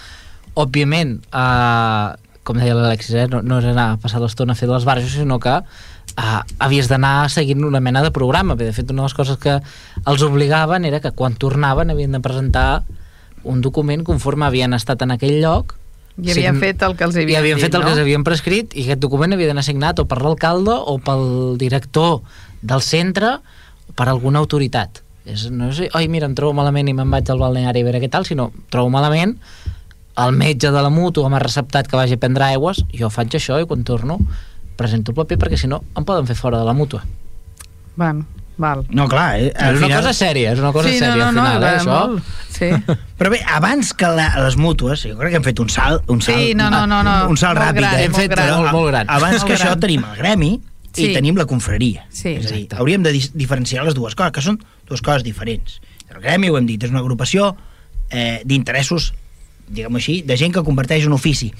òbviament, 0.59 1.21
eh, 1.31 2.35
com 2.43 2.57
deia 2.59 2.75
l'Alexis, 2.75 3.15
eh, 3.15 3.27
no, 3.31 3.41
no 3.41 3.61
era 3.61 3.71
anar 3.71 3.87
a 3.93 3.97
passar 4.01 4.19
l'estona 4.19 4.51
a 4.53 4.59
fer 4.59 4.67
les 4.67 4.85
barres, 4.85 5.11
sinó 5.13 5.39
que 5.39 5.55
eh, 6.17 6.39
havies 6.59 6.89
d'anar 6.91 7.29
seguint 7.29 7.63
una 7.63 7.79
mena 7.79 8.03
de 8.03 8.11
programa. 8.11 8.55
Bé, 8.55 8.65
de 8.65 8.73
fet, 8.75 8.89
una 8.91 9.03
de 9.03 9.09
les 9.09 9.17
coses 9.17 9.37
que 9.37 9.59
els 10.05 10.25
obligaven 10.25 10.85
era 10.85 10.99
que 10.99 11.13
quan 11.15 11.35
tornaven 11.35 11.93
havien 11.93 12.11
de 12.11 12.19
presentar 12.19 12.83
un 13.43 13.61
document 13.61 14.03
conforme 14.05 14.45
havien 14.45 14.73
estat 14.77 15.01
en 15.01 15.15
aquell 15.15 15.39
lloc 15.41 15.77
I 16.17 16.31
havien 16.33 16.55
sign- 16.55 16.59
fet 16.59 16.81
el 16.83 16.95
que 16.97 17.05
els 17.07 17.15
i 17.15 17.23
havien 17.23 17.39
havien 17.39 17.57
dit, 17.57 17.65
fet 17.65 17.75
el 17.75 17.81
no? 17.81 17.87
que 17.87 17.93
els 17.95 18.01
havien 18.03 18.23
prescrit 18.27 18.75
i 18.75 18.83
aquest 18.83 18.99
document 18.99 19.33
havia 19.33 19.47
d'anar 19.51 19.63
signat 19.63 19.99
o 20.03 20.05
per 20.05 20.19
l'alcalde 20.21 20.73
o 20.75 20.97
pel 20.99 21.57
director 21.61 22.19
del 22.61 22.81
centre 22.83 23.37
o 23.87 23.95
per 23.95 24.09
alguna 24.11 24.39
autoritat 24.43 25.01
és, 25.25 25.47
no 25.53 25.69
és, 25.69 25.83
oi, 25.93 26.07
mira, 26.09 26.25
em 26.27 26.33
trobo 26.35 26.53
malament 26.57 26.89
i 26.89 26.93
me'n 26.97 27.11
vaig 27.13 27.29
al 27.29 27.39
balneari 27.39 27.83
a 27.83 27.87
veure 27.87 28.01
què 28.01 28.09
tal, 28.09 28.25
sinó 28.25 28.49
trobo 28.73 28.89
malament 28.89 29.37
el 30.21 30.33
metge 30.35 30.71
de 30.73 30.81
la 30.83 30.89
mútua 30.91 31.29
m'ha 31.31 31.39
receptat 31.39 31.87
que 31.87 31.95
vagi 31.95 32.17
a 32.17 32.21
prendre 32.21 32.43
aigües, 32.43 32.83
jo 32.91 33.09
faig 33.09 33.31
això 33.37 33.61
i 33.61 33.65
quan 33.69 33.85
torno 33.87 34.19
presento 34.75 35.13
el 35.13 35.15
paper 35.21 35.37
perquè 35.37 35.57
si 35.61 35.69
no 35.71 35.83
em 35.95 36.03
poden 36.03 36.27
fer 36.27 36.35
fora 36.35 36.57
de 36.59 36.65
la 36.65 36.73
mútua. 36.73 37.03
Bueno, 37.95 38.25
val. 38.57 38.85
No, 38.89 39.07
clar, 39.09 39.39
eh, 39.39 39.51
és 39.55 39.77
una 39.81 39.95
cosa 40.01 40.11
sèria, 40.13 40.51
és 40.53 40.59
una 40.59 40.71
cosa 40.71 40.89
sí, 40.89 40.97
sèria 40.99 41.31
no, 41.31 41.31
no, 41.31 41.41
al 41.45 41.57
final, 41.57 41.61
no, 41.61 41.67
eh, 41.67 41.77
això. 41.79 42.09
molt. 42.09 42.23
Sí. 42.51 42.95
Però 43.17 43.29
bé, 43.33 43.39
abans 43.47 43.93
que 43.97 44.07
la, 44.07 44.27
les 44.43 44.57
mútues, 44.57 45.05
jo 45.07 45.17
crec 45.17 45.31
que 45.33 45.39
hem 45.41 45.43
fet 45.47 45.59
un 45.63 45.69
salt, 45.69 46.03
un 46.11 46.21
salt, 46.21 46.37
Sí, 46.37 46.53
no, 46.55 46.69
no, 46.69 46.85
no, 46.87 47.01
no. 47.03 47.15
un 47.29 47.37
salt 47.37 47.57
Molt 47.57 47.69
ràpid. 47.71 47.79
gran, 47.81 47.95
eh? 47.99 48.03
Hem 48.05 48.13
fet 48.13 48.29
gran. 48.35 48.51
molt, 48.59 48.71
molt 48.75 48.87
gran. 48.91 49.09
Abans 49.09 49.39
Molt 49.39 49.47
que 49.47 49.55
això 49.57 49.71
gran. 49.71 49.79
tenim 49.79 50.03
el 50.05 50.17
gremi 50.19 50.51
i 50.91 51.05
Sí. 51.07 51.13
tenim 51.13 51.37
la 51.37 51.45
confraria. 51.45 52.05
Sí. 52.09 52.35
és 52.35 52.45
a 52.45 52.49
dir, 52.51 52.65
Exacte. 52.65 52.75
hauríem 52.77 53.01
de 53.03 53.13
diferenciar 53.33 53.85
les 53.85 53.95
dues 53.95 54.13
coses, 54.15 54.31
que 54.35 54.41
són 54.41 54.59
dues 54.87 55.01
coses 55.01 55.23
diferents. 55.23 55.79
El 56.09 56.19
gremi, 56.21 56.49
ho 56.49 56.57
hem 56.57 56.65
dit, 56.67 56.83
és 56.83 56.89
una 56.91 56.99
agrupació 56.99 57.55
eh, 58.11 58.41
d'interessos, 58.45 59.13
diguem-ho 59.71 59.95
així, 59.97 60.21
de 60.27 60.35
gent 60.35 60.51
que 60.53 60.61
converteix 60.67 61.05
un 61.07 61.13
ofici, 61.13 61.53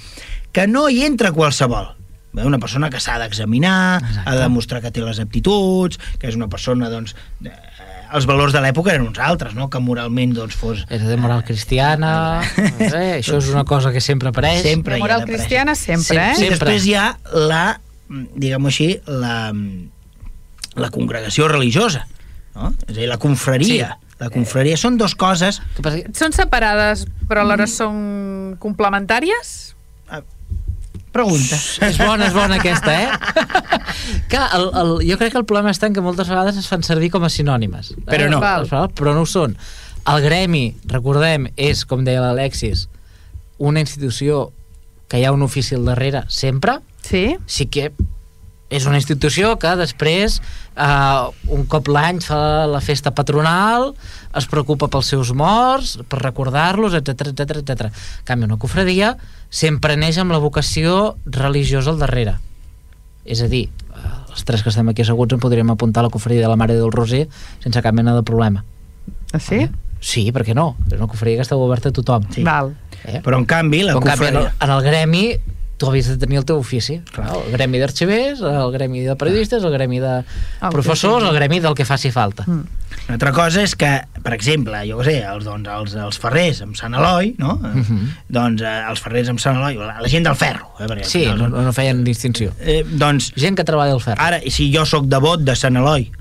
que 0.52 0.68
no 0.68 0.90
hi 0.90 1.06
entra 1.08 1.32
qualsevol. 1.32 1.94
Bé, 2.32 2.46
una 2.48 2.60
persona 2.64 2.90
que 2.90 3.00
s'ha 3.04 3.18
d'examinar, 3.20 4.00
ha 4.24 4.36
de 4.36 4.40
demostrar 4.40 4.80
que 4.84 4.92
té 4.96 5.04
les 5.04 5.20
aptituds, 5.20 6.00
que 6.20 6.30
és 6.30 6.38
una 6.40 6.48
persona, 6.52 6.88
doncs, 6.92 7.12
eh, 7.44 7.52
els 8.16 8.28
valors 8.28 8.54
de 8.56 8.62
l'època 8.64 8.94
eren 8.94 9.08
uns 9.10 9.20
altres, 9.24 9.56
no? 9.58 9.68
que 9.72 9.82
moralment 9.84 10.36
doncs, 10.36 10.56
fos... 10.60 10.86
És 10.92 11.04
de 11.08 11.18
moral 11.20 11.44
cristiana, 11.48 12.14
eh, 12.88 13.18
això 13.20 13.40
és 13.40 13.50
una 13.52 13.66
cosa 13.68 13.92
que 13.92 14.04
sempre 14.04 14.32
apareix. 14.32 14.64
Sempre 14.64 14.96
ha 14.96 15.02
moral 15.04 15.26
cristiana 15.28 15.76
sempre, 15.76 16.20
eh? 16.20 16.32
I 16.32 16.40
Sempre. 16.40 16.56
després 16.56 16.88
hi 16.88 16.96
ha 17.00 17.08
la, 17.52 17.66
diguem-ho 18.12 18.72
així, 18.72 18.94
la, 19.08 19.52
la 20.80 20.92
congregació 20.94 21.52
religiosa, 21.52 22.06
no? 22.56 22.72
És 22.88 22.96
a 22.96 23.00
dir, 23.02 23.12
la 23.12 23.20
confraria. 23.20 23.92
Sí. 23.98 24.08
La 24.22 24.30
confraria 24.30 24.78
són 24.78 25.00
dues 25.02 25.16
coses... 25.18 25.58
Són 26.14 26.36
separades, 26.36 27.08
però 27.26 27.42
alhora 27.42 27.66
són 27.66 28.54
complementàries? 28.62 29.74
Pregunta. 31.12 31.58
És 31.88 31.98
bona, 32.00 32.30
és 32.30 32.36
bona 32.36 32.58
aquesta, 32.62 32.94
eh? 32.96 33.10
Clar, 34.32 34.48
el, 34.58 34.70
el, 34.82 34.94
jo 35.10 35.18
crec 35.20 35.34
que 35.34 35.42
el 35.42 35.48
problema 35.48 35.74
està 35.74 35.90
en 35.90 35.98
que 35.98 36.04
moltes 36.04 36.32
vegades 36.32 36.60
es 36.62 36.70
fan 36.72 36.86
servir 36.88 37.12
com 37.12 37.26
a 37.28 37.32
sinònimes. 37.32 37.92
Però 38.08 38.30
no. 38.32 38.40
Eh? 38.40 38.86
Però 38.96 39.16
no 39.16 39.26
ho 39.26 39.30
són. 39.30 39.58
El 40.12 40.24
gremi, 40.24 40.64
recordem, 40.90 41.50
és, 41.60 41.84
com 41.86 42.06
deia 42.08 42.24
l'Alexis, 42.24 42.88
una 43.62 43.84
institució 43.84 44.48
que 45.12 45.20
hi 45.20 45.28
ha 45.28 45.36
un 45.36 45.44
ofici 45.44 45.76
al 45.76 45.86
darrere 45.86 46.24
sempre, 46.32 46.80
Sí? 47.02 47.36
sí 47.50 47.66
que 47.66 47.92
és 48.72 48.86
una 48.88 49.00
institució 49.02 49.58
que 49.60 49.74
després 49.76 50.38
eh, 50.40 51.24
un 51.52 51.66
cop 51.68 51.90
l'any 51.92 52.22
fa 52.24 52.68
la 52.72 52.80
festa 52.84 53.12
patronal 53.12 53.92
es 54.38 54.46
preocupa 54.48 54.88
pels 54.88 55.10
seus 55.12 55.34
morts 55.36 55.98
per 56.08 56.22
recordar-los, 56.24 56.94
etc 56.96 57.28
etc 57.34 57.58
etc. 57.62 57.90
En 57.92 58.26
canvi, 58.28 58.46
una 58.48 58.58
cofradia 58.62 59.16
sempre 59.50 59.98
neix 60.00 60.18
amb 60.22 60.32
la 60.32 60.40
vocació 60.40 61.18
religiosa 61.26 61.92
al 61.92 62.00
darrere 62.00 62.38
és 63.26 63.42
a 63.44 63.48
dir, 63.52 63.68
eh, 63.70 64.12
els 64.32 64.44
tres 64.48 64.64
que 64.64 64.70
estem 64.72 64.88
aquí 64.90 65.04
asseguts 65.04 65.36
en 65.36 65.40
podríem 65.44 65.70
apuntar 65.70 66.02
a 66.02 66.08
la 66.08 66.14
cofradia 66.14 66.42
de 66.42 66.50
la 66.50 66.56
Mare 66.58 66.74
del 66.80 66.92
Roser 66.92 67.28
sense 67.62 67.82
cap 67.86 67.94
mena 67.94 68.16
de 68.16 68.24
problema 68.24 68.64
Ah, 69.34 69.40
sí? 69.40 69.68
sí, 70.02 70.24
per 70.32 70.42
què 70.48 70.56
no? 70.58 70.76
És 70.90 70.98
una 70.98 71.08
cofradia 71.08 71.38
que 71.38 71.46
està 71.46 71.56
oberta 71.56 71.90
a 71.90 71.94
tothom 71.94 72.26
Sí. 72.34 72.42
Val. 72.44 72.74
eh? 73.06 73.22
Però 73.24 73.38
en 73.38 73.46
canvi, 73.46 73.84
la 73.84 73.94
Però, 73.94 74.02
en 74.02 74.08
canvi, 74.10 74.28
en, 74.32 74.38
el, 74.42 74.48
en 74.60 74.70
el 74.76 74.82
gremi 74.84 75.24
tu 75.82 75.90
havies 75.90 76.08
de 76.12 76.18
tenir 76.22 76.38
el 76.40 76.46
teu 76.46 76.60
ofici 76.62 77.00
Clar. 77.12 77.32
el 77.40 77.50
gremi 77.56 77.80
d'arxivers, 77.82 78.44
el 78.46 78.72
gremi 78.76 79.02
de 79.08 79.16
periodistes 79.18 79.66
el 79.66 79.74
gremi 79.74 80.00
de 80.04 80.20
El 80.22 80.26
que 80.62 80.72
professors 80.76 81.26
el 81.26 81.34
gremi 81.36 81.60
del 81.64 81.74
que 81.76 81.88
faci 81.90 82.14
falta 82.14 82.46
Mm. 82.48 82.78
Una 83.08 83.16
altra 83.16 83.32
cosa 83.32 83.62
és 83.64 83.72
que, 83.80 83.88
per 84.22 84.34
exemple, 84.36 84.78
jo 84.88 84.98
què 85.00 85.06
sé, 85.08 85.14
els, 85.26 85.46
doncs, 85.48 85.70
els, 85.72 85.94
els 85.96 86.18
ferrers 86.22 86.60
amb 86.66 86.76
Sant 86.78 86.94
Eloi, 86.94 87.32
no? 87.40 87.54
Uh 87.56 87.72
Mhm. 87.82 88.10
Doncs 88.30 88.62
eh, 88.62 88.74
els 88.90 89.00
ferrers 89.02 89.30
amb 89.32 89.40
Sant 89.40 89.58
Eloi, 89.58 89.78
la, 89.80 89.96
la 90.04 90.10
gent 90.12 90.28
del 90.28 90.36
ferro, 90.36 90.68
eh? 90.80 90.86
Perquè, 90.92 91.06
sí, 91.08 91.26
no, 91.26 91.48
final, 91.48 91.66
no 91.66 91.74
feien 91.74 92.04
distinció 92.04 92.52
eh, 92.60 92.84
doncs, 92.86 93.32
gent 93.36 93.56
que 93.58 93.64
treballa 93.64 93.96
al 93.96 94.02
ferro 94.04 94.22
ara, 94.22 94.40
si 94.52 94.70
jo 94.76 94.86
sóc 94.86 95.08
devot 95.08 95.40
de 95.44 95.56
Sant 95.56 95.76
Eloi 95.80 96.12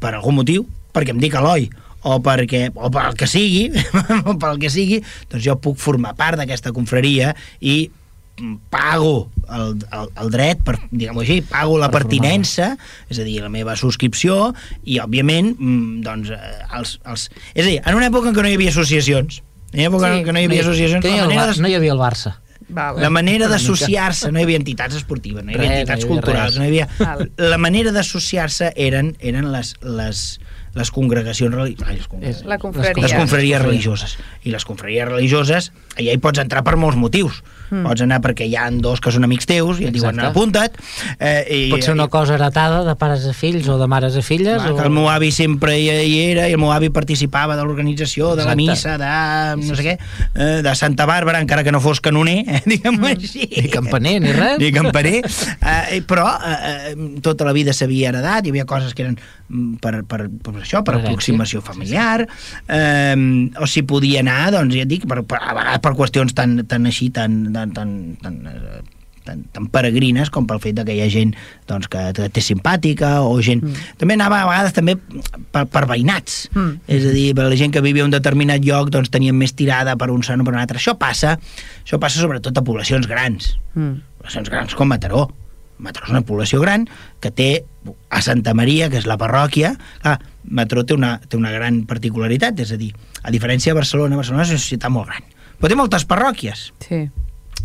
per 0.00 0.14
algun 0.14 0.38
motiu, 0.38 0.66
perquè 0.94 1.10
em 1.10 1.20
dic 1.20 1.34
Eloi, 1.34 1.68
o 2.02 2.20
perquè 2.24 2.70
o 2.74 2.88
pel 2.94 3.14
que 3.18 3.26
sigui, 3.28 3.68
o 4.30 4.38
pel 4.40 4.58
que 4.62 4.70
sigui, 4.72 5.02
doncs 5.28 5.44
jo 5.44 5.58
puc 5.60 5.76
formar 5.82 6.14
part 6.16 6.38
d'aquesta 6.40 6.72
confraria 6.72 7.34
i 7.60 7.90
mm, 7.90 7.99
pago 8.70 9.30
el, 9.50 9.76
el, 9.92 10.08
el 10.24 10.30
dret, 10.34 10.60
per, 10.66 10.76
diguem-ho 10.90 11.20
així, 11.24 11.40
pago 11.46 11.78
la 11.80 11.88
Per 11.90 12.00
pertinença, 12.02 12.72
és 13.10 13.18
a 13.18 13.24
dir, 13.26 13.38
la 13.42 13.48
meva 13.52 13.74
subscripció, 13.76 14.52
i, 14.84 14.98
òbviament, 15.02 15.54
mm, 15.58 16.02
doncs, 16.06 16.30
eh, 16.34 16.52
els, 16.78 16.96
els... 17.04 17.28
És 17.54 17.64
a 17.64 17.68
dir, 17.68 17.78
en 17.84 17.98
una 17.98 18.08
època 18.10 18.30
en 18.30 18.36
què 18.38 18.44
no 18.46 18.52
hi 18.52 18.58
havia 18.58 18.70
associacions, 18.74 19.40
en 19.72 19.80
una 19.80 19.88
època 19.90 20.06
Sí. 20.12 20.20
en 20.20 20.26
què 20.28 20.32
no 20.36 20.40
hi 20.40 20.48
havia 20.50 20.62
associacions, 20.66 21.04
no, 21.04 21.10
hi 21.10 21.18
la 21.18 21.24
havia 21.24 21.24
el, 21.24 21.28
manera 21.34 21.46
Bar- 21.46 21.56
de, 21.56 21.62
no 21.62 21.68
hi 21.68 21.74
havia 21.80 21.92
el 21.96 22.00
Barça 22.04 22.34
Val. 22.70 23.00
la 23.02 23.10
manera 23.10 23.48
d'associar-se, 23.50 24.30
no 24.30 24.38
hi 24.38 24.44
havia 24.46 24.58
entitats 24.60 24.94
esportives, 25.00 25.42
no 25.44 25.50
hi 25.50 25.56
havia 25.58 25.70
Res, 25.70 25.80
entitats 25.80 26.04
no 26.04 26.06
hi 26.06 26.10
havia 26.10 26.20
culturals, 26.22 26.54
res. 26.54 26.58
no 26.58 26.64
hi 26.64 26.68
havia... 26.68 26.88
Val. 27.00 27.30
La 27.50 27.58
manera 27.58 27.90
d'associar-se 27.96 28.72
eren, 28.76 29.16
eren 29.18 29.50
les, 29.50 29.72
les, 29.82 30.20
les 30.74 30.90
congregacions 30.94 31.54
religioses. 31.54 32.44
La 32.46 32.58
confraria. 32.58 32.94
les 33.02 33.14
confraries 33.14 33.62
religioses. 33.62 34.18
I 34.44 34.52
les 34.54 34.64
confraries 34.64 35.08
religioses, 35.08 35.72
allà 35.96 36.14
hi 36.14 36.20
pots 36.22 36.42
entrar 36.42 36.62
per 36.66 36.76
molts 36.78 36.98
motius. 37.00 37.42
Mm. 37.70 37.84
Pots 37.86 38.02
anar 38.02 38.18
perquè 38.22 38.46
hi 38.50 38.56
han 38.58 38.80
dos 38.82 39.02
que 39.02 39.12
són 39.14 39.26
amics 39.26 39.46
teus 39.46 39.78
i 39.78 39.86
et 39.88 39.94
diuen 39.94 40.18
Exacte. 40.18 40.30
apunta't. 40.30 40.78
Eh, 41.18 41.42
i, 41.54 41.60
pot 41.70 41.86
ser 41.86 41.94
una 41.94 42.08
cosa 42.10 42.34
heretada 42.34 42.82
de 42.86 42.94
pares 42.98 43.26
a 43.30 43.34
fills 43.36 43.68
o 43.70 43.78
de 43.78 43.86
mares 43.90 44.16
a 44.18 44.22
filles 44.26 44.58
Clar, 44.58 44.72
o... 44.72 44.76
que 44.78 44.86
el 44.88 44.94
meu 44.94 45.08
avi 45.10 45.30
sempre 45.34 45.76
hi, 45.78 45.88
hi 45.90 46.16
era 46.32 46.48
i 46.50 46.56
el 46.56 46.62
meu 46.62 46.72
avi 46.74 46.90
participava 46.94 47.58
de 47.58 47.66
l'organització, 47.66 48.34
de 48.38 48.46
la 48.46 48.56
missa, 48.58 48.96
de 48.98 49.10
no 49.62 49.78
sé 49.78 49.86
què, 49.86 49.96
eh, 50.34 50.60
de 50.66 50.74
Santa 50.78 51.06
Bàrbara, 51.10 51.42
encara 51.42 51.64
que 51.66 51.74
no 51.74 51.82
fos 51.82 52.02
canoner, 52.02 52.40
eh, 52.46 52.62
diguem-ho 52.70 53.10
així. 53.10 53.46
ni 53.56 53.70
campaner 53.72 54.16
ni 54.22 54.34
res 54.34 54.58
ni 54.62 54.72
campaner, 54.74 55.20
eh, 55.22 56.00
però 56.06 56.26
eh, 56.38 56.56
eh, 56.92 56.96
tota 57.22 57.46
la 57.46 57.54
vida 57.56 57.74
s'havia 57.76 58.10
heredat, 58.10 58.46
hi 58.46 58.54
havia 58.54 58.66
coses 58.68 58.94
que 58.94 59.06
eren 59.06 59.18
mm, 59.18 59.78
per, 59.82 60.02
per, 60.10 60.26
per 60.60 60.68
això, 60.68 60.84
per 60.84 60.94
herència. 60.98 61.16
aproximació 61.16 61.64
familiar, 61.64 62.28
eh, 62.68 63.16
o 63.56 63.66
si 63.66 63.82
podia 63.88 64.20
anar, 64.20 64.52
doncs 64.52 64.76
ja 64.76 64.84
et 64.84 64.92
dic, 64.92 65.08
per, 65.08 65.22
per, 65.24 65.40
a 65.40 65.56
vegades 65.56 65.84
per 65.84 65.96
qüestions 65.96 66.36
tan, 66.36 66.58
tan 66.68 66.88
així, 66.90 67.08
tan, 67.10 67.46
tan, 67.54 67.72
tan, 67.76 67.94
tan, 68.20 68.40
eh, 68.50 68.82
tan, 69.24 69.42
tan 69.54 69.66
peregrines 69.72 70.30
com 70.32 70.46
pel 70.48 70.60
fet 70.62 70.80
que 70.84 70.94
hi 70.96 71.02
ha 71.04 71.08
gent 71.12 71.34
doncs, 71.70 71.88
que, 71.92 72.04
que 72.16 72.28
té 72.32 72.44
simpàtica 72.44 73.20
o 73.24 73.34
gent... 73.44 73.64
Mm. 73.64 73.88
També 74.00 74.16
anava 74.16 74.40
a 74.42 74.48
vegades 74.48 74.76
també 74.76 74.96
per, 74.96 75.66
per 75.70 75.84
veïnats. 75.90 76.46
Mm. 76.54 76.78
És 76.90 77.08
a 77.08 77.14
dir, 77.16 77.26
per 77.36 77.48
la 77.48 77.58
gent 77.60 77.74
que 77.74 77.82
vivia 77.84 78.04
a 78.04 78.08
un 78.08 78.14
determinat 78.14 78.64
lloc 78.66 78.92
doncs 78.94 79.12
tenien 79.12 79.36
més 79.36 79.54
tirada 79.56 79.96
per 80.00 80.10
un 80.12 80.24
sant 80.26 80.42
o 80.42 80.46
per 80.48 80.56
un 80.56 80.62
altre. 80.62 80.80
Això 80.80 80.96
passa, 81.00 81.36
això 81.84 82.00
passa 82.02 82.22
sobretot 82.22 82.56
a 82.56 82.66
poblacions 82.66 83.08
grans 83.10 83.56
Mm. 83.70 84.00
poblacions 84.18 84.50
grans 84.50 84.74
com 84.74 84.88
Mataró. 84.90 85.28
Mataró 85.80 86.08
és 86.08 86.10
una 86.12 86.24
població 86.26 86.58
gran 86.60 86.88
que 87.22 87.30
té 87.30 87.64
a 88.10 88.20
Santa 88.20 88.52
Maria, 88.52 88.90
que 88.90 88.98
és 88.98 89.06
la 89.08 89.16
parròquia, 89.16 89.76
clar, 90.02 90.18
Mataró 90.50 90.84
té 90.84 90.94
una, 90.96 91.14
té 91.28 91.38
una 91.38 91.52
gran 91.54 91.84
particularitat, 91.86 92.58
és 92.66 92.72
a 92.74 92.78
dir, 92.80 92.90
a 93.22 93.30
diferència 93.30 93.72
de 93.72 93.78
Barcelona, 93.78 94.18
Barcelona 94.18 94.44
és 94.48 94.54
una 94.56 94.62
ciutat 94.62 94.90
molt 94.90 95.10
gran, 95.10 95.26
però 95.60 95.70
té 95.70 95.78
moltes 95.78 96.06
parròquies, 96.10 96.70
Sí. 96.86 97.04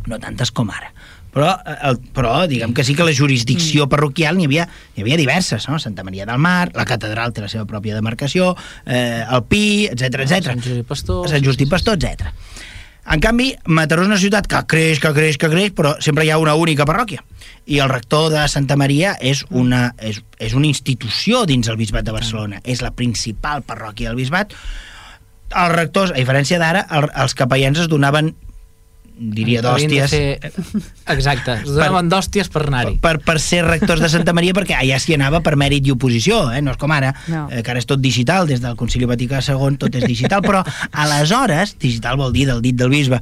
no 0.07 0.19
tantes 0.21 0.51
com 0.53 0.69
ara. 0.69 0.91
Però, 1.35 1.49
eh, 1.65 1.73
el, 1.89 1.97
però 2.15 2.47
diguem 2.47 2.71
que 2.73 2.83
sí 2.87 2.93
que 2.95 3.03
la 3.03 3.11
jurisdicció 3.11 3.89
parroquial 3.91 4.37
n'hi 4.37 4.45
havia, 4.47 4.69
n'hi 4.95 5.03
havia 5.03 5.17
diverses, 5.19 5.67
no? 5.67 5.79
Santa 5.83 6.05
Maria 6.07 6.25
del 6.25 6.37
Mar, 6.39 6.71
la 6.73 6.85
catedral 6.87 7.33
té 7.35 7.41
la 7.43 7.49
seva 7.51 7.65
pròpia 7.67 7.97
demarcació, 7.97 8.53
eh, 8.85 9.25
el 9.27 9.43
Pi, 9.43 9.87
etc 9.91 10.21
etc. 10.23 10.45
Sant 10.45 10.61
Josep 10.63 10.87
Pastor 10.87 11.27
Sant 11.27 11.43
Just 11.43 11.59
i 11.59 11.65
Pastor, 11.67 11.97
etc. 11.99 12.31
En 13.05 13.21
canvi, 13.21 13.51
Mataró 13.69 14.01
és 14.01 14.09
una 14.09 14.17
ciutat 14.17 14.47
que 14.49 14.59
creix, 14.65 14.99
que 15.01 15.11
creix, 15.13 15.37
que 15.37 15.49
creix, 15.51 15.73
però 15.77 15.93
sempre 16.01 16.25
hi 16.25 16.31
ha 16.33 16.39
una 16.41 16.55
única 16.57 16.87
parròquia. 16.89 17.21
I 17.69 17.77
el 17.83 17.91
rector 17.91 18.31
de 18.33 18.47
Santa 18.49 18.77
Maria 18.81 19.13
és 19.21 19.43
una, 19.51 19.91
és, 20.01 20.23
és 20.41 20.55
una 20.57 20.65
institució 20.65 21.43
dins 21.45 21.69
el 21.69 21.77
Bisbat 21.77 22.07
de 22.07 22.15
Barcelona. 22.15 22.63
És 22.63 22.81
la 22.81 22.95
principal 22.97 23.61
parròquia 23.61 24.09
del 24.09 24.17
Bisbat. 24.17 24.57
Els 25.53 25.75
rectors, 25.75 26.15
a 26.15 26.17
diferència 26.17 26.57
d'ara, 26.57 26.81
el, 26.97 27.11
els 27.13 27.37
capellans 27.37 27.83
es 27.83 27.91
donaven 27.91 28.33
diria 29.17 29.61
d'hòsties. 29.63 30.09
fer- 30.11 30.51
exacte, 31.07 31.53
es 31.63 31.69
donaven 31.71 32.09
d'hòsties 32.11 32.49
per 32.51 32.65
anar-hi. 32.67 32.97
per, 32.99 33.19
per 33.23 33.37
ser 33.39 33.61
rectors 33.65 34.01
de 34.03 34.09
Santa 34.11 34.33
Maria 34.35 34.53
perquè 34.53 34.75
allà 34.75 34.97
s'hi 34.99 35.15
anava 35.15 35.39
per 35.45 35.55
mèrit 35.55 35.87
i 35.87 35.91
oposició 35.93 36.51
eh? 36.51 36.61
no 36.61 36.71
és 36.75 36.77
com 36.81 36.91
ara, 36.91 37.13
No. 37.31 37.47
eh, 37.51 37.61
que 37.63 37.71
ara 37.71 37.79
és 37.79 37.87
tot 37.87 38.01
digital 38.03 38.47
des 38.47 38.59
del 38.61 38.75
Concili 38.75 39.05
Vaticà 39.07 39.39
II 39.39 39.77
tot 39.79 39.95
és 39.95 40.03
digital 40.05 40.41
però 40.43 40.63
aleshores, 40.91 41.77
digital 41.79 42.17
vol 42.19 42.33
dir 42.35 42.45
del 42.49 42.61
dit 42.61 42.75
del 42.75 42.89
bisbe 42.89 43.21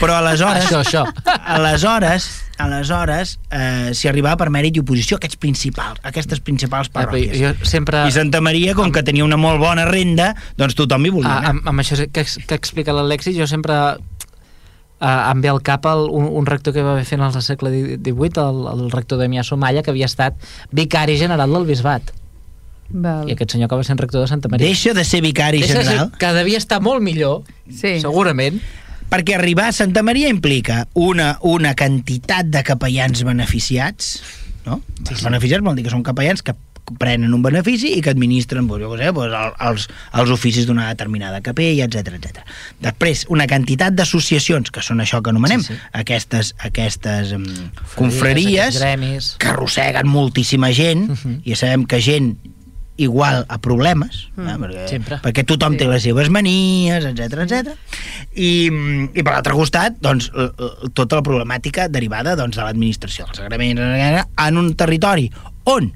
però 0.00 0.18
aleshores 0.18 0.66
això, 0.66 0.82
això. 0.82 1.04
aleshores 1.46 2.28
aleshores 2.60 3.38
eh, 3.50 3.90
s'hi 3.96 4.08
arribava 4.10 4.36
per 4.42 4.50
mèrit 4.52 4.76
i 4.76 4.82
oposició 4.82 5.16
aquests 5.16 5.38
principals, 5.40 6.00
aquestes 6.04 6.40
principals 6.44 6.90
parròquies. 6.92 7.38
jo 7.40 7.54
sempre 7.64 8.02
i 8.08 8.12
Santa 8.12 8.42
Maria, 8.44 8.74
com 8.76 8.92
que 8.92 9.02
tenia 9.06 9.24
una 9.24 9.38
molt 9.40 9.60
bona 9.62 9.86
renda 9.88 10.34
doncs 10.58 10.74
tothom 10.76 11.06
hi 11.06 11.10
volia 11.14 11.30
Ah, 11.30 11.38
anar. 11.38 11.50
amb, 11.54 11.68
amb 11.72 11.80
això 11.80 11.96
que, 12.12 12.24
que 12.26 12.54
explica 12.58 12.92
l'Alexi, 12.92 13.32
jo 13.38 13.46
sempre 13.46 13.72
uh, 15.00 15.30
em 15.32 15.40
ve 15.42 15.48
al 15.48 15.62
cap 15.62 15.86
el, 15.86 16.06
un, 16.10 16.26
un 16.40 16.46
rector 16.46 16.72
que 16.74 16.82
va 16.82 16.92
haver 16.92 17.04
fent 17.08 17.20
al 17.24 17.34
segle 17.42 17.70
XVIII, 17.70 18.40
el, 18.44 18.62
el 18.84 18.90
rector 18.90 19.18
de 19.18 19.42
Somalla, 19.44 19.82
que 19.82 19.90
havia 19.90 20.06
estat 20.06 20.34
vicari 20.70 21.18
general 21.18 21.52
del 21.52 21.66
bisbat. 21.66 22.12
Val. 22.90 23.28
I 23.28 23.32
aquest 23.36 23.52
senyor 23.52 23.68
que 23.70 23.76
va 23.78 23.84
ser 23.84 23.96
rector 23.96 24.20
de 24.20 24.26
Santa 24.26 24.48
Maria. 24.48 24.66
deixa 24.66 24.92
de 24.94 25.04
ser 25.04 25.20
vicari 25.22 25.60
Deixa 25.60 25.74
de 25.78 25.84
ser- 25.84 25.92
general 25.92 26.12
que 26.18 26.32
devia 26.34 26.58
estar 26.58 26.80
molt 26.82 27.00
millor, 27.02 27.42
Sí. 27.68 28.00
segurament. 28.00 28.60
perquè 29.10 29.34
arribar 29.34 29.68
a 29.68 29.72
Santa 29.72 30.02
Maria 30.02 30.28
implica 30.28 30.86
una, 30.94 31.38
una 31.42 31.74
quantitat 31.74 32.46
de 32.46 32.62
capellans 32.62 33.22
beneficiats, 33.24 34.22
no? 34.66 34.80
Sí, 35.04 35.14
els 35.14 35.22
beneficiats 35.24 35.64
vol 35.64 35.74
dir 35.76 35.84
que 35.84 35.90
són 35.90 36.02
capellans 36.02 36.42
que 36.42 36.54
prenen 36.98 37.32
un 37.34 37.42
benefici 37.42 37.92
i 37.96 38.00
que 38.02 38.10
administren 38.10 38.66
doncs, 38.66 38.82
jo 38.82 38.96
sé, 38.98 39.12
doncs, 39.12 39.34
el- 39.34 39.68
els, 39.68 39.88
els 40.12 40.30
oficis 40.30 40.66
d'una 40.66 40.88
determinada 40.88 41.40
capella, 41.40 41.84
etc 41.84 42.14
etc. 42.18 42.44
Després, 42.80 43.26
una 43.28 43.46
quantitat 43.46 43.94
d'associacions, 43.94 44.70
que 44.70 44.82
són 44.82 45.00
això 45.00 45.22
que 45.22 45.30
anomenem, 45.30 45.60
Sí, 45.62 45.74
sí. 45.74 45.80
aquestes, 45.92 46.54
aquestes 46.58 47.32
um, 47.32 47.44
confraries, 47.96 48.78
gremis. 48.80 49.36
que 49.38 49.48
arrosseguen 49.48 50.08
moltíssima 50.08 50.72
gent, 50.72 51.10
Mhm. 51.10 51.40
i 51.44 51.54
sabem 51.56 51.84
que 51.86 52.00
gent 52.00 52.36
igual 53.00 53.46
a 53.48 53.56
problemes, 53.58 54.28
Mm. 54.36 54.48
eh, 54.48 54.56
perquè, 54.58 54.88
Sempre. 54.88 55.16
perquè 55.22 55.44
tothom 55.46 55.72
Sí. 55.72 55.78
té 55.78 55.86
les 55.88 56.02
seves 56.02 56.28
manies, 56.28 57.04
etc 57.04 57.38
etc. 57.46 57.74
I, 58.36 58.66
I 59.14 59.22
per 59.22 59.32
l'altre 59.32 59.54
costat, 59.54 59.96
doncs, 60.00 60.30
l- 60.34 60.52
l- 60.58 60.90
tota 60.92 61.16
la 61.16 61.22
problemàtica 61.22 61.88
derivada 61.88 62.36
doncs, 62.36 62.56
de 62.56 62.62
l'administració 62.62 63.24
dels 63.24 63.38
sagraments 63.38 63.80
en 64.36 64.58
un 64.58 64.74
territori 64.74 65.30
on 65.64 65.94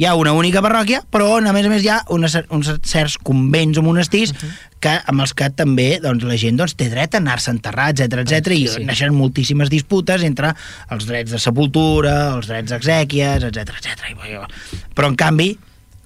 hi 0.00 0.06
ha 0.08 0.14
una 0.16 0.32
única 0.32 0.62
parròquia, 0.64 1.02
però 1.12 1.26
on, 1.36 1.44
a 1.50 1.52
més 1.52 1.66
a 1.68 1.70
més, 1.70 1.82
hi 1.84 1.90
ha 1.92 1.98
una, 2.14 2.30
uns 2.56 2.70
certs 2.88 3.18
convents 3.20 3.76
o 3.76 3.82
monestirs 3.84 4.32
que, 4.80 4.94
amb 5.12 5.20
els 5.20 5.34
que 5.36 5.50
també 5.52 5.90
doncs, 6.00 6.24
la 6.24 6.38
gent 6.40 6.56
doncs, 6.56 6.72
té 6.80 6.86
dret 6.88 7.12
a 7.12 7.20
anar-se 7.20 7.50
a 7.50 7.56
enterrar, 7.58 7.90
etc 7.92 8.22
etc 8.24 8.48
Sí, 8.48 8.62
i 8.64 8.70
sí. 8.72 8.84
naixen 8.88 9.12
moltíssimes 9.12 9.68
disputes 9.68 10.24
entre 10.24 10.54
els 10.96 11.04
drets 11.04 11.36
de 11.36 11.42
sepultura, 11.42 12.14
els 12.38 12.48
drets 12.48 12.72
d'exèquies, 12.72 13.44
etc 13.50 13.76
etc. 13.76 14.48
Però, 14.96 15.12
en 15.12 15.20
canvi, 15.20 15.50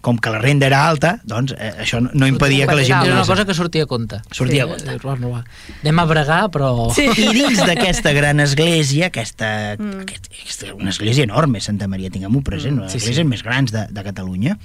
com 0.05 0.19
que 0.21 0.29
la 0.29 0.39
renda 0.43 0.67
era 0.69 0.83
alta, 0.85 1.15
doncs 1.25 1.55
eh, 1.57 1.71
això 1.81 1.97
no, 2.05 2.11
no 2.13 2.27
impedia 2.29 2.67
que 2.69 2.75
la 2.77 2.83
gent... 2.85 3.07
Era 3.09 3.15
una 3.17 3.25
cosa 3.25 3.47
que 3.49 3.55
sortia 3.57 3.87
a 3.87 3.89
compte. 3.89 4.19
Sortia 4.37 4.65
a 4.65 4.67
Sí, 4.67 4.73
compte. 4.75 4.91
dius, 4.91 5.03
Bueno, 5.03 5.31
va. 5.33 5.41
Anem 5.81 6.03
a 6.03 6.05
bregar, 6.11 6.43
però... 6.53 6.69
Sí. 6.93 7.07
I 7.09 7.31
dins 7.33 7.63
d'aquesta 7.65 8.13
gran 8.13 8.43
església, 8.45 9.09
aquesta, 9.09 9.49
mm. 9.79 10.03
aquest, 10.05 10.29
aquesta, 10.35 10.75
una 10.77 10.93
església 10.93 11.25
enorme, 11.25 11.63
Santa 11.65 11.89
Maria, 11.89 12.13
tinguem-ho 12.13 12.43
present, 12.45 12.77
una 12.83 12.91
Sí, 12.93 13.01
de 13.01 13.09
les 13.15 13.17
sí. 13.23 13.25
més 13.33 13.43
grans 13.47 13.73
de, 13.73 13.87
de 13.97 14.05
Catalunya, 14.05 14.59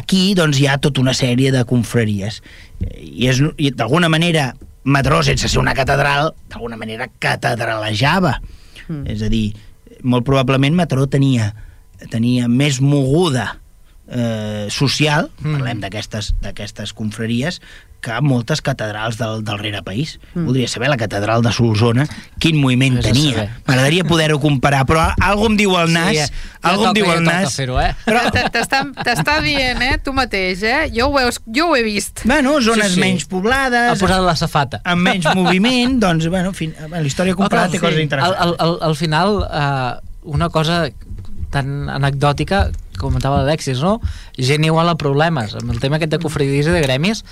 aquí 0.00 0.32
doncs, 0.38 0.58
hi 0.62 0.66
ha 0.70 0.78
tota 0.80 1.04
una 1.04 1.12
sèrie 1.16 1.52
de 1.52 1.62
confraries. 1.68 2.40
I, 2.80 3.28
és, 3.28 3.42
i 3.60 3.70
d'alguna 3.76 4.08
manera, 4.08 4.54
Mataró, 4.88 5.20
sense 5.26 5.50
ser 5.52 5.60
una 5.60 5.74
catedral, 5.76 6.32
d'alguna 6.48 6.78
manera 6.80 7.10
catedralejava. 7.20 8.38
Mm. 8.88 9.04
És 9.12 9.22
a 9.26 9.28
dir, 9.28 9.50
molt 10.02 10.24
probablement 10.24 10.76
Mataró 10.78 11.04
tenia, 11.10 11.52
tenia 12.12 12.48
més 12.48 12.80
moguda 12.80 13.58
eh, 14.10 14.66
social, 14.70 15.30
mm. 15.42 15.58
parlem 15.58 15.80
d'aquestes 15.84 16.34
d'aquestes 16.42 16.92
confraries, 16.96 17.60
que 17.98 18.14
moltes 18.22 18.60
catedrals 18.62 19.16
del, 19.18 19.40
del 19.42 19.58
rere 19.58 19.80
país. 19.82 20.20
Mm. 20.32 20.44
Voldria 20.46 20.68
saber 20.70 20.86
la 20.86 20.96
catedral 20.96 21.42
de 21.42 21.50
Solsona 21.50 22.04
quin 22.38 22.54
moviment 22.62 23.00
Vés 23.00 23.08
a 23.08 23.08
tenia. 23.10 23.46
M'agradaria 23.66 24.04
poder-ho 24.06 24.38
comparar, 24.38 24.84
però 24.86 25.02
algo 25.18 25.48
em 25.50 25.56
diu 25.58 25.74
el 25.80 25.90
nas, 25.90 26.14
ja, 26.14 26.28
algo 26.62 26.86
em 26.86 26.92
toca, 26.92 26.94
diu 27.00 27.08
ja 27.10 27.16
el 27.16 27.24
nas. 27.26 27.56
fer-ho, 27.58 27.80
eh? 27.82 27.90
Però, 28.06 28.22
T'està 29.02 29.34
dient, 29.42 29.82
eh? 29.82 29.98
Tu 29.98 30.14
mateix, 30.14 30.62
eh? 30.62 30.86
Jo 30.94 31.08
ho 31.10 31.18
he, 31.18 31.26
jo 31.58 31.66
ho 31.72 31.74
he 31.76 31.82
vist. 31.82 32.22
bueno, 32.24 32.60
zones 32.62 32.92
Sí, 32.94 33.00
sí. 33.00 33.00
menys 33.02 33.26
Ha 33.26 33.32
poblades, 33.34 33.98
posat 33.98 34.22
la 34.22 34.36
safata. 34.38 34.80
amb 34.84 35.02
menys 35.02 35.26
moviment, 35.34 35.98
doncs, 36.06 36.28
bueno, 36.30 36.54
en 36.54 36.54
fi, 36.54 36.70
la 36.94 37.02
història 37.02 37.34
comparada 37.34 37.68
té 37.74 37.80
Però, 37.82 37.88
coses 37.90 37.98
al, 37.98 38.06
interessants. 38.06 38.38
al, 38.46 38.54
al, 38.62 38.78
al 38.92 38.96
final, 38.96 39.40
eh, 39.50 39.94
una 40.22 40.48
cosa 40.54 40.84
tan 41.50 41.88
anecdòtica, 41.90 42.68
comentava 43.00 43.40
l'Alexis, 43.40 43.80
no? 43.84 43.98
Gent 44.36 44.66
igual 44.66 44.90
a 44.90 44.96
problemes. 45.00 45.54
Amb 45.58 45.72
el 45.74 45.80
tema 45.82 45.98
aquest 45.98 46.14
de 46.16 46.20
cofradies 46.22 46.68
i 46.68 46.74
de 46.74 46.82
gremis, 46.84 47.24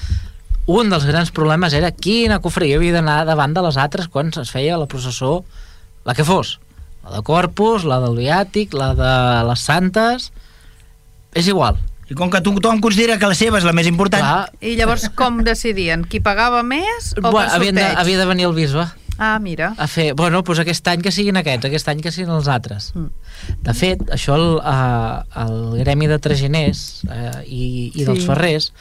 un 0.67 0.91
dels 0.91 1.07
grans 1.07 1.31
problemes 1.35 1.77
era 1.79 1.93
quina 1.95 2.41
cofredia 2.43 2.81
havia 2.81 2.97
d'anar 2.99 3.21
davant 3.29 3.55
de 3.55 3.62
les 3.67 3.77
altres 3.79 4.09
quan 4.11 4.33
es 4.35 4.51
feia 4.51 4.79
la 4.79 4.89
processó, 4.91 5.45
la 6.05 6.14
que 6.14 6.27
fos. 6.27 6.57
La 7.07 7.19
de 7.19 7.23
Corpus, 7.23 7.85
la 7.87 8.01
del 8.03 8.17
Viàtic, 8.19 8.75
la 8.75 8.93
de 8.99 9.12
les 9.51 9.62
Santes... 9.62 10.33
És 11.37 11.47
igual. 11.53 11.77
I 12.09 12.14
com 12.17 12.31
que 12.33 12.41
tothom 12.41 12.79
considera 12.81 13.19
que 13.21 13.29
la 13.29 13.37
seva 13.37 13.59
és 13.61 13.67
la 13.67 13.75
més 13.77 13.89
important, 13.91 14.23
Clar, 14.23 14.53
I 14.64 14.77
llavors 14.79 15.09
com 15.19 15.43
decidien? 15.45 16.07
Qui 16.09 16.23
pagava 16.25 16.62
més 16.64 17.11
o 17.19 17.21
bueno, 17.27 17.43
per 17.43 17.59
havien 17.59 17.77
de, 17.77 17.83
sorteig? 17.83 17.99
havia 18.01 18.21
de 18.23 18.27
venir 18.31 18.47
el 18.49 18.55
bisbe 18.57 18.87
Ah, 19.19 19.39
mira. 19.41 19.75
a 19.79 19.87
fer, 19.89 20.12
bueno, 20.14 20.43
doncs 20.43 20.61
aquest 20.61 20.89
any 20.89 21.01
que 21.03 21.12
siguin 21.12 21.37
aquests, 21.41 21.64
aquest 21.64 21.89
any 21.89 22.01
que 22.05 22.12
siguin 22.12 22.35
els 22.35 22.49
altres. 22.53 22.91
Mm. 22.95 23.09
De 23.64 23.75
fet, 23.75 24.03
això 24.12 24.37
el, 24.37 24.47
eh, 24.61 25.41
el 25.47 25.79
gremi 25.85 26.07
de 26.11 26.19
traginers 26.19 27.03
eh, 27.09 27.43
i, 27.47 27.93
i 27.95 28.05
dels 28.05 28.21
Sí. 28.21 28.27
ferrers, 28.27 28.73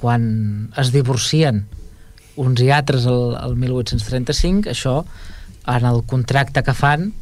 quan 0.00 0.70
es 0.78 0.90
divorcien 0.94 1.64
uns 2.38 2.60
i 2.62 2.70
altres 2.70 3.06
el, 3.06 3.36
el 3.42 3.56
1835, 3.56 4.70
això 4.70 5.04
en 5.68 5.84
el 5.84 6.02
contracte 6.06 6.62
que 6.62 6.74
fan 6.74 7.12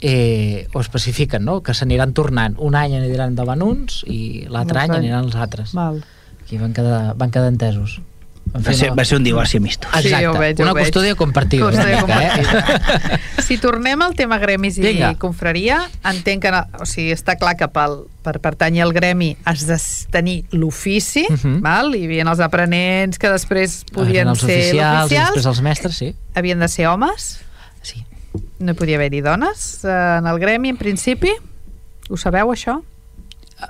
eh, 0.00 0.66
ho 0.72 0.80
especifiquen, 0.80 1.44
no? 1.44 1.60
que 1.62 1.74
s'aniran 1.76 2.12
tornant. 2.16 2.56
Un 2.58 2.74
any 2.74 2.96
aniran 2.96 3.34
davant 3.36 3.60
uns 3.62 4.02
i 4.08 4.46
l'altre 4.48 4.80
any 4.80 4.94
aniran 4.96 5.26
els 5.28 5.36
altres. 5.36 5.74
Val. 5.76 6.00
Aquí 6.42 6.58
van 6.58 6.72
quedar, 6.76 7.14
van 7.20 7.30
quedar 7.30 7.48
entesos. 7.52 8.00
Va 8.50 8.72
ser, 8.74 8.90
va 8.98 9.04
ser 9.06 9.16
un 9.20 9.24
divorci 9.24 9.58
amistós. 9.60 9.92
Sí, 10.02 10.08
Exacte, 10.08 10.26
ho 10.28 10.32
veig, 10.40 10.58
ho 10.58 10.64
una 10.64 10.72
veig. 10.74 10.86
custòdia 10.88 11.14
compartida. 11.14 11.66
Custòdia 11.68 12.04
una 12.04 12.16
mica, 12.18 12.40
compartida. 12.42 13.14
Eh? 13.14 13.20
Si 13.50 13.56
tornem 13.58 14.02
al 14.02 14.12
tema 14.14 14.36
gremis 14.38 14.76
i 14.78 14.82
Vinga. 14.84 15.12
confraria, 15.18 15.80
entenc 16.06 16.42
que 16.44 16.50
o 16.78 16.86
sigui, 16.86 17.10
està 17.14 17.34
clar 17.38 17.56
que 17.58 17.66
pel, 17.72 17.96
per 18.22 18.36
pertànyer 18.42 18.82
al 18.84 18.92
gremi 18.94 19.32
has 19.44 19.64
de 19.66 19.76
tenir 20.14 20.44
l'ofici, 20.52 21.24
Mhm. 21.30 21.60
val? 21.62 21.94
hi 21.94 22.04
havia 22.06 22.22
els 22.30 22.38
aprenents 22.40 23.18
que 23.18 23.30
després 23.30 23.84
podien 23.92 24.28
els 24.28 24.38
ser 24.38 24.58
oficials, 24.58 25.04
oficials, 25.06 25.26
després 25.30 25.46
els 25.46 25.60
mestres, 25.62 25.96
sí. 25.96 26.14
havien 26.34 26.58
de 26.62 26.68
ser 26.68 26.86
homes, 26.86 27.40
sí. 27.82 28.04
no 28.60 28.74
podia 28.74 28.96
haver-hi 29.00 29.20
dones 29.20 29.84
eh, 29.84 29.88
en 30.20 30.26
el 30.26 30.38
gremi, 30.38 30.68
en 30.70 30.76
principi. 30.76 31.32
Ho 32.08 32.16
sabeu, 32.16 32.50
això? 32.54 32.82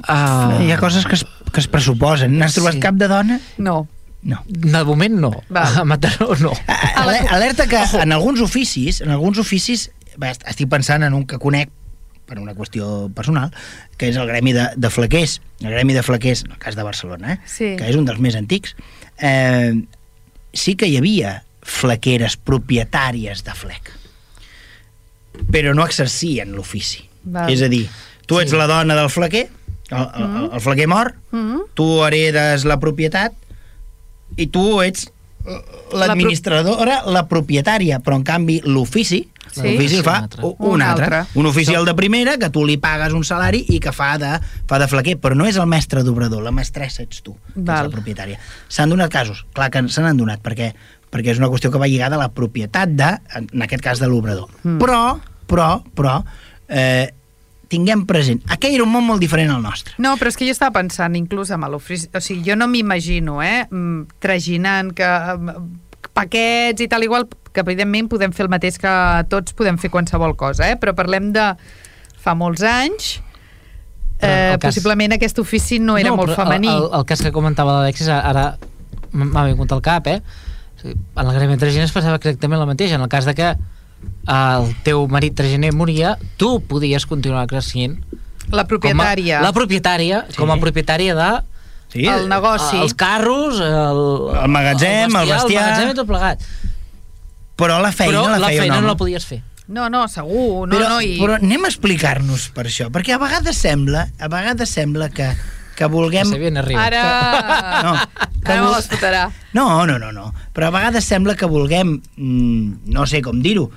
Uh, 0.08 0.60
Hi 0.62 0.70
ha 0.72 0.78
coses 0.78 1.04
que 1.06 1.14
es, 1.16 1.24
que 1.52 1.60
es 1.60 1.66
pressuposen. 1.68 2.36
N'has 2.38 2.54
trobat 2.54 2.74
Sí. 2.76 2.80
cap 2.80 2.94
de 2.94 3.08
dona? 3.08 3.40
No. 3.58 3.88
No. 4.22 4.42
De 4.46 4.84
moment 4.84 5.14
no. 5.16 5.30
Val. 5.48 5.78
A 5.80 5.84
Mataró 5.84 6.34
no. 6.40 6.52
Alerta 7.30 7.66
que 7.66 7.78
en 8.02 8.12
alguns 8.12 8.40
oficis, 8.40 9.00
en 9.00 9.10
alguns 9.10 9.38
oficis, 9.38 9.90
estic 10.46 10.68
pensant 10.68 11.02
en 11.06 11.14
un 11.14 11.26
que 11.26 11.38
conec 11.38 11.70
per 12.26 12.38
una 12.38 12.52
qüestió 12.54 13.08
personal, 13.16 13.50
que 13.98 14.06
és 14.12 14.16
el 14.20 14.28
gremi 14.28 14.52
de, 14.54 14.68
de 14.76 14.90
flaquers. 14.90 15.40
El 15.64 15.72
gremi 15.72 15.94
de 15.96 16.02
flaquers, 16.06 16.44
en 16.44 16.52
el 16.52 16.58
cas 16.62 16.76
de 16.76 16.84
Barcelona, 16.86 17.32
eh? 17.32 17.38
Sí. 17.46 17.72
que 17.76 17.88
és 17.90 17.96
un 17.98 18.04
dels 18.06 18.20
més 18.22 18.36
antics, 18.38 18.76
eh, 19.18 19.72
sí 20.52 20.76
que 20.78 20.86
hi 20.86 20.96
havia 21.00 21.40
flaqueres 21.62 22.36
propietàries 22.36 23.42
de 23.42 23.54
flec, 23.56 23.90
però 25.50 25.74
no 25.74 25.84
exercien 25.86 26.52
l'ofici. 26.54 27.02
És 27.50 27.62
a 27.62 27.68
dir, 27.72 27.88
tu 28.26 28.38
ets 28.40 28.52
Sí. 28.52 28.56
la 28.56 28.66
dona 28.70 28.94
del 28.94 29.10
flaquer, 29.10 29.48
el, 29.90 30.06
el, 30.22 30.50
el 30.54 30.60
flaquer 30.60 30.86
mor, 30.88 31.14
Mm 31.32 31.38
-hmm. 31.54 31.60
tu 31.74 32.04
heredes 32.06 32.64
la 32.64 32.78
propietat 32.78 33.32
i 34.36 34.46
tu 34.52 34.80
ets 34.82 35.08
l'administradora, 35.96 37.02
la, 37.06 37.24
propietària, 37.28 37.98
però 38.04 38.16
en 38.20 38.24
canvi 38.26 38.60
l'ofici 38.64 39.26
Sí. 39.50 39.62
l'ofici 39.64 39.96
el 39.96 40.04
fa 40.04 40.28
Un 40.42 40.54
un, 40.58 40.82
altre. 40.82 41.04
altre. 41.06 41.26
Un 41.34 41.46
oficial 41.46 41.84
de 41.84 41.94
primera 41.98 42.36
que 42.38 42.50
tu 42.50 42.64
li 42.64 42.76
pagues 42.78 43.12
un 43.12 43.24
salari 43.24 43.64
i 43.74 43.80
que 43.82 43.90
fa 43.90 44.12
de, 44.16 44.36
fa 44.70 44.78
de 44.78 44.86
flaquer, 44.86 45.16
però 45.18 45.34
no 45.34 45.44
és 45.48 45.56
el 45.58 45.66
mestre 45.66 46.04
d'obrador, 46.06 46.44
la 46.44 46.52
mestressa 46.54 47.02
ets 47.02 47.18
tu, 47.26 47.34
que 47.54 47.64
Val. 47.66 47.86
és 47.86 47.90
la 47.90 47.96
propietària. 47.96 48.38
S'han 48.68 48.90
donat 48.94 49.10
casos, 49.10 49.44
clar 49.52 49.70
que 49.74 49.82
se 49.88 50.04
n'han 50.04 50.16
donat, 50.16 50.38
perquè, 50.40 50.70
perquè 51.10 51.32
és 51.34 51.42
una 51.42 51.48
qüestió 51.50 51.72
que 51.72 51.82
va 51.82 51.88
lligada 51.90 52.14
a 52.14 52.22
la 52.22 52.30
propietat 52.30 52.94
de, 52.94 53.10
en 53.34 53.62
aquest 53.66 53.82
cas 53.82 53.98
de 53.98 54.06
l'obrador. 54.06 54.46
Mm. 54.62 54.78
Però, 54.78 55.18
però, 55.50 55.82
però, 55.98 56.22
eh, 56.68 57.10
tinguem 57.70 58.02
present, 58.08 58.40
aquell 58.50 58.74
era 58.74 58.82
un 58.84 58.90
món 58.90 59.06
molt 59.06 59.22
diferent 59.22 59.52
al 59.54 59.62
nostre. 59.62 59.94
No, 60.02 60.16
però 60.18 60.32
és 60.32 60.38
que 60.38 60.48
jo 60.48 60.54
estava 60.56 60.74
pensant, 60.80 61.14
inclús 61.18 61.52
amb 61.54 61.68
l'ofici... 61.70 62.08
O 62.10 62.22
sigui, 62.22 62.42
jo 62.50 62.56
no 62.58 62.66
m'imagino, 62.70 63.38
eh, 63.46 63.62
mm, 63.70 64.18
traginant 64.22 64.90
que 64.98 65.06
mm, 65.06 65.70
paquets 66.16 66.82
i 66.82 66.88
tal 66.90 67.06
igual, 67.06 67.28
que 67.54 67.62
evidentment 67.62 68.10
podem 68.10 68.34
fer 68.34 68.46
el 68.48 68.52
mateix 68.52 68.78
que 68.82 68.92
tots 69.30 69.54
podem 69.58 69.78
fer 69.78 69.90
qualsevol 69.94 70.34
cosa, 70.38 70.66
eh? 70.70 70.76
però 70.82 70.94
parlem 70.98 71.30
de 71.34 71.46
fa 72.20 72.34
molts 72.34 72.66
anys, 72.66 73.20
eh, 74.18 74.56
cas- 74.58 74.60
possiblement 74.66 75.14
aquest 75.16 75.38
ofici 75.42 75.78
no 75.78 75.96
era 75.98 76.12
molt 76.14 76.34
però 76.34 76.42
femení. 76.44 76.68
El, 76.68 76.88
el, 76.90 76.94
el 77.00 77.06
cas 77.08 77.22
que 77.24 77.32
comentava 77.34 77.78
l'Alexis, 77.78 78.10
ara 78.10 78.52
m'ha 79.12 79.46
vingut 79.48 79.72
al 79.72 79.82
cap, 79.82 80.06
eh? 80.10 80.20
En 80.84 81.26
el 81.26 81.34
gremi 81.36 81.58
traginers 81.60 81.92
passava 81.92 82.16
exactament 82.16 82.62
el 82.62 82.68
mateix. 82.70 82.94
En 82.96 83.02
el 83.04 83.10
cas 83.12 83.26
de 83.28 83.34
que 83.36 83.50
el 84.30 84.70
teu 84.86 85.06
marit 85.08 85.34
traginer 85.34 85.72
moria, 85.74 86.16
tu 86.36 86.60
podies 86.60 87.06
continuar 87.06 87.44
exercint 87.48 87.98
La 88.50 88.64
propietària. 88.66 89.38
Com 89.38 89.44
a, 89.44 89.48
la 89.48 89.52
propietària, 89.54 90.24
Sí. 90.28 90.36
com 90.36 90.50
a 90.50 90.56
propietària 90.58 91.14
de 91.14 91.30
Sí, 91.90 92.04
El 92.06 92.28
negoci. 92.30 92.76
els 92.78 92.94
carros, 92.94 93.58
el, 93.58 94.00
El 94.44 94.48
magatzem, 94.48 95.10
el 95.16 95.28
bestiar. 95.28 95.46
el 95.46 95.54
magatzem 95.54 95.90
i 95.90 95.94
tot 95.98 96.06
plegat. 96.06 96.42
Però 97.58 97.80
la 97.82 97.90
feina 97.92 98.12
Però 98.12 98.28
la 98.30 98.38
la 98.38 98.46
feia 98.48 98.62
feina 98.62 98.76
un 98.78 98.84
no 98.86 98.92
la 98.92 98.96
podies 98.96 99.26
fer. 99.26 99.42
No, 99.70 99.88
no, 99.90 100.06
segur. 100.08 100.66
No, 100.68 100.74
però, 100.76 100.88
no, 100.88 101.00
i... 101.02 101.16
però 101.20 101.34
anem 101.38 101.64
a 101.66 101.68
explicar-nos 101.70 102.48
per 102.54 102.64
això, 102.66 102.88
perquè 102.90 103.14
a 103.14 103.18
vegades 103.22 103.56
sembla, 103.58 104.06
a 104.18 104.28
vegades 104.32 104.70
sembla 104.70 105.10
que, 105.10 105.28
que 105.76 105.84
Que 105.84 105.86
vulguem... 105.90 106.26
se 106.30 106.38
viene 106.38 106.58
arriba. 106.60 106.86
Ara... 106.86 107.82
No, 107.84 107.92
que 108.44 108.52
Ara 108.52 108.62
vol- 108.64 108.82
fotrà. 108.88 109.26
No, 109.52 109.86
no, 109.86 109.98
no, 109.98 110.10
no. 110.12 110.32
Però 110.54 110.68
a 110.68 110.74
vegades 110.74 111.04
sembla 111.04 111.34
que 111.36 111.46
vulguem, 111.46 112.00
mm, 112.16 112.90
no 112.90 113.06
sé 113.06 113.20
com 113.22 113.42
dir-ho, 113.42 113.70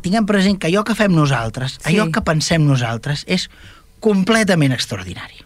tinguem 0.00 0.26
present 0.26 0.58
que 0.58 0.68
allò 0.70 0.84
que 0.84 0.94
fem 0.94 1.10
nosaltres, 1.12 1.78
Sí. 1.82 1.90
allò 1.96 2.10
que 2.12 2.22
pensem 2.22 2.62
nosaltres, 2.64 3.24
és 3.26 3.50
completament 4.00 4.72
extraordinari. 4.72 5.42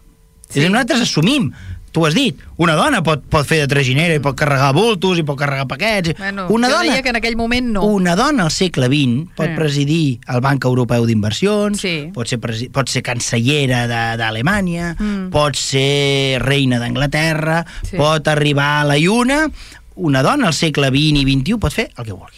Sí. 0.49 0.59
És 0.59 0.63
dir, 0.65 0.69
nosaltres 0.69 1.01
assumim, 1.01 1.51
tu 1.91 2.05
has 2.05 2.13
dit, 2.13 2.37
una 2.57 2.73
dona 2.75 3.01
pot, 3.03 3.21
pot 3.31 3.47
fer 3.47 3.61
de 3.63 3.67
traginera 3.71 4.13
i 4.15 4.19
pot 4.19 4.35
carregar 4.35 4.73
bultos 4.75 5.17
i 5.17 5.23
pot 5.23 5.37
carregar 5.39 5.65
paquets. 5.67 6.13
Bueno, 6.17 6.47
una 6.51 6.67
dona, 6.69 7.01
que 7.01 7.09
en 7.09 7.15
aquell 7.15 7.37
moment 7.37 7.71
no. 7.71 7.83
una 7.85 8.15
dona 8.15 8.43
al 8.43 8.51
segle 8.51 8.87
XX 8.87 9.29
pot 9.35 9.47
Sí. 9.47 9.55
presidir 9.55 10.19
el 10.27 10.41
Banc 10.41 10.63
Europeu 10.65 11.05
d'Inversions, 11.05 11.79
Sí. 11.79 12.11
pot, 12.13 12.27
ser 12.27 12.39
presi- 12.39 12.69
pot 12.69 12.87
ser 12.89 13.01
cancellera 13.01 13.87
de- 13.87 14.17
d'Alemanya, 14.17 14.95
Mm. 14.99 15.29
pot 15.31 15.55
ser 15.55 16.41
reina 16.43 16.79
d'Anglaterra, 16.79 17.65
Sí. 17.83 17.95
pot 17.97 18.27
arribar 18.27 18.81
a 18.81 18.83
la 18.85 18.97
lluna... 18.97 19.49
Una 19.97 20.21
dona 20.21 20.47
al 20.47 20.53
segle 20.53 20.89
XX 20.89 21.21
i 21.21 21.23
XXI 21.23 21.57
pot 21.57 21.71
fer 21.71 21.89
el 21.95 22.03
que 22.03 22.11
vulgui. 22.11 22.35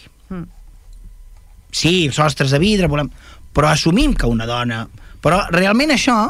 Sí, 1.70 2.08
sostres 2.12 2.50
de 2.54 2.58
vidre, 2.62 2.88
volem... 2.88 3.10
però 3.54 3.72
assumim 3.72 4.14
que 4.14 4.26
una 4.26 4.46
dona... 4.46 4.86
Però 5.22 5.42
realment 5.50 5.90
això 5.90 6.28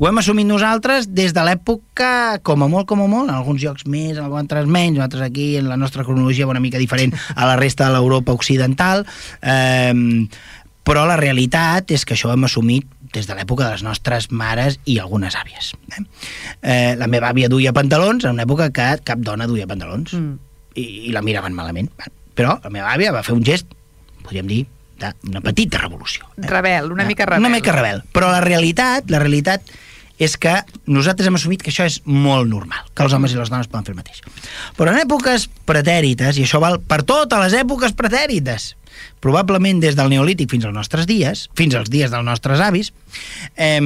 ho 0.00 0.06
hem 0.08 0.16
assumit 0.16 0.46
nosaltres 0.48 1.10
des 1.12 1.34
de 1.36 1.42
l'època, 1.44 2.38
com 2.46 2.62
a 2.64 2.68
molt, 2.72 2.86
com 2.88 3.02
a 3.04 3.08
molt, 3.10 3.28
en 3.28 3.34
alguns 3.34 3.60
llocs 3.60 3.84
més, 3.84 4.14
en 4.16 4.24
alguns 4.24 4.46
altres 4.46 4.70
menys, 4.70 4.96
nosaltres 4.96 5.26
aquí, 5.26 5.56
en 5.58 5.68
la 5.68 5.76
nostra 5.76 6.06
cronologia 6.06 6.46
una 6.48 6.62
mica 6.62 6.80
diferent 6.80 7.12
a 7.34 7.44
la 7.44 7.58
resta 7.60 7.84
de 7.84 7.98
l'Europa 7.98 8.32
occidental, 8.32 9.04
eh, 9.42 9.92
però 10.88 11.02
la 11.04 11.18
realitat 11.20 11.92
és 11.92 12.06
que 12.08 12.16
això 12.16 12.30
ho 12.30 12.32
hem 12.32 12.46
assumit 12.48 12.86
des 13.12 13.26
de 13.28 13.34
l'època 13.36 13.66
de 13.66 13.74
les 13.74 13.82
nostres 13.84 14.30
mares 14.30 14.78
i 14.88 14.96
algunes 15.02 15.36
àvies. 15.36 15.74
Eh? 15.92 16.00
Eh, 16.62 16.94
la 16.96 17.10
meva 17.10 17.28
àvia 17.34 17.50
duia 17.52 17.74
pantalons 17.76 18.24
en 18.24 18.38
una 18.38 18.46
època 18.46 18.70
que 18.72 18.88
cap 19.04 19.20
dona 19.20 19.50
duia 19.50 19.66
pantalons 19.68 20.14
Mm. 20.16 20.38
i, 20.80 20.86
i 21.10 21.12
la 21.12 21.20
miraven 21.20 21.52
malament. 21.52 21.90
Però 22.38 22.56
la 22.62 22.70
meva 22.72 22.94
àvia 22.94 23.12
va 23.12 23.24
fer 23.26 23.34
un 23.36 23.44
gest, 23.44 23.66
podríem 24.22 24.46
dir, 24.50 24.64
d'una 25.00 25.40
petita 25.40 25.78
revolució. 25.80 26.26
Rebel, 26.36 26.90
una 26.92 27.04
Eh, 27.04 27.06
mica 27.08 27.24
rebel. 27.26 27.40
Una 27.40 27.48
mica 27.54 27.72
rebel. 27.72 28.02
Però 28.12 28.30
la 28.30 28.40
realitat, 28.44 29.08
la 29.10 29.18
realitat 29.18 29.62
és 30.20 30.34
que 30.36 30.52
nosaltres 30.84 31.26
hem 31.30 31.38
assumit 31.38 31.62
que 31.64 31.70
això 31.72 31.86
és 31.88 32.02
molt 32.04 32.46
normal, 32.50 32.84
que 32.94 33.02
els 33.02 33.14
homes 33.16 33.32
i 33.32 33.38
les 33.38 33.48
dones 33.48 33.66
poden 33.72 33.86
fer 33.86 33.94
el 33.94 33.96
mateix. 34.02 34.20
Però 34.76 34.92
en 34.92 34.98
èpoques 35.00 35.46
pretèrites, 35.64 36.36
i 36.36 36.44
això 36.44 36.60
val 36.60 36.76
per 36.84 37.02
totes 37.08 37.40
les 37.40 37.54
èpoques 37.62 37.94
pretèrites, 37.96 38.74
probablement 39.24 39.80
des 39.80 39.96
del 39.96 40.10
neolític 40.12 40.50
fins 40.50 40.66
als 40.68 40.74
nostres 40.76 41.06
dies, 41.08 41.46
fins 41.56 41.74
als 41.74 41.88
dies 41.88 42.10
dels 42.12 42.24
nostres 42.24 42.60
avis, 42.60 42.92
eh, 43.56 43.80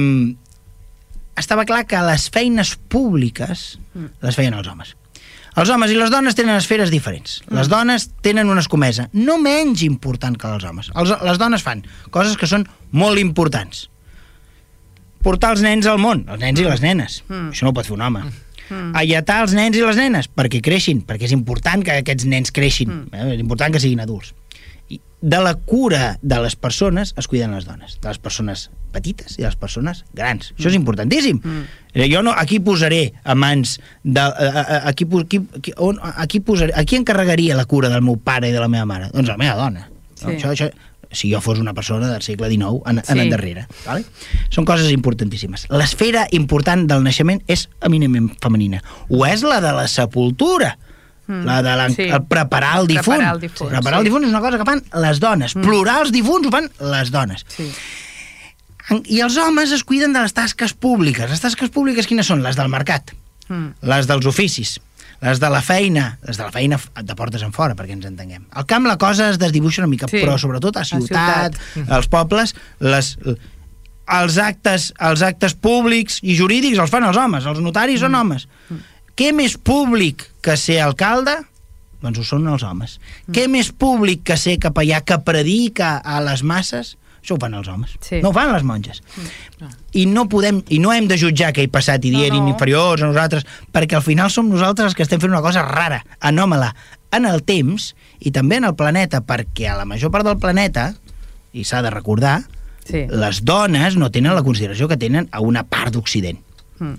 estava 1.37 1.63
clar 1.63 1.85
que 1.87 1.99
les 2.03 2.29
feines 2.29 2.75
públiques 2.91 3.77
les 4.21 4.35
feien 4.35 4.53
els 4.53 4.67
homes. 4.67 4.95
Els 5.55 5.71
homes 5.71 5.91
i 5.91 5.95
les 5.95 6.11
dones 6.11 6.35
tenen 6.35 6.57
esferes 6.59 6.91
diferents. 6.91 7.37
Les 7.55 7.69
dones 7.71 8.09
tenen 8.25 8.49
una 8.51 8.63
escomesa 8.63 9.07
no 9.15 9.37
menys 9.39 9.85
important 9.87 10.35
que 10.39 10.49
els 10.51 10.65
homes. 10.67 10.91
Els, 10.99 11.13
les 11.23 11.39
dones 11.39 11.63
fan 11.63 11.85
coses 12.11 12.35
que 12.39 12.49
són 12.49 12.65
molt 12.91 13.21
importants. 13.21 13.85
Portar 15.23 15.55
els 15.55 15.63
nens 15.65 15.87
al 15.89 16.01
món, 16.01 16.25
els 16.29 16.43
nens 16.43 16.59
i 16.59 16.67
les 16.67 16.83
nenes. 16.83 17.21
Mm. 17.29 17.53
Això 17.55 17.65
no 17.65 17.71
ho 17.71 17.77
pot 17.77 17.87
fer 17.87 17.95
un 17.95 18.03
home. 18.05 18.25
Alletar 18.97 19.43
els 19.45 19.53
nens 19.55 19.77
i 19.77 19.83
les 19.85 19.97
nenes 19.99 20.27
perquè 20.27 20.59
creixin, 20.65 21.03
perquè 21.05 21.29
és 21.29 21.35
important 21.37 21.85
que 21.85 21.99
aquests 22.01 22.25
nens 22.29 22.51
creixin, 22.53 23.05
eh? 23.13 23.27
és 23.35 23.43
important 23.43 23.73
que 23.73 23.81
siguin 23.81 24.01
adults. 24.03 24.33
De 25.25 25.39
la 25.41 25.55
cura 25.57 26.19
de 26.21 26.37
les 26.43 26.53
persones 26.55 27.15
es 27.17 27.27
cuiden 27.27 27.55
les 27.55 27.65
dones, 27.65 27.95
de 28.01 28.07
les 28.11 28.19
persones 28.21 28.67
petites 28.93 29.39
i 29.39 29.41
de 29.41 29.47
les 29.49 29.55
persones 29.57 30.03
grans. 30.13 30.51
Això 30.53 30.69
és 30.69 30.75
importantíssim. 30.77 31.39
Eh, 31.95 32.05
Jo 32.11 32.21
no, 32.21 32.31
aquí 32.37 32.59
posaré 32.61 33.13
a 33.23 33.33
mans 33.35 33.79
de... 34.03 34.21
A, 34.21 34.29
a, 34.29 34.87
aquí, 34.91 35.07
aquí, 35.21 35.41
aquí, 35.57 35.73
on, 35.77 35.97
aquí 36.03 36.39
posaré, 36.45 36.73
aquí 36.77 36.95
encarregaria 36.95 37.55
la 37.57 37.65
cura 37.65 37.89
del 37.89 38.03
meu 38.05 38.17
pare 38.21 38.49
i 38.51 38.53
de 38.53 38.61
la 38.61 38.67
meva 38.69 38.85
mare? 38.85 39.09
Doncs 39.15 39.31
la 39.33 39.37
meva 39.41 39.55
dona. 39.57 39.87
Sí. 40.13 40.27
No, 40.27 40.35
això, 40.37 40.53
això, 40.53 40.69
si 41.15 41.31
jo 41.33 41.39
fos 41.41 41.59
una 41.59 41.73
persona 41.73 42.07
del 42.11 42.21
segle 42.21 42.49
XIX 42.51 42.83
en, 42.85 43.01
Sí. 43.03 43.11
en 43.13 43.19
endarrere. 43.25 43.65
Vale? 43.85 44.05
Són 44.53 44.65
coses 44.67 44.91
importantíssimes. 44.91 45.65
L'esfera 45.71 46.27
important 46.37 46.85
del 46.91 47.01
naixement 47.03 47.41
és 47.47 47.65
eminentment 47.81 48.29
femenina. 48.43 48.83
Ho 49.09 49.25
és 49.25 49.41
la 49.47 49.57
de 49.63 49.71
la 49.73 49.87
sepultura. 49.87 50.75
Mm, 51.27 51.43
La 51.45 51.61
de 51.65 51.75
la, 51.75 51.89
sí. 51.89 52.03
el 52.03 52.23
preparar 52.29 52.79
el 52.81 52.87
difunt. 52.87 53.17
Preparar 53.17 53.35
el 53.35 53.41
difunt, 53.41 53.69
preparar 53.71 53.97
sí. 53.97 53.99
el 53.99 54.05
difunt 54.11 54.23
és 54.23 54.29
una 54.29 54.41
cosa 54.43 54.57
que 54.61 54.65
fan 54.65 54.83
les 55.01 55.19
dones. 55.19 55.55
Mm. 55.55 55.61
Plorar 55.65 55.99
els 56.03 56.11
difunts 56.13 56.47
ho 56.47 56.51
fan 56.53 56.69
les 56.93 57.11
dones. 57.11 57.45
Sí. 57.49 57.69
I 59.09 59.21
els 59.25 59.37
homes 59.41 59.71
es 59.73 59.83
cuiden 59.83 60.13
de 60.13 60.21
les 60.21 60.33
tasques 60.37 60.75
públiques. 60.77 61.29
Les 61.31 61.41
tasques 61.41 61.71
públiques 61.73 62.05
quines 62.05 62.27
són? 62.29 62.43
Les 62.45 62.55
del 62.55 62.69
mercat, 62.69 63.15
Mm. 63.49 63.73
les 63.85 64.07
dels 64.09 64.25
oficis, 64.25 64.79
les 65.21 65.39
de 65.39 65.49
la 65.49 65.61
feina, 65.61 66.17
les 66.25 66.37
de 66.37 66.43
la 66.43 66.51
feina 66.51 66.79
de 67.01 67.15
portes 67.15 67.41
en 67.45 67.51
fora, 67.53 67.75
perquè 67.75 67.93
ens 67.93 68.05
entenguem. 68.05 68.45
Al 68.51 68.65
camp 68.65 68.85
la 68.85 68.97
cosa 68.97 69.29
es 69.29 69.37
desdibuixa 69.39 69.81
una 69.83 69.87
mica, 69.89 70.07
Sí. 70.07 70.17
però 70.17 70.37
sobretot 70.37 70.77
a 70.77 70.83
ciutat, 70.85 71.55
ciutat. 71.73 71.91
als 71.91 72.07
pobles, 72.07 72.55
les, 72.79 73.17
els, 74.07 74.37
actes, 74.37 74.93
els 74.99 75.21
actes 75.21 75.53
públics 75.55 76.19
i 76.21 76.35
jurídics 76.37 76.77
els 76.77 76.89
fan 76.91 77.03
els 77.03 77.17
homes, 77.17 77.45
els 77.45 77.59
notaris 77.59 77.99
són 77.99 78.13
homes. 78.15 78.47
Què 79.15 79.31
més 79.35 79.55
públic 79.57 80.25
que 80.43 80.57
ser 80.59 80.81
alcalde? 80.83 81.37
Doncs 82.03 82.19
ho 82.19 82.25
són 82.27 82.47
els 82.51 82.63
homes. 82.67 82.97
Què 83.33 83.47
més 83.49 83.71
públic 83.71 84.23
que 84.27 84.35
ser 84.37 84.57
capellà 84.61 84.99
que 85.07 85.17
predica 85.25 85.95
a 86.03 86.19
les 86.21 86.43
masses? 86.43 86.95
Això 87.23 87.37
ho 87.37 87.41
fan 87.41 87.55
els 87.57 87.67
homes. 87.71 87.95
Sí. 88.05 88.19
No 88.21 88.29
ho 88.29 88.35
fan 88.35 88.51
les 88.53 88.61
monges. 88.67 88.99
I 89.97 90.03
no 90.05 90.27
podem 90.29 90.59
i 90.69 90.77
no 90.83 90.91
hem 90.93 91.07
de 91.09 91.17
jutjar 91.17 91.49
aquell 91.49 91.71
passat 91.73 92.03
i 92.05 92.11
No, 92.13 92.19
dir 92.21 92.29
no. 92.35 92.49
inferiors 92.51 93.01
a 93.01 93.07
nosaltres, 93.09 93.47
perquè 93.73 93.95
al 93.97 94.03
final 94.05 94.29
som 94.29 94.49
nosaltres 94.51 94.91
els 94.91 94.95
que 94.99 95.01
estem 95.07 95.19
fent 95.23 95.31
una 95.33 95.41
cosa 95.41 95.63
rara, 95.65 96.03
anòmala, 96.19 96.75
en 97.15 97.25
el 97.25 97.41
temps 97.47 97.95
i 98.19 98.29
també 98.35 98.57
en 98.59 98.65
el 98.69 98.75
planeta, 98.75 99.23
perquè 99.25 99.71
a 99.71 99.77
la 99.79 99.85
major 99.89 100.11
part 100.11 100.25
del 100.27 100.37
planeta, 100.37 100.91
i 101.53 101.63
s'ha 101.63 101.81
de 101.81 101.89
recordar, 101.89 102.43
Sí. 102.85 103.07
les 103.09 103.39
dones 103.43 103.95
no 103.97 104.11
tenen 104.11 104.35
la 104.35 104.43
consideració 104.43 104.87
que 104.87 104.97
tenen 104.97 105.25
a 105.31 105.39
una 105.41 105.63
part 105.63 105.93
d'Occident. 105.95 106.37
Mm. 106.77 106.93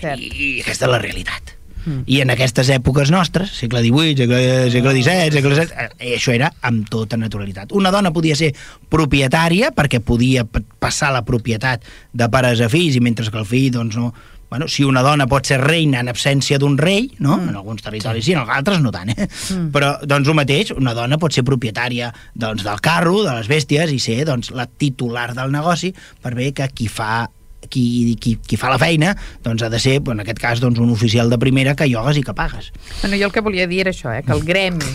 Cert. 0.00 0.18
I, 0.20 0.32
I 0.32 0.50
aquesta 0.64 0.88
és 0.88 0.94
la 0.96 1.02
realitat. 1.02 1.56
Mm. 1.86 2.02
I 2.10 2.20
en 2.24 2.32
aquestes 2.34 2.68
èpoques 2.74 3.12
nostres, 3.14 3.52
segle 3.60 3.80
XVIII, 3.84 4.16
segle, 4.18 4.40
segle 4.74 4.94
XVII, 4.98 5.34
segle 5.36 5.52
XVII, 5.54 5.90
eh, 5.98 6.14
això 6.18 6.34
era 6.34 6.50
amb 6.66 6.88
tota 6.90 7.18
naturalitat. 7.20 7.72
Una 7.78 7.92
dona 7.94 8.10
podia 8.12 8.36
ser 8.38 8.50
propietària 8.90 9.70
perquè 9.74 10.02
podia 10.02 10.44
passar 10.46 11.12
la 11.14 11.22
propietat 11.26 11.86
de 12.12 12.28
pares 12.32 12.60
a 12.60 12.70
fills 12.72 12.98
i 12.98 13.04
mentre 13.04 13.30
que 13.30 13.38
el 13.42 13.46
fill, 13.46 13.70
doncs, 13.78 13.98
no... 13.98 14.12
Bueno, 14.46 14.68
si 14.70 14.84
una 14.86 15.00
dona 15.02 15.24
pot 15.26 15.42
ser 15.48 15.56
reina 15.58 15.98
en 15.98 16.06
absència 16.06 16.54
d'un 16.62 16.76
rei, 16.78 17.08
no? 17.18 17.34
Mm. 17.34 17.48
En 17.50 17.56
alguns 17.58 17.82
territoris 17.82 18.28
sí, 18.28 18.36
en 18.38 18.46
altres 18.46 18.78
no 18.78 18.92
tant, 18.94 19.10
eh? 19.10 19.26
Mm. 19.26 19.72
Però, 19.74 19.88
doncs, 20.06 20.30
el 20.30 20.38
mateix, 20.38 20.70
una 20.70 20.94
dona 20.94 21.18
pot 21.18 21.34
ser 21.34 21.42
propietària 21.46 22.12
doncs, 22.34 22.62
del 22.62 22.78
carro, 22.82 23.24
de 23.26 23.34
les 23.34 23.50
bèsties, 23.50 23.90
i 23.90 23.98
ser 24.02 24.20
doncs, 24.28 24.52
la 24.54 24.68
titular 24.70 25.32
del 25.34 25.50
negoci 25.50 25.90
per 26.22 26.36
bé 26.38 26.52
que 26.54 26.70
qui 26.70 26.86
fa 26.86 27.24
qui, 27.68 28.16
qui, 28.20 28.36
qui 28.36 28.56
fa 28.60 28.70
la 28.72 28.78
feina 28.78 29.14
doncs 29.44 29.64
ha 29.66 29.70
de 29.72 29.80
ser, 29.82 29.98
en 30.12 30.22
aquest 30.22 30.40
cas, 30.42 30.62
doncs, 30.62 30.80
un 30.82 30.90
oficial 30.94 31.30
de 31.30 31.38
primera 31.38 31.74
que 31.76 31.88
llogues 31.90 32.20
i 32.20 32.24
que 32.26 32.34
pagues. 32.36 32.72
Bueno, 33.02 33.16
jo 33.16 33.28
el 33.30 33.34
que 33.34 33.44
volia 33.44 33.66
dir 33.66 33.82
era 33.86 33.94
això, 33.94 34.14
eh, 34.14 34.22
que 34.26 34.34
el 34.34 34.44
gremi 34.46 34.94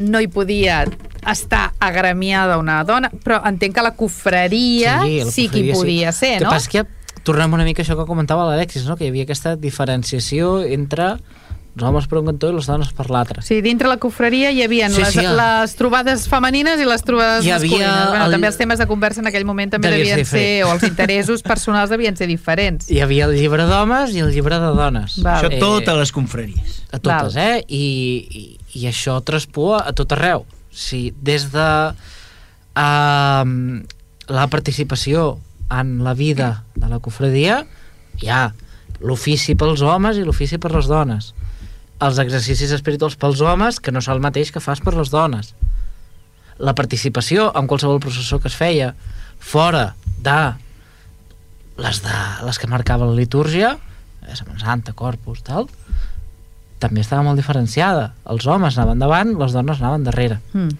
no 0.00 0.20
hi 0.20 0.30
podia 0.32 0.84
estar 1.28 1.74
agremiada 1.78 2.56
una 2.58 2.80
dona, 2.88 3.10
però 3.10 3.42
entenc 3.48 3.76
que 3.76 3.84
la 3.84 3.92
cofreria 3.96 5.00
sí, 5.04 5.18
la 5.24 5.34
sí 5.34 5.48
que 5.52 5.60
hi 5.60 5.74
podia 5.74 6.12
ser, 6.16 6.38
El 6.38 6.46
que 6.46 6.48
no? 6.48 6.54
passa 6.54 6.68
és 6.68 6.72
que 6.72 7.20
tornem 7.26 7.52
una 7.52 7.66
mica 7.68 7.82
a 7.82 7.84
això 7.84 7.98
que 7.98 8.08
comentava 8.08 8.46
l'Alexis, 8.48 8.86
no? 8.88 8.96
que 8.96 9.04
hi 9.04 9.12
havia 9.12 9.28
aquesta 9.28 9.56
diferenciació 9.60 10.60
entre 10.64 11.18
els 11.76 11.84
homes 11.86 12.06
per 12.10 12.18
un 12.18 12.26
cantó 12.26 12.48
i 12.50 12.54
les 12.56 12.66
dones 12.66 12.88
per 12.92 13.06
l'altre. 13.14 13.42
Sí, 13.46 13.60
dintre 13.62 13.88
la 13.88 13.96
cofreria 14.02 14.50
hi 14.50 14.62
havia 14.64 14.88
Sí, 14.90 14.98
les, 15.00 15.12
sí, 15.14 15.20
ja. 15.22 15.30
les 15.38 15.74
trobades 15.78 16.26
femenines 16.28 16.80
i 16.82 16.84
les 16.88 17.02
trobades 17.06 17.44
Hi 17.46 17.52
havia 17.54 17.70
masculines. 17.70 18.08
Bueno, 18.10 18.24
el- 18.26 18.32
També 18.34 18.46
els 18.50 18.58
temes 18.58 18.78
de 18.82 18.86
conversa 18.90 19.20
en 19.22 19.26
aquell 19.30 19.44
moment 19.46 19.70
també 19.70 19.90
devien 19.94 20.18
ser 20.18 20.26
ser, 20.26 20.64
o 20.64 20.72
els 20.74 20.82
interessos 20.88 21.42
personals 21.46 21.88
devien 21.90 22.16
ser 22.18 22.26
diferents. 22.26 22.90
Hi 22.90 23.00
havia 23.00 23.24
el 23.30 23.36
llibre 23.38 23.64
d'homes 23.70 24.12
i 24.14 24.18
el 24.20 24.32
llibre 24.34 24.58
de 24.58 24.72
dones. 24.76 25.16
Val. 25.22 25.44
Això 25.44 25.60
totes 25.62 25.96
les 26.02 26.12
confraries. 26.12 26.82
A 26.92 26.98
totes, 26.98 27.34
Val. 27.34 27.38
eh? 27.38 27.64
I, 27.68 27.84
i, 28.42 28.82
I 28.82 28.86
això 28.90 29.20
traspua 29.24 29.84
a 29.86 29.92
tot 29.94 30.10
arreu. 30.18 30.44
Sí, 30.74 31.14
des 31.22 31.48
de 31.52 31.68
um, 32.76 33.82
la 34.28 34.46
participació 34.48 35.38
en 35.70 36.02
la 36.04 36.14
vida 36.14 36.64
de 36.74 36.88
la 36.88 36.98
cofradia 36.98 37.64
hi 38.20 38.28
ha 38.28 38.52
l'ofici 39.00 39.54
pels 39.56 39.80
homes 39.82 40.18
i 40.18 40.24
l'ofici 40.26 40.58
per 40.58 40.72
les 40.74 40.86
dones. 40.90 41.32
Els 42.00 42.18
exercicis 42.22 42.70
espirituals 42.72 43.16
pels 43.20 43.40
homes, 43.44 43.78
que 43.80 43.92
no 43.92 44.00
són 44.00 44.16
el 44.16 44.22
mateix 44.24 44.50
que 44.54 44.60
fas 44.64 44.80
per 44.80 44.94
les 44.96 45.10
dones. 45.12 45.52
La 46.60 46.74
participació 46.74 47.50
en 47.56 47.66
qualsevol 47.68 48.00
processó 48.00 48.38
que 48.40 48.48
es 48.48 48.56
feia 48.56 48.94
fora 49.40 49.94
de 50.20 50.38
les, 51.80 52.02
de, 52.04 52.16
les 52.46 52.58
que 52.60 52.68
marcava 52.68 53.06
la 53.08 53.16
litúrgia, 53.16 53.74
eh, 54.26 54.36
Setmana 54.36 54.60
Santa, 54.60 54.92
Corpus, 54.92 55.42
tal, 55.46 55.68
també 56.80 57.02
estava 57.04 57.22
molt 57.24 57.36
diferenciada. 57.36 58.14
Els 58.32 58.46
homes 58.48 58.76
anaven 58.78 59.00
davant, 59.00 59.34
les 59.40 59.52
dones 59.52 59.80
anaven 59.80 60.04
darrere. 60.06 60.38
Mm. 60.56 60.70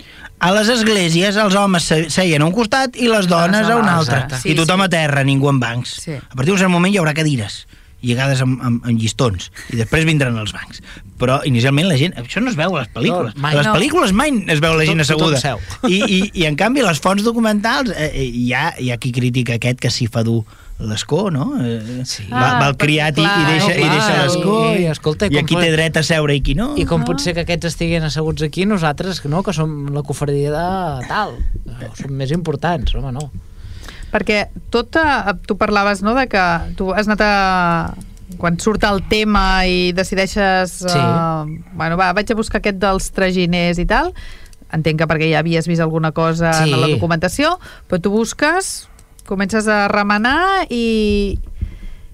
A 0.41 0.53
les 0.57 0.69
esglésies 0.73 1.37
els 1.37 1.57
homes 1.61 1.85
se- 1.85 2.09
seien 2.13 2.41
a 2.41 2.47
un 2.49 2.53
costat 2.57 2.97
i 2.97 3.09
les 3.09 3.29
dones 3.29 3.69
a 3.69 3.77
un 3.77 3.89
altre. 3.89 4.23
l'altre. 4.23 4.39
I 4.39 4.41
Sí, 4.41 4.55
tothom 4.57 4.81
sí. 4.81 4.85
a 4.89 4.89
terra, 4.89 5.25
ningú 5.25 5.51
en 5.53 5.61
bancs. 5.61 5.99
Sí. 6.01 6.13
A 6.17 6.35
partir 6.35 6.53
d'un 6.55 6.59
cert 6.65 6.73
moment 6.73 6.93
hi 6.95 6.97
haurà 7.01 7.13
cadires 7.13 7.67
lligades 8.03 8.41
amb, 8.45 8.61
amb, 8.63 8.85
amb 8.87 8.99
llistons 8.99 9.51
i 9.73 9.77
després 9.77 10.05
vindran 10.09 10.37
els 10.41 10.53
bancs 10.57 10.81
però 11.21 11.41
inicialment 11.45 11.85
la 11.89 11.99
gent, 12.01 12.15
això 12.17 12.41
no 12.41 12.49
es 12.49 12.57
veu 12.57 12.73
a 12.77 12.81
les 12.81 12.89
pel·lícules 12.95 13.35
No, 13.37 13.43
mai. 13.43 13.53
a 13.53 13.59
les 13.59 13.67
No. 13.67 13.75
pel·lícules 13.77 14.13
mai 14.17 14.31
es 14.49 14.61
veu 14.65 14.73
la 14.79 14.87
gent 14.89 15.03
Tot- 15.05 15.19
tothom 15.19 15.35
asseguda. 15.37 15.89
I, 15.89 15.99
i, 16.09 16.21
i 16.41 16.47
en 16.49 16.57
canvi 16.57 16.81
les 16.83 16.99
fonts 17.01 17.23
documentals 17.23 17.91
eh, 17.93 18.11
eh, 18.15 18.25
hi, 18.25 18.53
ha, 18.57 18.71
hi 18.81 18.89
ha 18.91 18.97
qui 18.97 19.13
critica 19.13 19.55
aquest 19.61 19.79
que 19.81 19.91
s'hi 19.93 20.07
fa 20.09 20.23
dur 20.25 20.41
l'escó, 20.81 21.27
no? 21.31 21.59
Eh, 21.61 22.01
Sí. 22.09 22.25
va, 22.33 22.39
va 22.41 22.65
Ah, 22.65 22.69
el 22.71 22.77
criat 22.81 23.19
i, 23.19 23.21
i 23.21 23.25
clar, 23.27 23.51
deixa, 23.51 23.75
i 23.75 23.83
clar, 23.83 23.91
deixa 23.99 24.23
l'escó 24.23 24.55
i- 24.73 24.79
i, 24.79 24.83
i 24.87 24.87
escolta, 24.89 25.27
i 25.29 25.35
i 25.35 25.39
aquí 25.43 25.53
pot- 25.59 25.63
té 25.67 25.71
dret 25.75 25.97
a 26.01 26.03
seure 26.03 26.35
i 26.35 26.41
qui 26.41 26.55
no 26.57 26.71
I 26.81 26.87
com 26.89 27.05
pot 27.05 27.21
ser 27.21 27.35
que 27.37 27.45
aquests 27.45 27.67
estiguin 27.75 28.03
asseguts 28.09 28.41
aquí, 28.49 28.65
nosaltres, 28.65 29.21
no, 29.29 29.43
que 29.43 29.53
som 29.53 29.91
la 29.93 30.01
cofradia 30.03 30.49
de 30.57 31.07
tal, 31.07 31.37
no, 31.67 31.93
som 32.01 32.17
més 32.17 32.33
importants, 32.33 32.95
home, 32.97 33.13
no. 33.13 33.29
Perquè 34.11 34.49
tot, 34.75 34.97
tu 35.47 35.57
parlaves 35.57 36.03
no, 36.03 36.15
de 36.19 36.27
que 36.31 36.45
tu 36.79 36.91
has 36.93 37.07
anat 37.09 37.23
a... 37.27 37.35
quan 38.39 38.59
surt 38.63 38.85
el 38.87 39.01
tema 39.11 39.67
i 39.67 39.91
decideixes 39.93 40.77
Sí. 40.87 40.99
uh, 40.99 41.47
bueno, 41.75 41.97
va, 41.99 42.13
vaig 42.15 42.31
a 42.31 42.37
buscar 42.39 42.61
aquest 42.61 42.79
dels 42.79 43.11
traginers 43.11 43.79
i 43.83 43.87
tal 43.91 44.13
entenc 44.71 45.01
que 45.03 45.09
perquè 45.11 45.33
ja 45.33 45.41
havies 45.43 45.67
vist 45.67 45.83
alguna 45.83 46.13
cosa 46.15 46.53
Sí. 46.55 46.71
en 46.71 46.81
la 46.81 46.87
documentació 46.93 47.57
però 47.91 47.99
tu 48.01 48.13
busques, 48.15 48.87
comences 49.27 49.67
a 49.67 49.89
remenar 49.91 50.67
i 50.71 51.39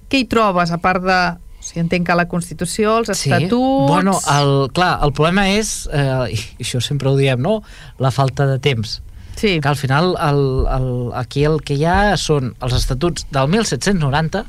què 0.08 0.22
hi 0.22 0.28
trobes 0.30 0.72
a 0.72 0.78
part 0.80 1.04
de 1.04 1.20
o 1.36 1.68
sigui, 1.68 1.82
entenc 1.82 2.06
que 2.06 2.14
la 2.14 2.28
Constitució, 2.30 2.98
els 3.00 3.08
estatuts... 3.10 3.88
Bueno, 3.90 4.12
el, 4.30 4.70
clar, 4.72 5.00
el 5.02 5.12
problema 5.12 5.48
és, 5.50 5.88
eh, 5.90 6.28
i 6.30 6.62
això 6.62 6.78
sempre 6.80 7.10
ho 7.10 7.16
diem, 7.18 7.40
no?, 7.42 7.56
la 7.98 8.12
falta 8.14 8.46
de 8.46 8.60
temps. 8.62 9.00
Sí. 9.36 9.58
que 9.60 9.68
al 9.68 9.76
final 9.76 10.14
el, 10.16 10.42
el, 10.72 10.90
aquí 11.14 11.44
el 11.44 11.60
que 11.60 11.76
hi 11.76 11.84
ha 11.84 12.16
són 12.16 12.54
els 12.64 12.76
estatuts 12.78 13.26
del 13.30 13.50
1790 13.52 14.44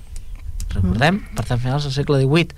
recordem, 0.74 1.22
per 1.36 1.46
tant 1.48 1.60
finals 1.64 1.88
del 1.88 1.96
segle 1.96 2.22
XVIII 2.24 2.56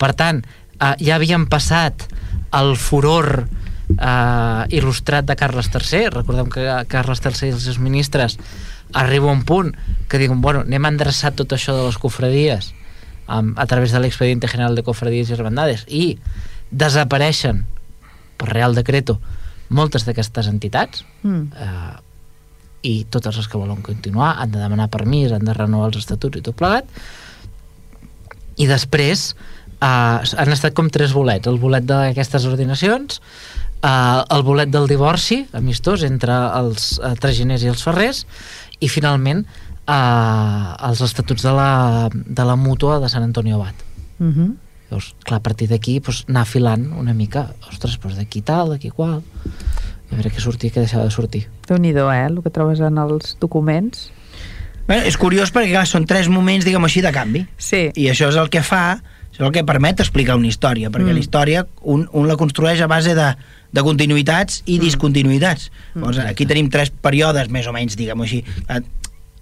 per 0.00 0.12
tant, 0.18 0.42
eh, 0.76 0.94
ja 1.00 1.16
havien 1.16 1.46
passat 1.48 2.06
el 2.54 2.74
furor 2.76 3.44
eh, 3.44 4.76
il·lustrat 4.76 5.26
de 5.28 5.36
Carles 5.40 5.70
III 5.72 6.12
recordem 6.14 6.52
que 6.52 6.68
Carles 6.92 7.22
III 7.24 7.50
i 7.50 7.56
els 7.56 7.66
seus 7.66 7.80
ministres 7.82 8.38
arriba 8.92 9.32
un 9.32 9.44
punt 9.44 9.74
que 10.08 10.20
diuen, 10.20 10.40
bueno, 10.40 10.62
anem 10.64 10.84
a 10.84 10.92
endreçar 10.94 11.34
tot 11.34 11.52
això 11.56 11.74
de 11.76 11.86
les 11.86 11.98
cofradies 11.98 12.72
um, 13.28 13.54
a 13.56 13.66
través 13.66 13.92
de 13.92 14.00
l'expediente 14.00 14.48
general 14.48 14.76
de 14.76 14.84
cofradías 14.86 15.30
i 15.30 15.36
hermandades 15.36 15.84
i 15.88 16.04
desapareixen 16.70 17.64
per 18.38 18.52
real 18.52 18.76
decreto 18.76 19.18
moltes 19.74 20.06
d'aquestes 20.06 20.48
entitats 20.50 21.04
Mm. 21.22 21.48
eh, 21.56 21.94
i 22.84 22.94
totes 23.08 23.36
les 23.38 23.48
que 23.48 23.56
volen 23.56 23.80
continuar 23.82 24.34
han 24.42 24.50
de 24.52 24.58
demanar 24.60 24.90
permís, 24.92 25.32
han 25.32 25.44
de 25.44 25.54
renovar 25.56 25.88
els 25.88 26.02
estatuts 26.02 26.36
i 26.38 26.42
tot 26.44 26.56
plegat 26.56 26.84
i 28.60 28.66
després 28.70 29.34
eh, 29.80 29.86
han 29.86 30.52
estat 30.52 30.74
com 30.76 30.90
tres 30.92 31.12
bolets 31.16 31.48
el 31.50 31.58
bolet 31.62 31.86
d'aquestes 31.88 32.44
ordinacions 32.50 33.20
eh, 33.82 34.20
el 34.36 34.42
bolet 34.46 34.70
del 34.70 34.86
divorci 34.90 35.46
amistós 35.56 36.04
entre 36.06 36.36
els 36.60 36.98
eh, 37.00 37.14
traginers 37.20 37.64
i 37.64 37.72
els 37.72 37.82
ferrers 37.82 38.26
i 38.80 38.88
finalment 38.92 39.44
eh, 39.44 40.88
els 40.90 41.00
estatuts 41.08 41.42
de 41.42 41.56
la, 41.56 42.10
de 42.12 42.44
la 42.44 42.56
mútua 42.56 43.00
de 43.00 43.08
Sant 43.08 43.24
Antoni 43.24 43.52
Abat 43.56 43.74
Mm 44.18 44.32
-hmm. 44.32 44.50
Llavors, 44.94 45.10
clar, 45.26 45.40
a 45.40 45.42
partir 45.42 45.66
d'aquí 45.66 45.96
pues, 45.98 46.22
anar 46.30 46.44
filant 46.46 46.84
una 46.94 47.14
mica, 47.18 47.48
ostres, 47.66 47.96
doncs 47.98 48.14
d'aquí 48.20 48.44
tal, 48.46 48.70
d'aquí 48.76 48.92
qual 48.94 49.16
a 49.18 50.14
veure 50.14 50.30
què 50.30 50.38
sortia, 50.38 50.70
què 50.70 50.84
deixava 50.84 51.08
de 51.08 51.10
sortir 51.10 51.40
Déu-n'hi-do, 51.66 52.04
eh, 52.12 52.26
el 52.28 52.38
que 52.44 52.52
trobes 52.54 52.78
en 52.84 53.00
els 53.02 53.34
documents. 53.42 54.12
Bé, 54.86 55.00
és 55.08 55.16
curiós 55.18 55.50
perquè 55.50 55.72
clar, 55.72 55.86
són 55.90 56.06
tres 56.06 56.28
moments, 56.30 56.62
diguem 56.68 56.84
així, 56.86 57.02
de 57.02 57.10
canvi. 57.10 57.42
Sí. 57.58 57.88
I 57.96 58.06
això 58.12 58.28
és 58.30 58.38
el 58.38 58.50
que 58.52 58.62
fa, 58.62 59.00
això 59.32 59.40
és 59.42 59.46
el 59.48 59.52
que 59.56 59.64
permet 59.66 59.98
explicar 60.04 60.36
una 60.38 60.46
història, 60.46 60.90
perquè 60.94 61.10
Mm. 61.10 61.18
la 61.18 61.24
història 61.24 61.66
un, 61.82 62.06
un 62.12 62.28
la 62.28 62.36
construeix 62.36 62.80
a 62.84 62.86
base 62.86 63.16
de, 63.16 63.30
de 63.72 63.82
continuïtats 63.82 64.62
i 64.66 64.78
discontinuïtats. 64.78 65.70
Mm. 65.94 66.04
Llavors, 66.04 66.18
aquí 66.28 66.46
tenim 66.46 66.68
tres 66.70 66.92
períodes, 66.92 67.48
més 67.48 67.66
o 67.66 67.72
menys, 67.72 67.96
diguem-ho 67.96 68.22
així. 68.28 68.44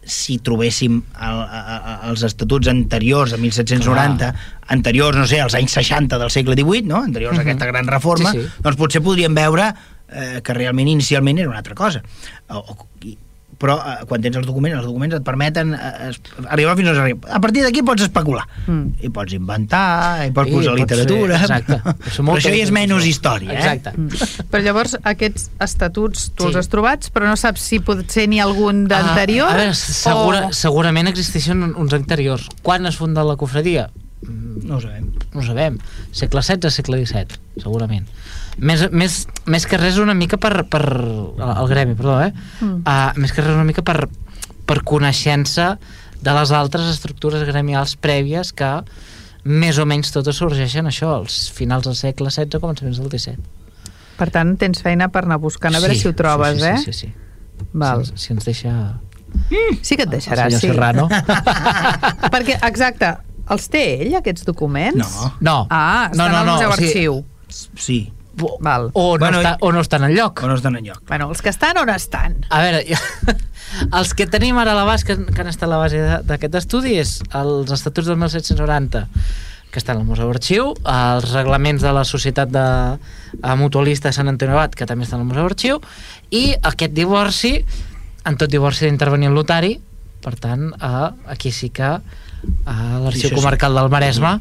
Si 0.04 0.38
trobéssim 0.42 0.96
el, 0.98 1.40
a, 1.46 1.60
a, 1.78 1.92
els 2.10 2.24
estatuts 2.26 2.66
anteriors, 2.68 3.32
a 3.32 3.38
1790, 3.38 4.34
anteriors, 4.74 5.16
no 5.16 5.26
sé, 5.30 5.40
als 5.40 5.54
anys 5.54 5.72
60 5.78 6.18
del 6.18 6.30
segle 6.34 6.56
XVIII, 6.58 6.82
no? 6.90 7.02
anteriors 7.04 7.36
a 7.38 7.42
Mhm. 7.42 7.46
aquesta 7.46 7.66
gran 7.66 7.86
reforma, 7.86 8.32
Sí, 8.32 8.40
sí. 8.42 8.48
doncs 8.64 8.76
potser 8.76 9.02
podríem 9.02 9.34
veure 9.34 9.72
eh, 10.14 10.40
que 10.44 10.52
realment 10.54 10.88
inicialment 10.88 11.38
era 11.38 11.48
una 11.48 11.58
altra 11.58 11.74
cosa. 11.74 12.02
O, 12.48 12.58
o, 12.58 12.88
però 13.62 13.76
eh, 13.78 13.94
quan 14.10 14.20
tens 14.24 14.36
els 14.40 14.46
documents, 14.48 14.74
els 14.80 14.88
documents 14.90 15.14
et 15.14 15.24
permeten 15.26 15.72
eh, 15.76 15.92
es, 16.08 16.18
arribar 16.50 16.74
fins 16.80 16.90
on 16.92 16.98
arribar. 17.04 17.30
A 17.30 17.40
partir 17.44 17.62
d'aquí 17.62 17.84
pots 17.86 18.02
especular. 18.08 18.42
Mm. 18.66 18.88
I 19.06 19.12
pots 19.14 19.36
inventar, 19.38 20.26
i 20.26 20.32
pots 20.34 20.50
I 20.50 20.56
posar 20.58 20.74
literatura... 20.80 21.38
exacte. 21.38 21.78
Però, 22.02 22.12
ser 22.16 22.26
molta 22.26 22.42
això 22.42 22.52
ja 22.56 22.66
és 22.66 22.74
menys 22.74 23.06
història, 23.06 23.54
eh? 23.54 23.60
Exacte. 23.60 23.94
Mm. 23.94 24.46
Però 24.52 24.62
llavors 24.66 24.96
aquests 25.02 25.48
estatuts 25.62 26.28
tu 26.34 26.42
Sí. 26.42 26.50
els 26.50 26.56
has 26.58 26.68
trobats, 26.72 27.08
però 27.14 27.28
no 27.30 27.36
saps 27.38 27.62
si 27.70 27.78
potser 27.84 28.24
n'hi 28.28 28.40
ha 28.42 28.48
algun 28.50 28.84
d'anterior? 28.90 29.46
Ah, 29.46 29.54
a 29.54 29.60
veure, 29.62 29.74
segura, 29.78 30.40
o... 30.48 30.52
segurament 30.56 31.06
existeixen 31.12 31.62
un- 31.62 31.76
uns 31.78 31.94
anteriors. 31.94 32.48
Quan 32.66 32.84
es 32.90 32.98
funda 32.98 33.22
la 33.24 33.36
cofradia? 33.38 33.88
No 34.26 34.76
ho 34.76 34.80
sabem. 34.82 35.08
No 35.32 35.40
ho 35.40 35.46
sabem. 35.46 35.78
Segle 36.14 36.42
XVI, 36.42 36.70
segle 36.70 37.00
XVII, 37.06 37.38
segurament. 37.62 38.06
Més, 38.58 38.84
més, 38.92 39.22
més 39.48 39.64
que 39.66 39.78
res 39.80 39.96
una 40.02 40.14
mica 40.14 40.36
per... 40.36 40.52
per 40.68 40.82
el 40.84 41.68
gremi, 41.70 41.94
perdó, 41.98 42.18
eh? 42.26 42.32
Mm. 42.60 42.82
Uh, 42.84 43.20
més 43.22 43.32
que 43.32 43.44
res 43.44 43.54
una 43.56 43.64
mica 43.64 43.84
per, 43.86 44.08
per 44.68 44.82
coneixença 44.86 45.76
de 46.22 46.34
les 46.36 46.52
altres 46.54 46.90
estructures 46.92 47.42
gremials 47.48 47.96
prèvies 47.96 48.52
que 48.54 48.70
més 49.48 49.78
o 49.82 49.86
menys 49.88 50.12
totes 50.14 50.38
sorgeixen 50.38 50.86
això, 50.86 51.16
als 51.18 51.48
finals 51.50 51.88
del 51.88 51.96
segle 51.98 52.30
XVI, 52.30 52.60
començaments 52.62 53.00
del 53.02 53.10
XVII. 53.10 53.40
Per 54.20 54.28
tant, 54.30 54.52
tens 54.60 54.84
feina 54.84 55.08
per 55.10 55.24
anar 55.24 55.40
buscant 55.42 55.74
a 55.74 55.80
veure 55.82 55.96
si 55.98 56.06
ho 56.06 56.12
trobes, 56.14 56.60
sí, 56.60 56.68
eh? 56.68 56.76
Sí, 56.78 56.92
sí, 56.92 57.08
sí. 57.08 57.66
Val. 57.72 58.04
Si, 58.04 58.12
ens- 58.12 58.22
si 58.26 58.32
ens 58.36 58.46
deixa 58.46 58.74
Sí 59.82 59.96
que 59.96 60.04
et 60.04 60.10
deixarà, 60.12 60.44
el 60.46 60.58
sí. 60.60 60.68
Serrano. 60.68 61.06
Perquè, 62.32 62.58
exacte, 62.68 63.14
els 63.50 63.68
té 63.72 63.82
ell, 64.04 64.14
aquests 64.20 64.44
documents? 64.46 65.00
No. 65.00 65.30
No. 65.40 65.54
Ah, 65.72 66.10
estan 66.12 66.20
no, 66.20 66.28
no, 66.28 66.40
al 66.42 66.46
no, 66.46 66.56
Museu 66.58 66.68
o 66.70 66.76
sigui, 66.76 66.90
Arxiu. 66.92 67.16
Sí, 67.80 67.98
Val. 68.60 68.90
o, 68.94 69.14
no 69.14 69.18
Bueno, 69.18 69.40
està, 69.42 69.56
o 69.60 69.72
no 69.72 69.80
estan 69.80 70.04
enlloc. 70.04 70.42
o 70.42 70.46
no 70.48 70.54
estan 70.54 70.76
enlloc. 70.76 71.02
Bueno, 71.08 71.28
els 71.28 71.42
que 71.42 71.50
estan 71.50 71.76
on 71.78 71.88
estan? 71.90 72.38
A 72.50 72.60
veure, 72.62 72.84
els 73.98 74.14
que 74.14 74.26
tenim 74.26 74.58
ara 74.58 74.72
a 74.72 74.78
la 74.78 74.84
base, 74.84 75.04
que, 75.06 75.16
que 75.32 75.40
han 75.40 75.48
estat 75.52 75.68
a 75.68 75.72
la 75.72 75.78
base 75.80 76.00
de- 76.00 76.20
d'aquest 76.28 76.54
estudi, 76.62 76.96
és 76.98 77.18
els 77.34 77.70
estatuts 77.70 78.06
del 78.08 78.16
1790, 78.16 79.06
que 79.72 79.78
estan 79.80 79.96
al 79.96 80.04
Museu 80.04 80.28
Arxiu, 80.28 80.72
els 80.84 81.30
reglaments 81.32 81.80
de 81.82 81.92
la 81.96 82.04
Societat 82.04 82.50
de 82.52 82.64
eh, 82.92 83.54
Mutualista 83.56 84.10
de 84.10 84.16
Sant 84.16 84.28
Antoni 84.28 84.52
Abat, 84.52 84.74
que 84.76 84.84
també 84.86 85.04
estan 85.08 85.20
al 85.22 85.26
Museu 85.30 85.46
Arxiu, 85.48 85.80
i 86.30 86.52
aquest 86.62 86.92
divorci, 86.92 87.54
en 88.28 88.36
tot 88.36 88.50
divorci 88.52 88.84
d'intervenir 88.84 89.30
el 89.30 89.34
notari, 89.38 89.78
per 90.22 90.34
tant, 90.38 90.68
eh, 90.76 91.08
aquí 91.32 91.50
sí 91.50 91.70
que 91.70 91.88
a 91.88 92.00
l'Arxiu 93.00 93.28
Això 93.30 93.32
sí. 93.32 93.38
Comarcal 93.38 93.74
del 93.80 93.88
Maresme, 93.90 94.34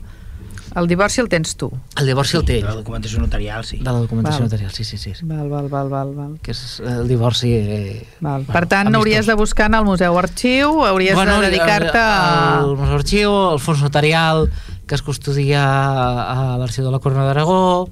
El 0.76 0.88
divorci 0.88 1.19
el 1.19 1.28
tens 1.28 1.55
tu. 1.59 1.67
el 1.99 2.07
divorci 2.07 2.38
el 2.38 2.45
té 2.47 2.55
De 2.59 2.63
la 2.63 2.72
ell, 2.72 2.78
documentació 2.80 3.19
notarial, 3.19 3.65
sí. 3.67 3.78
de 3.78 3.84
la 3.89 3.99
documentació 3.99 4.39
Val. 4.39 4.47
notarial, 4.47 4.72
sí, 4.72 4.84
sí, 4.84 4.97
sí. 4.97 5.13
sí. 5.15 5.26
Val, 5.26 5.49
val, 5.49 5.67
val, 5.69 5.89
val, 5.89 6.13
val. 6.15 6.34
que 6.41 6.51
és 6.55 6.80
el 6.80 7.07
divorci... 7.11 7.51
Eh, 7.51 8.07
val. 8.22 8.45
bueno, 8.45 8.53
per 8.53 8.65
tant, 8.67 8.88
amistós. 8.88 9.01
hauries 9.01 9.26
de 9.28 9.34
buscar 9.36 9.67
en 9.67 9.76
el 9.82 9.86
Museu 9.86 10.17
Arxiu, 10.17 10.86
hauries 10.86 11.17
de 11.17 11.39
dedicar-te 11.49 11.99
a... 11.99 12.61
El 12.63 12.78
Museu 12.78 12.95
Arxiu, 13.01 13.36
el 13.53 13.59
fons 13.59 13.84
notarial 13.84 14.47
que 14.88 14.95
es 14.95 15.01
custodia 15.01 15.61
a 15.63 16.57
l'Arxiu 16.59 16.84
de 16.84 16.91
la 16.91 16.99
Corona 16.99 17.24
d'Aragó, 17.24 17.88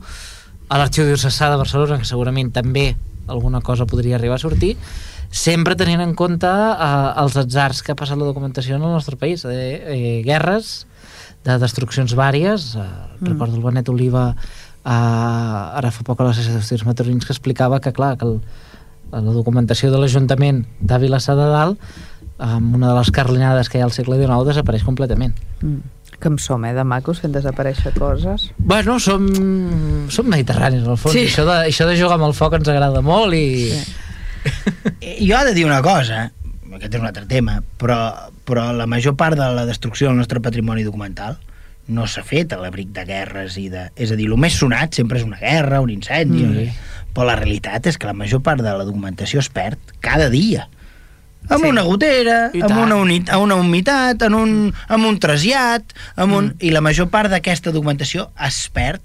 a 0.67 0.77
l'Arxiu 0.77 1.05
Diocesà 1.07 1.47
de 1.47 1.59
Barcelona, 1.61 1.95
que 1.95 2.07
segurament 2.07 2.51
també 2.51 2.93
alguna 3.29 3.61
cosa 3.61 3.85
podria 3.87 4.17
arribar 4.17 4.35
a 4.35 4.43
sortir, 4.43 4.73
sempre 5.31 5.77
tenint 5.79 6.01
en 6.03 6.11
compte 6.17 6.49
eh, 6.49 6.89
els 7.23 7.37
atzars 7.39 7.83
que 7.85 7.93
ha 7.93 7.99
passat 7.99 8.19
la 8.19 8.27
documentació 8.27 8.75
en 8.75 8.83
el 8.83 8.91
nostre 8.91 9.15
país, 9.15 9.45
eh, 9.45 9.55
eh, 9.79 10.21
guerres, 10.25 10.88
de 11.45 11.57
destruccions 11.61 12.15
vàries, 12.17 12.73
eh, 12.75 12.87
mm. 13.19 13.27
recordo 13.33 13.57
el 13.57 13.63
Benet 13.63 13.89
Oliva 13.89 14.33
eh, 14.33 14.89
ara 14.89 15.91
fa 15.91 16.05
poc 16.07 16.21
a 16.21 16.29
la 16.29 16.33
sessió 16.35 16.55
d'estudis 16.57 16.85
meteorològics 16.87 17.29
que 17.29 17.35
explicava 17.35 17.79
que 17.83 17.93
clar, 17.95 18.15
que 18.19 18.27
el, 18.27 18.39
la 19.11 19.35
documentació 19.35 19.91
de 19.93 20.01
l'Ajuntament 20.01 20.65
de 20.79 20.99
Vilassar 21.01 21.37
de 21.39 21.47
Dalt 21.53 21.79
amb 22.39 22.75
una 22.75 22.91
de 22.91 22.97
les 22.99 23.11
carlinades 23.11 23.69
que 23.69 23.79
hi 23.79 23.81
ha 23.83 23.87
al 23.87 23.95
segle 23.95 24.19
XIX 24.19 24.45
desapareix 24.47 24.85
completament. 24.87 25.33
Mm. 25.61 25.79
Que 26.19 26.31
som, 26.43 26.63
eh, 26.65 26.73
de 26.75 26.83
macos 26.83 27.21
fent 27.23 27.31
desaparèixer 27.31 27.93
coses. 27.95 28.49
Bueno, 28.57 28.97
som, 28.99 29.27
som 30.11 30.27
mediterranis, 30.27 30.83
al 30.83 30.97
fons. 30.99 31.15
Sí. 31.15 31.27
Això, 31.29 31.45
de, 31.47 31.55
això 31.71 31.87
de 31.87 31.95
jugar 31.99 32.17
amb 32.19 32.27
el 32.27 32.35
foc 32.35 32.57
ens 32.59 32.67
agrada 32.67 33.01
molt 33.01 33.35
i... 33.35 33.71
Sí. 33.71 33.97
Jo 35.27 35.35
he 35.35 35.45
de 35.49 35.53
dir 35.53 35.65
una 35.67 35.81
cosa, 35.83 36.29
aquest 36.77 36.93
és 36.95 37.01
un 37.01 37.07
altre 37.07 37.25
tema, 37.25 37.61
però, 37.79 38.29
però 38.45 38.71
la 38.75 38.85
major 38.87 39.15
part 39.15 39.37
de 39.39 39.47
la 39.55 39.65
destrucció 39.65 40.07
del 40.09 40.17
nostre 40.17 40.39
patrimoni 40.41 40.83
documental 40.83 41.37
no 41.89 42.05
s'ha 42.05 42.21
fet 42.23 42.53
a 42.53 42.57
l'abric 42.61 42.91
de 42.93 43.03
guerres 43.05 43.55
i 43.57 43.67
de... 43.69 43.87
És 43.95 44.11
a 44.11 44.15
dir, 44.15 44.27
el 44.29 44.37
més 44.37 44.53
sonat 44.61 44.93
sempre 44.93 45.17
és 45.17 45.25
una 45.25 45.39
guerra, 45.41 45.81
un 45.81 45.89
incendi, 45.89 46.43
Mm. 46.43 46.51
mm. 46.67 47.13
però 47.15 47.25
la 47.25 47.35
realitat 47.39 47.87
és 47.89 47.97
que 47.97 48.05
la 48.05 48.13
major 48.13 48.41
part 48.45 48.61
de 48.61 48.69
la 48.69 48.85
documentació 48.85 49.39
es 49.41 49.49
perd 49.49 49.79
cada 49.99 50.29
dia. 50.29 50.67
Amb 51.49 51.63
Sí. 51.63 51.69
una 51.71 51.81
gotera, 51.81 52.51
I 52.53 52.61
amb 52.61 52.69
tant. 52.69 52.81
una, 52.83 52.95
unit, 53.01 53.29
una 53.33 53.55
humitat, 53.55 54.21
amb 54.21 54.35
un, 54.35 54.73
amb 54.87 55.05
un 55.07 55.17
trasllat, 55.19 55.83
amb 56.15 56.33
un, 56.35 56.45
Mm. 56.45 56.55
i 56.59 56.69
la 56.71 56.81
major 56.81 57.09
part 57.09 57.31
d'aquesta 57.31 57.71
documentació 57.71 58.29
es 58.45 58.69
perd 58.69 59.01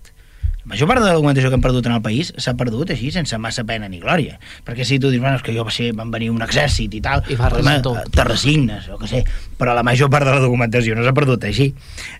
la 0.64 0.70
major 0.72 0.88
part 0.88 1.00
de 1.02 1.06
la 1.06 1.12
documentació 1.18 1.50
que 1.52 1.58
hem 1.58 1.64
perdut 1.64 1.86
en 1.86 1.92
el 1.92 2.00
país 2.02 2.32
s'ha 2.40 2.54
perdut 2.56 2.90
així, 2.94 3.10
sense 3.12 3.36
massa 3.38 3.64
pena 3.68 3.88
ni 3.88 3.98
glòria. 4.00 4.38
Perquè 4.64 4.84
si 4.88 4.98
tu 4.98 5.10
dius, 5.12 5.20
bueno, 5.20 5.36
és 5.36 5.42
que 5.44 5.52
jo 5.52 5.64
va 5.64 5.70
ser, 5.74 5.90
van 5.92 6.10
venir 6.10 6.30
un 6.32 6.40
exèrcit 6.42 6.94
i 6.96 7.02
tal, 7.04 7.22
I 7.28 7.36
va 7.36 7.50
te 7.52 8.24
resignes, 8.24 8.88
o 8.88 8.96
què 8.98 9.06
sé, 9.10 9.24
però 9.60 9.74
la 9.76 9.82
major 9.84 10.08
part 10.10 10.24
de 10.24 10.32
la 10.32 10.40
documentació 10.40 10.96
no 10.96 11.04
s'ha 11.04 11.12
perdut 11.12 11.44
així. 11.44 11.74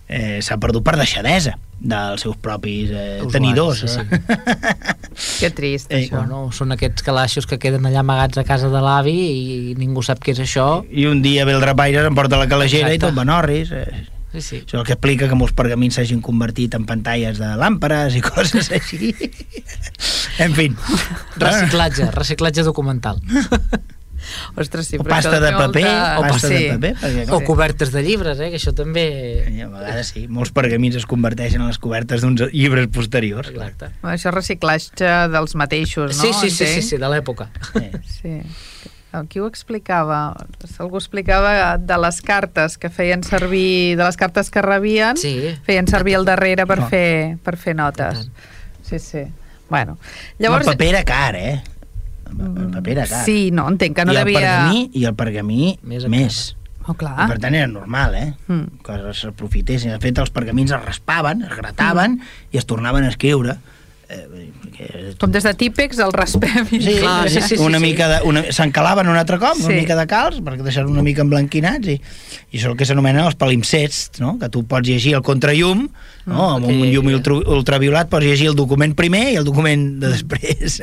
Eh, 0.07 0.39
s'ha 0.45 0.59
perdut 0.61 0.83
per 0.85 0.93
deixadesa 0.99 1.55
dels 1.81 2.21
seus 2.21 2.37
propis 2.37 2.91
eh, 2.93 3.17
Usuaris, 3.25 3.33
tenidors. 3.33 3.79
sí, 3.81 3.87
sí. 3.89 3.99
Que 5.39 5.49
trist, 5.49 5.91
Eh, 5.91 6.03
això. 6.05 6.17
Bueno, 6.21 6.51
són 6.51 6.71
aquests 6.75 7.03
calaixos 7.03 7.45
que 7.47 7.57
queden 7.59 7.85
allà 7.87 8.01
amagats 8.03 8.37
a 8.37 8.43
casa 8.47 8.69
de 8.69 8.81
l'avi 8.83 9.13
i 9.15 9.75
ningú 9.79 10.03
sap 10.03 10.19
què 10.23 10.33
és 10.35 10.41
això. 10.43 10.83
I 10.91 11.05
un 11.09 11.21
dia 11.23 11.45
ve 11.45 11.53
el 11.55 11.61
rapaire, 11.63 12.03
s'emporta 12.03 12.37
la 12.37 12.47
calagera 12.51 12.91
Exacte. 12.91 12.95
i 12.95 13.03
tot 13.09 13.17
va 13.17 13.25
norris. 13.25 13.71
Eh. 13.71 14.05
Sí, 14.35 14.41
sí. 14.43 14.57
Això 14.65 14.75
és 14.75 14.81
el 14.81 14.85
que 14.89 14.95
explica 14.97 15.29
que 15.31 15.37
molts 15.39 15.55
pergamins 15.55 15.95
s'hagin 15.95 16.19
convertit 16.25 16.75
en 16.75 16.83
pantalles 16.89 17.39
de 17.39 17.53
làmperes 17.59 18.15
i 18.19 18.21
coses 18.29 18.67
així. 18.75 19.13
en 20.43 20.53
fi. 20.57 20.69
Reciclatge, 21.39 22.11
reciclatge 22.11 22.63
documental. 22.67 23.21
Ostres, 24.57 24.87
sí, 24.89 24.97
O 24.97 25.03
però 25.05 25.19
pasta 25.19 25.37
de 25.39 25.51
paper, 25.53 25.85
o 26.17 26.21
pasta 26.25 26.47
sí. 26.49 26.53
de 26.55 26.69
paper, 26.73 26.91
perquè, 26.97 27.25
O 27.35 27.41
cobertes 27.45 27.91
de 27.93 28.01
llibres, 28.01 28.39
eh? 28.41 28.47
que 28.49 28.57
això 28.57 28.73
també... 28.73 29.03
I 29.53 29.61
a 29.61 29.67
vegades 29.69 30.09
sí, 30.15 30.23
molts 30.31 30.49
pergamins 30.55 30.97
es 30.97 31.05
converteixen 31.05 31.61
en 31.61 31.69
les 31.69 31.77
cobertes 31.77 32.25
d'uns 32.25 32.41
llibres 32.49 32.87
posteriors. 32.95 33.51
clar. 33.53 33.69
Exacte. 33.69 33.91
Això 34.01 34.31
és 34.31 34.35
reciclatge 34.39 35.11
dels 35.35 35.53
mateixos, 35.61 36.15
no? 36.17 36.23
Sí, 36.23 36.31
sí, 36.33 36.49
sí, 36.49 36.55
sí, 36.57 36.71
Entenc? 36.71 36.89
sí, 36.89 37.01
de 37.05 37.11
l'època. 37.13 37.51
Eh. 37.77 37.91
Sí. 38.09 38.33
Qui 39.29 39.39
ho 39.39 39.47
explicava? 39.47 40.35
Algú 40.79 40.97
explicava 40.97 41.77
de 41.77 41.97
les 42.03 42.21
cartes 42.21 42.77
que 42.77 42.89
feien 42.89 43.23
servir, 43.23 43.95
de 43.97 44.03
les 44.03 44.17
cartes 44.17 44.49
que 44.51 44.61
rebien, 44.61 45.17
Sí. 45.17 45.55
feien 45.63 45.87
servir 45.87 46.15
al 46.17 46.25
darrere 46.25 46.65
per, 46.65 46.79
No. 46.79 46.87
fer, 46.89 47.37
per 47.43 47.55
fer 47.57 47.75
notes. 47.75 48.29
Sí, 48.83 48.99
sí. 48.99 49.23
Bueno, 49.69 49.97
Llavors... 50.37 50.67
El 50.67 50.73
paper 50.73 50.87
era 50.87 51.03
car, 51.03 51.35
eh? 51.35 51.63
El 52.27 52.71
paper 52.71 52.91
era 52.97 53.07
car. 53.07 53.23
Sí, 53.25 53.49
no, 53.51 53.67
entenc 53.69 53.95
que 53.95 54.05
no 54.05 54.13
I 54.13 54.17
el 54.17 54.25
devia... 54.25 54.39
pergamí, 54.39 54.89
i 54.93 55.05
el 55.05 55.15
pergamí 55.15 55.79
Més 55.83 56.05
més. 56.07 56.55
Oh, 56.87 56.91
I 56.93 56.97
clar. 57.01 57.27
per 57.27 57.39
tant 57.41 57.55
era 57.57 57.65
normal, 57.65 58.13
eh? 58.13 58.33
Mm. 58.47 58.83
Que 58.85 58.97
s'aprofitessin. 59.17 59.89
De 59.95 59.97
fet, 60.03 60.19
els 60.21 60.29
pergamins 60.29 60.69
es 60.75 60.83
raspaven, 60.85 61.41
es 61.47 61.55
grataven 61.57 62.19
i 62.51 62.59
es 62.61 62.67
tornaven 62.69 63.03
a 63.05 63.09
escriure. 63.09 63.55
Eh. 64.07 65.13
Com 65.19 65.31
des 65.31 65.43
de 65.43 65.53
típex 65.57 65.97
el 66.03 66.11
raspem. 66.13 66.67
i- 66.71 66.81
Sí, 66.81 66.95
Clar, 66.99 67.29
sí, 67.29 67.41
sí, 67.41 67.55
sí, 67.55 67.61
una 67.63 67.79
sí, 67.79 67.85
mica 67.85 68.07
de, 68.07 68.17
una, 68.27 68.43
s'encalaven 68.51 69.07
un 69.07 69.17
altre 69.17 69.39
cop, 69.39 69.55
una 69.57 69.67
Sí. 69.67 69.73
mica 69.73 69.95
de 69.95 70.05
calç, 70.07 70.41
perquè 70.45 70.61
deixar 70.63 70.85
una 70.85 71.01
mica 71.01 71.21
emblanquinats, 71.23 71.87
i, 71.87 71.95
i 72.51 72.57
això 72.57 72.65
és 72.65 72.65
el 72.71 72.77
que 72.77 72.85
s'anomenen 72.85 73.25
els 73.25 73.35
palimpsests, 73.35 74.19
no? 74.21 74.37
que 74.39 74.49
tu 74.49 74.65
pots 74.67 74.87
llegir 74.87 75.15
el 75.15 75.23
contrallum, 75.25 75.87
no? 76.25 76.49
amb 76.55 76.65
un 76.67 76.81
Ok. 76.83 76.91
llum 76.93 77.07
ultra, 77.13 77.33
ultraviolat 77.33 78.09
pots 78.09 78.25
llegir 78.25 78.47
el 78.51 78.55
document 78.55 78.93
primer 78.95 79.31
i 79.33 79.35
el 79.41 79.45
document 79.47 79.99
de 79.99 80.09
després. 80.13 80.81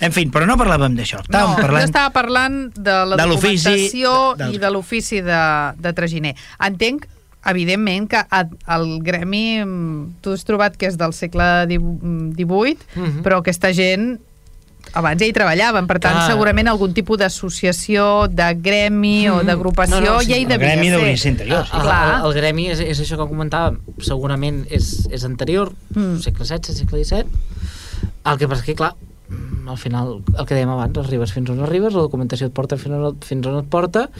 en 0.00 0.12
fi, 0.12 0.26
però 0.28 0.44
no 0.50 0.56
parlàvem 0.60 0.96
d'això, 0.98 1.20
No, 1.22 1.24
estàvem 1.28 1.54
jo 1.54 1.62
parlant... 1.62 1.84
estava 1.88 2.10
parlant 2.12 2.56
de 2.74 2.96
la 3.12 3.16
de 3.16 3.26
l'ofici, 3.30 3.64
documentació 3.64 4.14
de- 4.34 4.44
dels- 4.44 4.54
i 4.54 4.58
de 4.58 4.70
l'ofici 4.74 5.20
de, 5.24 5.42
de 5.80 5.92
traginer. 5.96 6.34
Entenc, 6.66 7.06
evidentment, 7.46 8.08
que 8.08 8.22
el 8.68 9.00
gremi, 9.02 9.60
mm, 9.64 10.20
tu 10.20 10.32
has 10.32 10.44
trobat 10.44 10.76
que 10.76 10.86
és 10.86 10.96
del 10.98 11.12
segle 11.12 11.66
XVIII, 11.66 12.78
Mhm. 12.96 13.22
però 13.22 13.38
aquesta 13.40 13.72
gent 13.72 14.20
abans 14.92 15.18
ja 15.18 15.26
hi 15.26 15.32
treballaven, 15.32 15.86
per 15.88 15.98
tant, 15.98 16.14
Clar. 16.14 16.26
segurament 16.30 16.68
algun 16.68 16.92
tipus 16.94 17.18
d'associació, 17.18 18.28
de 18.28 18.54
gremi 18.60 19.28
o 19.28 19.36
Mhm. 19.38 19.46
d'agrupació 19.46 20.00
No, 20.00 20.12
no, 20.14 20.20
sí, 20.20 20.26
ja 20.30 20.36
hi 20.36 20.42
el 20.42 20.48
devia 20.48 20.68
gremi 20.68 20.88
ser. 20.88 20.96
deuria 20.98 21.16
ser 21.16 21.32
interior, 21.32 21.64
sí. 21.66 21.70
El, 21.74 21.80
el, 21.88 22.26
el 22.26 22.32
gremi 22.34 22.68
és, 22.68 22.80
és 22.80 23.00
això 23.00 23.16
que 23.16 23.32
comentàvem, 23.34 23.78
segurament 24.00 24.66
és, 24.70 25.08
és 25.10 25.24
anterior, 25.24 25.72
Mm. 25.94 26.18
segle 26.20 26.44
XVI, 26.44 26.74
segle 26.74 27.04
XVII. 27.04 27.26
El 28.24 28.38
que 28.38 28.46
passa 28.48 28.60
és 28.60 28.66
que, 28.66 28.74
clar, 28.74 28.94
mm, 29.28 29.68
al 29.68 29.78
final, 29.78 30.22
el 30.38 30.46
que 30.46 30.54
dèiem 30.54 30.68
abans, 30.68 30.96
arribes 30.98 31.32
fins 31.32 31.48
on 31.50 31.60
arribes, 31.60 31.92
la 31.94 32.00
documentació 32.02 32.46
et 32.46 32.52
porta 32.52 32.76
fins 32.76 32.94
on, 32.94 33.16
fins 33.20 33.46
on 33.46 33.58
et 33.58 33.68
porta, 33.70 34.10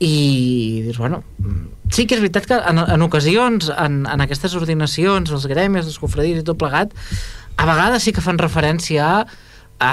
i 0.00 0.80
dius, 0.86 0.96
bueno, 0.96 1.22
mm, 1.38 1.92
sí 1.92 2.06
que 2.08 2.16
és 2.16 2.22
veritat 2.24 2.48
que 2.48 2.56
en, 2.56 2.80
en 2.80 3.04
ocasions, 3.04 3.68
en, 3.76 4.00
en 4.08 4.24
aquestes 4.24 4.56
ordinacions, 4.56 5.30
els 5.30 5.44
gremis, 5.50 5.84
les 5.84 6.00
confradies 6.00 6.40
i 6.40 6.46
tot 6.46 6.58
plegat, 6.60 6.94
a 7.60 7.68
vegades 7.68 8.06
sí 8.06 8.14
que 8.16 8.24
fan 8.24 8.40
referència 8.40 9.04
a, 9.04 9.26
a 9.76 9.92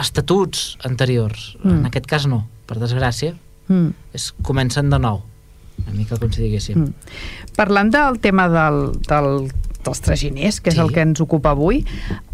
estatuts 0.00 0.78
anteriors. 0.88 1.52
Mm. 1.60 1.82
En 1.82 1.90
aquest 1.90 2.08
cas 2.08 2.24
no, 2.30 2.46
per 2.64 2.80
desgràcia. 2.80 3.34
Mm. 3.68 3.92
És, 4.16 4.30
comencen 4.44 4.88
de 4.92 5.00
nou, 5.00 5.20
una 5.84 5.96
mica 5.96 6.16
com 6.20 6.32
si 6.32 6.44
diguéssim. 6.46 6.80
Mm. 6.80 7.12
Parlant 7.58 7.92
del 7.92 8.20
tema 8.24 8.48
del, 8.52 8.80
del, 9.04 9.48
dels 9.84 10.00
traginers, 10.00 10.60
que 10.60 10.70
és 10.70 10.76
Sí. 10.76 10.80
el 10.80 10.92
que 10.92 11.00
ens 11.04 11.20
ocupa 11.20 11.50
avui, 11.50 11.84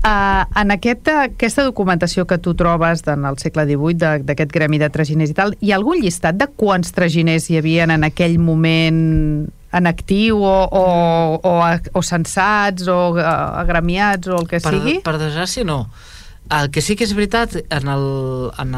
uh, 0.05 0.45
en 0.61 0.71
aquesta, 0.71 1.23
aquesta 1.25 1.63
documentació 1.67 2.27
que 2.27 2.39
tu 2.39 2.55
trobes 2.55 3.03
en 3.07 3.25
el 3.25 3.37
segle 3.39 3.65
XVIII 3.67 4.23
d'aquest 4.25 4.51
gremi 4.53 4.79
de 4.79 4.89
traginers 4.91 5.31
i 5.31 5.35
tal, 5.35 5.57
hi 5.61 5.73
ha 5.73 5.77
algun 5.77 5.99
llistat 6.01 6.37
de 6.37 6.47
quants 6.57 6.93
traginers 6.93 7.51
hi 7.51 7.59
havien 7.59 7.91
en 7.91 8.05
aquell 8.05 8.39
moment 8.39 9.49
en 9.73 9.87
actiu 9.87 10.41
o, 10.43 10.69
o, 10.71 11.41
o, 11.43 11.53
o 11.93 12.03
censats 12.03 12.89
o 12.91 13.13
uh, 13.15 13.21
agremiats 13.63 14.27
o 14.29 14.39
el 14.41 14.49
que 14.49 14.59
per, 14.61 14.73
sigui? 14.75 14.99
per 15.05 15.15
desgràcia 15.21 15.65
no 15.65 15.85
el 16.51 16.71
que 16.75 16.81
sí 16.83 16.97
que 16.99 17.05
és 17.07 17.13
veritat 17.15 17.53
en 17.71 17.87
el- 17.87 18.51
en 18.59 18.73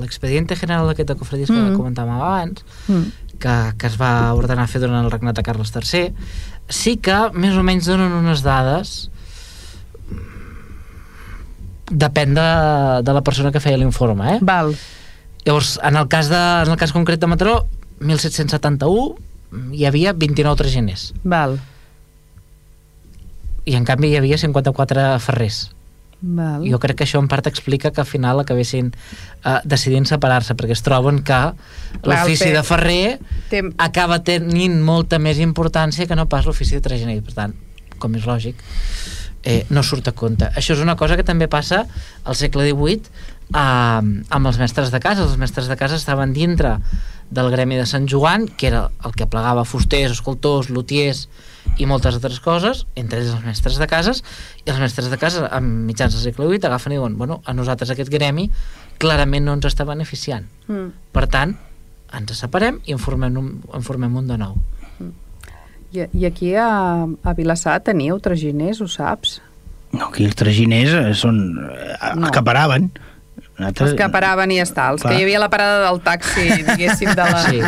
l'expediente 0.00 0.54
general 0.54 0.86
d'aquest 0.86 1.08
de 1.08 1.16
cofradies 1.18 1.48
que 1.50 1.56
Mm. 1.58 1.74
comentàvem 1.76 2.14
abans 2.14 2.62
Mm. 2.86 3.10
Que, 3.40 3.54
que 3.78 3.90
es 3.90 3.98
va 4.00 4.32
ordenar 4.36 4.68
fer 4.70 4.80
durant 4.82 5.04
el 5.04 5.12
regnat 5.12 5.38
de 5.38 5.44
Carles 5.46 5.72
III 5.74 6.10
sí 6.72 6.96
que 7.02 7.18
més 7.34 7.56
o 7.56 7.64
menys 7.66 7.88
donen 7.90 8.14
unes 8.18 8.42
dades 8.46 8.96
depèn 11.86 12.34
de, 12.34 12.48
de 13.06 13.14
la 13.14 13.22
persona 13.22 13.52
que 13.54 13.62
feia 13.62 13.78
l'informe 13.78 14.36
eh? 14.36 14.38
Val. 14.42 14.74
llavors 15.46 15.76
en 15.82 15.96
el 15.96 16.08
cas, 16.10 16.30
de, 16.32 16.42
en 16.66 16.74
el 16.74 16.80
cas 16.80 16.94
concret 16.96 17.22
de 17.22 17.30
Mataró 17.30 17.60
1771 18.00 19.72
hi 19.76 19.86
havia 19.86 20.12
29 20.12 20.58
traginers 20.58 21.12
Val. 21.22 21.60
i 23.64 23.78
en 23.78 23.86
canvi 23.86 24.12
hi 24.12 24.20
havia 24.20 24.38
54 24.42 25.08
ferrers 25.22 25.66
Val. 26.20 26.64
jo 26.64 26.78
crec 26.80 26.96
que 26.96 27.04
això 27.04 27.20
en 27.20 27.28
part 27.28 27.46
explica 27.46 27.90
que 27.92 28.00
al 28.00 28.08
final 28.08 28.40
acabessin 28.40 28.88
uh, 29.44 29.58
decidint 29.64 30.08
separar-se 30.08 30.56
perquè 30.56 30.72
es 30.72 30.82
troben 30.82 31.20
que 31.26 31.40
l'ofici 32.02 32.48
de 32.54 32.62
ferrer 32.64 33.18
Tem- 33.50 33.74
acaba 33.76 34.22
tenint 34.24 34.80
molta 34.82 35.20
més 35.20 35.38
importància 35.38 36.06
que 36.08 36.16
no 36.16 36.26
pas 36.26 36.46
l'ofici 36.48 36.78
de 36.78 36.82
traginer. 36.84 37.20
Per 37.22 37.36
tant, 37.36 37.54
com 38.00 38.16
és 38.16 38.24
lògic 38.26 38.56
eh, 39.46 39.64
no 39.70 39.82
surt 39.86 40.08
a 40.08 40.12
compte. 40.12 40.48
Això 40.56 40.74
és 40.74 40.82
una 40.82 40.96
cosa 40.98 41.16
que 41.16 41.24
també 41.24 41.48
passa 41.48 41.84
al 42.24 42.34
segle 42.34 42.66
XVIII 42.66 43.02
eh, 43.54 43.60
amb 43.60 44.50
els 44.50 44.58
mestres 44.58 44.90
de 44.90 45.00
casa. 45.00 45.22
Els 45.22 45.36
mestres 45.40 45.68
de 45.70 45.76
casa 45.78 46.00
estaven 46.00 46.32
dintre 46.34 46.78
del 47.30 47.50
gremi 47.50 47.78
de 47.78 47.86
Sant 47.86 48.08
Joan 48.10 48.48
que 48.48 48.68
era 48.72 48.88
el 49.04 49.14
que 49.14 49.28
plegava 49.30 49.64
fusters, 49.64 50.18
escultors, 50.18 50.70
lutiers 50.70 51.26
i 51.78 51.86
moltes 51.86 52.14
altres 52.16 52.40
coses, 52.40 52.84
entre 52.96 53.20
ells 53.20 53.34
els 53.34 53.44
mestres 53.44 53.76
de 53.78 53.86
cases, 53.90 54.22
i 54.64 54.70
els 54.70 54.78
mestres 54.80 55.10
de 55.12 55.18
casa 55.20 55.46
a 55.50 55.60
mitjans 55.60 56.14
del 56.14 56.22
segle 56.22 56.46
VIII 56.50 56.66
agafen 56.70 56.92
i 56.92 56.96
diuen 56.98 57.16
bueno, 57.18 57.40
a 57.44 57.52
nosaltres 57.54 57.90
aquest 57.92 58.10
gremi 58.12 58.48
clarament 58.98 59.44
no 59.44 59.54
ens 59.58 59.66
està 59.72 59.84
beneficiant 59.88 60.46
Mm. 60.68 60.88
per 61.12 61.26
tant, 61.30 61.52
ens 62.16 62.32
separem 62.38 62.80
i 62.86 62.92
en 62.92 62.98
formem 62.98 63.36
un, 63.38 63.50
en 63.74 63.82
formem 63.86 64.16
un 64.16 64.26
de 64.26 64.38
nou 64.38 64.56
I, 65.94 66.02
I 66.12 66.24
aquí 66.26 66.50
a, 66.58 67.06
a 67.06 67.32
Vilassar 67.38 67.78
teniu 67.86 68.18
traginers, 68.20 68.80
ho 68.82 68.88
saps? 68.90 69.36
No, 69.94 70.08
aquí 70.10 70.26
els 70.26 70.34
traginers 70.36 70.90
eh, 70.92 71.14
són... 71.14 71.38
Eh, 71.70 72.14
No. 72.18 72.26
acaparaven. 72.26 72.90
Nosaltres... 73.56 73.94
Els 73.94 73.96
que 73.96 74.06
paraven 74.12 74.50
i 74.52 74.58
ja 74.58 74.66
està, 74.66 74.86
els 74.92 75.00
Clar. 75.00 75.14
que 75.14 75.20
hi 75.20 75.24
havia 75.24 75.38
la 75.40 75.48
parada 75.48 75.78
del 75.86 76.00
taxi, 76.04 76.44
diguéssim, 76.68 77.08
de 77.16 77.24
la... 77.24 77.44
sí. 77.46 77.62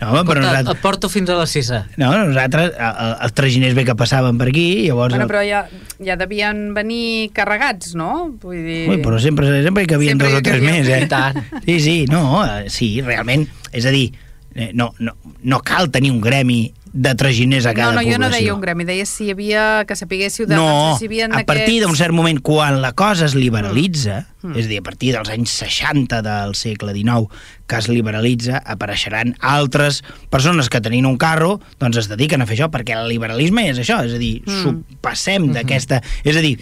No, 0.00 0.10
home, 0.10 0.24
però 0.28 0.42
nosaltres... 0.44 0.76
et 0.76 0.82
porto 0.84 1.08
fins 1.12 1.28
a 1.32 1.36
la 1.36 1.46
sisa 1.48 1.82
No, 2.00 2.10
nosaltres, 2.28 2.74
els 2.76 3.34
traginers 3.36 3.76
bé 3.76 3.86
que 3.88 3.96
passaven 3.96 4.36
per 4.40 4.50
aquí, 4.52 4.66
llavors... 4.86 5.16
Bueno, 5.16 5.28
però 5.30 5.40
ja, 5.46 5.62
ja 6.04 6.16
devien 6.20 6.60
venir 6.76 7.30
carregats, 7.36 7.94
no? 7.96 8.34
Vull 8.42 8.60
dir... 8.60 8.82
Ui, 8.92 9.00
però 9.04 9.20
sempre, 9.22 9.48
sempre 9.64 9.86
hi 9.86 9.90
cabien 9.90 10.18
Sempre 10.18 10.34
dos 10.34 10.42
o 10.42 10.44
tres 10.44 10.64
més, 10.64 10.88
eh? 10.88 11.04
I 11.06 11.08
tant. 11.08 11.40
Sí, 11.64 11.78
sí, 11.80 11.96
no, 12.10 12.42
eh, 12.44 12.68
sí, 12.72 12.90
realment. 13.04 13.46
És 13.72 13.88
a 13.88 13.94
dir, 13.94 14.10
eh, 14.54 14.70
no, 14.76 14.90
no, 15.00 15.16
no 15.40 15.62
cal 15.64 15.88
tenir 15.94 16.12
un 16.12 16.20
gremi 16.20 16.66
de 16.92 17.14
traginers 17.14 17.66
a 17.66 17.70
No, 17.70 17.74
cada 17.76 17.92
no, 17.92 17.98
població. 18.00 18.12
jo 18.12 18.18
no 18.18 18.30
deia 18.30 18.54
un 18.54 18.60
gremi, 18.60 18.84
deia 18.84 19.06
si 19.06 19.26
hi 19.28 19.30
havia, 19.30 19.84
que 19.86 19.94
sapiguéssiu 19.94 20.46
de... 20.50 20.56
No, 20.58 20.96
si 20.98 21.06
havia 21.06 21.28
a 21.30 21.44
partir 21.46 21.80
d'un 21.84 21.94
cert 21.94 22.10
moment, 22.12 22.40
quan 22.42 22.80
la 22.82 22.92
cosa 22.98 23.26
es 23.26 23.34
liberalitza, 23.38 24.26
Mm. 24.40 24.56
és 24.56 24.64
a 24.64 24.68
dir, 24.70 24.78
a 24.80 24.82
partir 24.82 25.10
dels 25.12 25.28
anys 25.28 25.50
60 25.52 26.22
del 26.24 26.54
segle 26.56 26.94
XIX, 26.96 27.26
que 27.68 27.76
es 27.76 27.88
liberalitza, 27.92 28.56
apareixeran 28.64 29.34
altres 29.44 29.98
persones 30.30 30.70
que 30.72 30.80
tenint 30.80 31.04
un 31.04 31.18
carro 31.20 31.58
doncs 31.78 31.98
es 32.00 32.08
dediquen 32.08 32.40
a 32.40 32.46
fer 32.48 32.56
això, 32.56 32.70
perquè 32.72 32.96
el 32.96 33.10
liberalisme 33.12 33.66
és 33.68 33.76
això, 33.82 33.98
és 34.06 34.14
a 34.14 34.18
dir, 34.18 34.40
Mm. 34.46 34.64
mm. 34.64 34.98
passem 35.02 35.50
d'aquesta... 35.52 36.00
És 36.24 36.36
a 36.36 36.40
dir, 36.40 36.54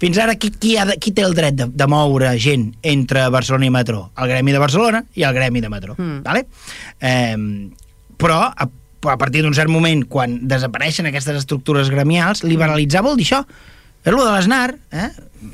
fins 0.00 0.16
ara 0.16 0.36
qui, 0.40 0.48
qui, 0.56 0.76
ha 0.78 0.86
de, 0.86 0.96
qui 0.96 1.12
té 1.12 1.20
el 1.26 1.34
dret 1.36 1.54
de, 1.58 1.66
de 1.68 1.86
moure 1.86 2.32
gent 2.38 2.70
entre 2.82 3.28
Barcelona 3.28 3.66
i 3.66 3.70
Metró? 3.76 4.10
El 4.16 4.28
Gremi 4.32 4.52
de 4.56 4.58
Barcelona 4.64 5.04
i 5.14 5.22
el 5.28 5.34
Gremi 5.34 5.60
de 5.60 5.68
Metró. 5.68 5.96
Mm. 5.98 6.22
Vale? 6.24 6.46
Eh, 7.00 7.36
però 8.16 8.40
a, 8.56 8.68
a 9.06 9.16
partir 9.20 9.44
d'un 9.44 9.54
cert 9.54 9.70
moment, 9.70 10.04
quan 10.10 10.40
desapareixen 10.48 11.06
aquestes 11.10 11.44
estructures 11.44 11.90
gremials, 11.92 12.42
liberalitzar 12.42 13.04
vol 13.06 13.18
dir 13.18 13.28
això. 13.28 13.44
És 14.04 14.14
lo 14.14 14.24
de 14.24 14.32
l'Esnar, 14.32 14.76
eh? 14.90 15.10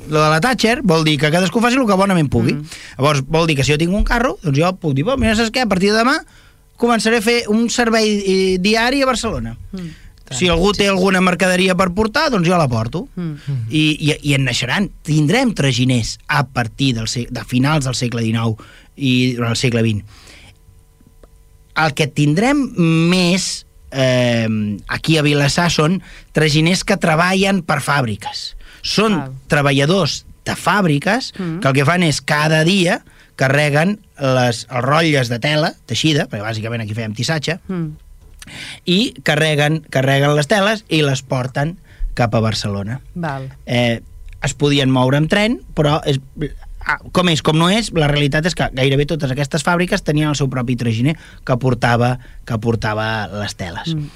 lo 0.07 0.21
de 0.21 0.29
la 0.29 0.39
Thatcher, 0.41 0.79
vol 0.83 1.03
dir 1.05 1.17
que 1.21 1.29
cadascú 1.33 1.61
faci 1.61 1.77
el 1.77 1.85
que 1.85 1.97
bonament 1.97 2.29
pugui. 2.31 2.55
Mm. 2.55 2.79
Llavors, 2.97 3.21
vol 3.27 3.45
dir 3.49 3.57
que 3.59 3.65
si 3.65 3.73
jo 3.73 3.81
tinc 3.81 3.93
un 3.93 4.05
carro, 4.07 4.37
doncs 4.41 4.57
jo 4.57 4.71
puc 4.81 4.95
dir, 4.95 5.03
"Bueno, 5.03 5.21
mira, 5.21 5.35
saps 5.35 5.51
què? 5.51 5.61
A 5.61 5.69
partir 5.69 5.91
de 5.91 5.99
demà 5.99 6.17
començaré 6.77 7.19
a 7.19 7.25
fer 7.25 7.37
un 7.51 7.69
servei 7.69 8.17
eh, 8.19 8.57
diari 8.59 9.01
a 9.01 9.05
Barcelona. 9.05 9.55
Mm. 9.71 9.93
Si 10.33 10.47
algú 10.49 10.71
té 10.73 10.87
alguna 10.89 11.21
mercaderia 11.21 11.75
per 11.77 11.91
portar, 11.93 12.31
doncs 12.33 12.47
jo 12.49 12.57
la 12.57 12.67
porto. 12.67 13.07
Mm. 13.15 13.35
I, 13.69 13.83
i, 13.93 14.13
i 14.31 14.33
en 14.33 14.45
naixeran. 14.47 14.89
Tindrem 15.05 15.53
traginers 15.53 16.17
a 16.27 16.47
partir 16.47 16.95
del, 16.97 17.05
de 17.05 17.43
finals 17.45 17.85
del 17.85 17.97
segle 17.97 18.23
XIX 18.25 18.57
i 18.95 19.35
durant 19.37 19.53
el 19.53 19.59
segle 19.59 19.83
XX. 19.85 20.23
El 21.75 21.93
que 21.93 22.07
tindrem 22.07 22.61
més 23.11 23.65
eh, 23.91 24.47
aquí 24.87 25.17
a 25.17 25.23
Vilassar 25.25 25.69
són 25.71 26.01
traginers 26.35 26.83
que 26.83 26.97
treballen 26.97 27.61
per 27.63 27.79
fàbriques. 27.83 28.53
Són 28.85 29.15
Val. 29.17 29.33
treballadors 29.51 30.25
de 30.45 30.53
fàbriques 30.55 31.31
Mm. 31.39 31.59
que 31.59 31.67
el 31.67 31.73
que 31.73 31.85
fan 31.85 32.03
és 32.03 32.21
cada 32.21 32.63
dia 32.63 33.01
carreguen 33.35 33.99
les, 34.19 34.67
els 34.69 34.83
rotlles 34.85 35.27
de 35.29 35.39
tela 35.39 35.73
teixida, 35.87 36.27
perquè 36.29 36.43
bàsicament 36.43 36.81
aquí 36.83 36.93
fèiem 36.93 37.15
tissatge, 37.15 37.59
Mm. 37.67 37.95
i 38.85 39.13
carreguen, 39.23 39.81
carreguen 39.89 40.35
les 40.35 40.47
teles 40.47 40.83
i 40.87 41.01
les 41.01 41.21
porten 41.23 41.77
cap 42.13 42.35
a 42.35 42.39
Barcelona. 42.39 43.01
Val. 43.15 43.49
Eh, 43.65 44.01
es 44.43 44.53
podien 44.53 44.91
moure 44.91 45.17
amb 45.17 45.29
tren, 45.29 45.59
però 45.73 45.99
és, 46.05 46.19
ah, 46.41 46.64
com 47.11 47.29
és, 47.33 47.41
com 47.41 47.57
no 47.57 47.69
és, 47.73 47.91
la 47.97 48.07
realitat 48.11 48.45
és 48.45 48.55
que 48.57 48.69
gairebé 48.77 49.05
totes 49.09 49.31
aquestes 49.33 49.63
fàbriques 49.65 50.03
tenien 50.05 50.29
el 50.29 50.37
seu 50.39 50.49
propi 50.51 50.75
traginer 50.77 51.15
que 51.45 51.57
portava, 51.57 52.17
que 52.45 52.57
portava 52.61 53.27
les 53.41 53.55
teles. 53.57 53.95
Mm. 53.95 54.09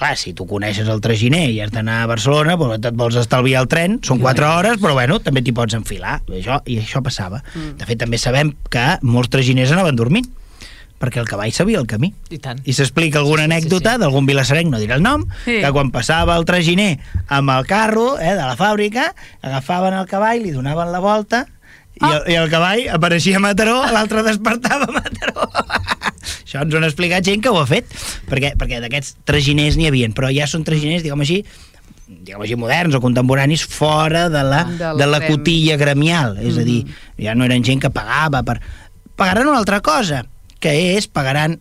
Clar, 0.00 0.14
si 0.16 0.32
tu 0.32 0.46
coneixes 0.48 0.88
el 0.88 1.00
traginer 1.04 1.42
i 1.52 1.58
has 1.60 1.72
d'anar 1.74 1.98
a 2.02 2.08
Barcelona, 2.08 2.54
doncs 2.56 2.86
et 2.88 2.94
vols 2.96 3.18
estalviar 3.20 3.60
el 3.60 3.68
tren, 3.68 3.98
són 4.06 4.22
4 4.22 4.46
hores, 4.48 4.78
però 4.80 4.94
bueno, 4.96 5.18
també 5.20 5.42
t'hi 5.44 5.52
pots 5.52 5.76
enfilar. 5.76 6.22
I 6.30 6.38
això, 6.40 6.60
I 6.64 6.78
això 6.80 7.02
passava. 7.04 7.42
Mm. 7.52 7.74
De 7.82 7.88
fet, 7.90 7.98
també 8.00 8.16
sabem 8.22 8.54
que 8.72 8.86
molts 9.02 9.28
traginers 9.34 9.74
anaven 9.76 9.98
dormint, 10.00 10.30
perquè 11.00 11.20
el 11.20 11.28
cavall 11.28 11.52
sabia 11.52 11.78
el 11.80 11.86
camí. 11.88 12.14
I 12.32 12.38
tant. 12.40 12.58
I 12.64 12.72
s'explica 12.76 13.18
alguna 13.20 13.42
Sí, 13.44 13.48
sí, 13.48 13.52
anècdota 13.52 13.90
sí, 13.90 13.96
sí. 13.96 14.00
d'algun 14.06 14.26
vilassarenc, 14.28 14.72
no 14.72 14.80
dirà 14.80 14.96
el 14.96 15.02
nom, 15.04 15.26
Sí. 15.44 15.60
que 15.60 15.70
quan 15.72 15.90
passava 15.92 16.36
el 16.40 16.44
traginer 16.48 16.98
amb 17.28 17.50
el 17.58 17.66
carro 17.68 18.18
eh, 18.18 18.32
de 18.36 18.40
la 18.44 18.56
fàbrica, 18.56 19.10
agafaven 19.42 19.94
el 20.00 20.06
cavall, 20.08 20.40
li 20.44 20.50
donaven 20.52 20.92
la 20.92 21.00
volta 21.00 21.46
i, 22.00 22.04
Ah. 22.04 22.12
el, 22.16 22.32
i 22.32 22.36
el 22.40 22.48
cavall 22.52 22.86
apareixia 22.96 23.36
a 23.36 23.42
Mataró, 23.44 23.78
l'altre 23.92 24.22
despertava 24.24 24.86
a 24.88 24.94
Mataró. 24.94 25.48
Això 26.44 26.62
ens 26.64 26.74
ho 26.74 26.78
han 26.80 26.86
explicat 26.88 27.24
gent 27.26 27.42
que 27.44 27.50
ho 27.52 27.58
ha 27.60 27.66
fet, 27.68 27.90
perquè, 28.30 28.54
perquè 28.58 28.80
d'aquests 28.82 29.18
traginers 29.28 29.76
n'hi 29.78 29.86
havien, 29.90 30.14
però 30.16 30.30
ja 30.34 30.46
són 30.50 30.64
traginers, 30.66 31.04
diguem 31.04 31.20
així, 31.22 31.40
diguem 32.08 32.42
així, 32.42 32.56
moderns 32.58 32.96
o 32.96 33.00
contemporanis 33.04 33.62
fora 33.70 34.28
de 34.32 34.42
la, 34.46 34.64
Del 34.64 34.98
de 34.98 35.06
la 35.12 35.20
cotilla 35.28 35.76
gremial, 35.80 36.38
és 36.42 36.58
a 36.58 36.64
dir, 36.66 36.80
ja 37.20 37.36
no 37.38 37.44
eren 37.46 37.62
gent 37.66 37.80
que 37.84 37.92
pagava 37.94 38.42
per... 38.46 38.58
Pagaran 39.20 39.46
una 39.52 39.60
altra 39.60 39.78
cosa, 39.84 40.24
que 40.60 40.72
és, 40.96 41.06
pagaran... 41.06 41.58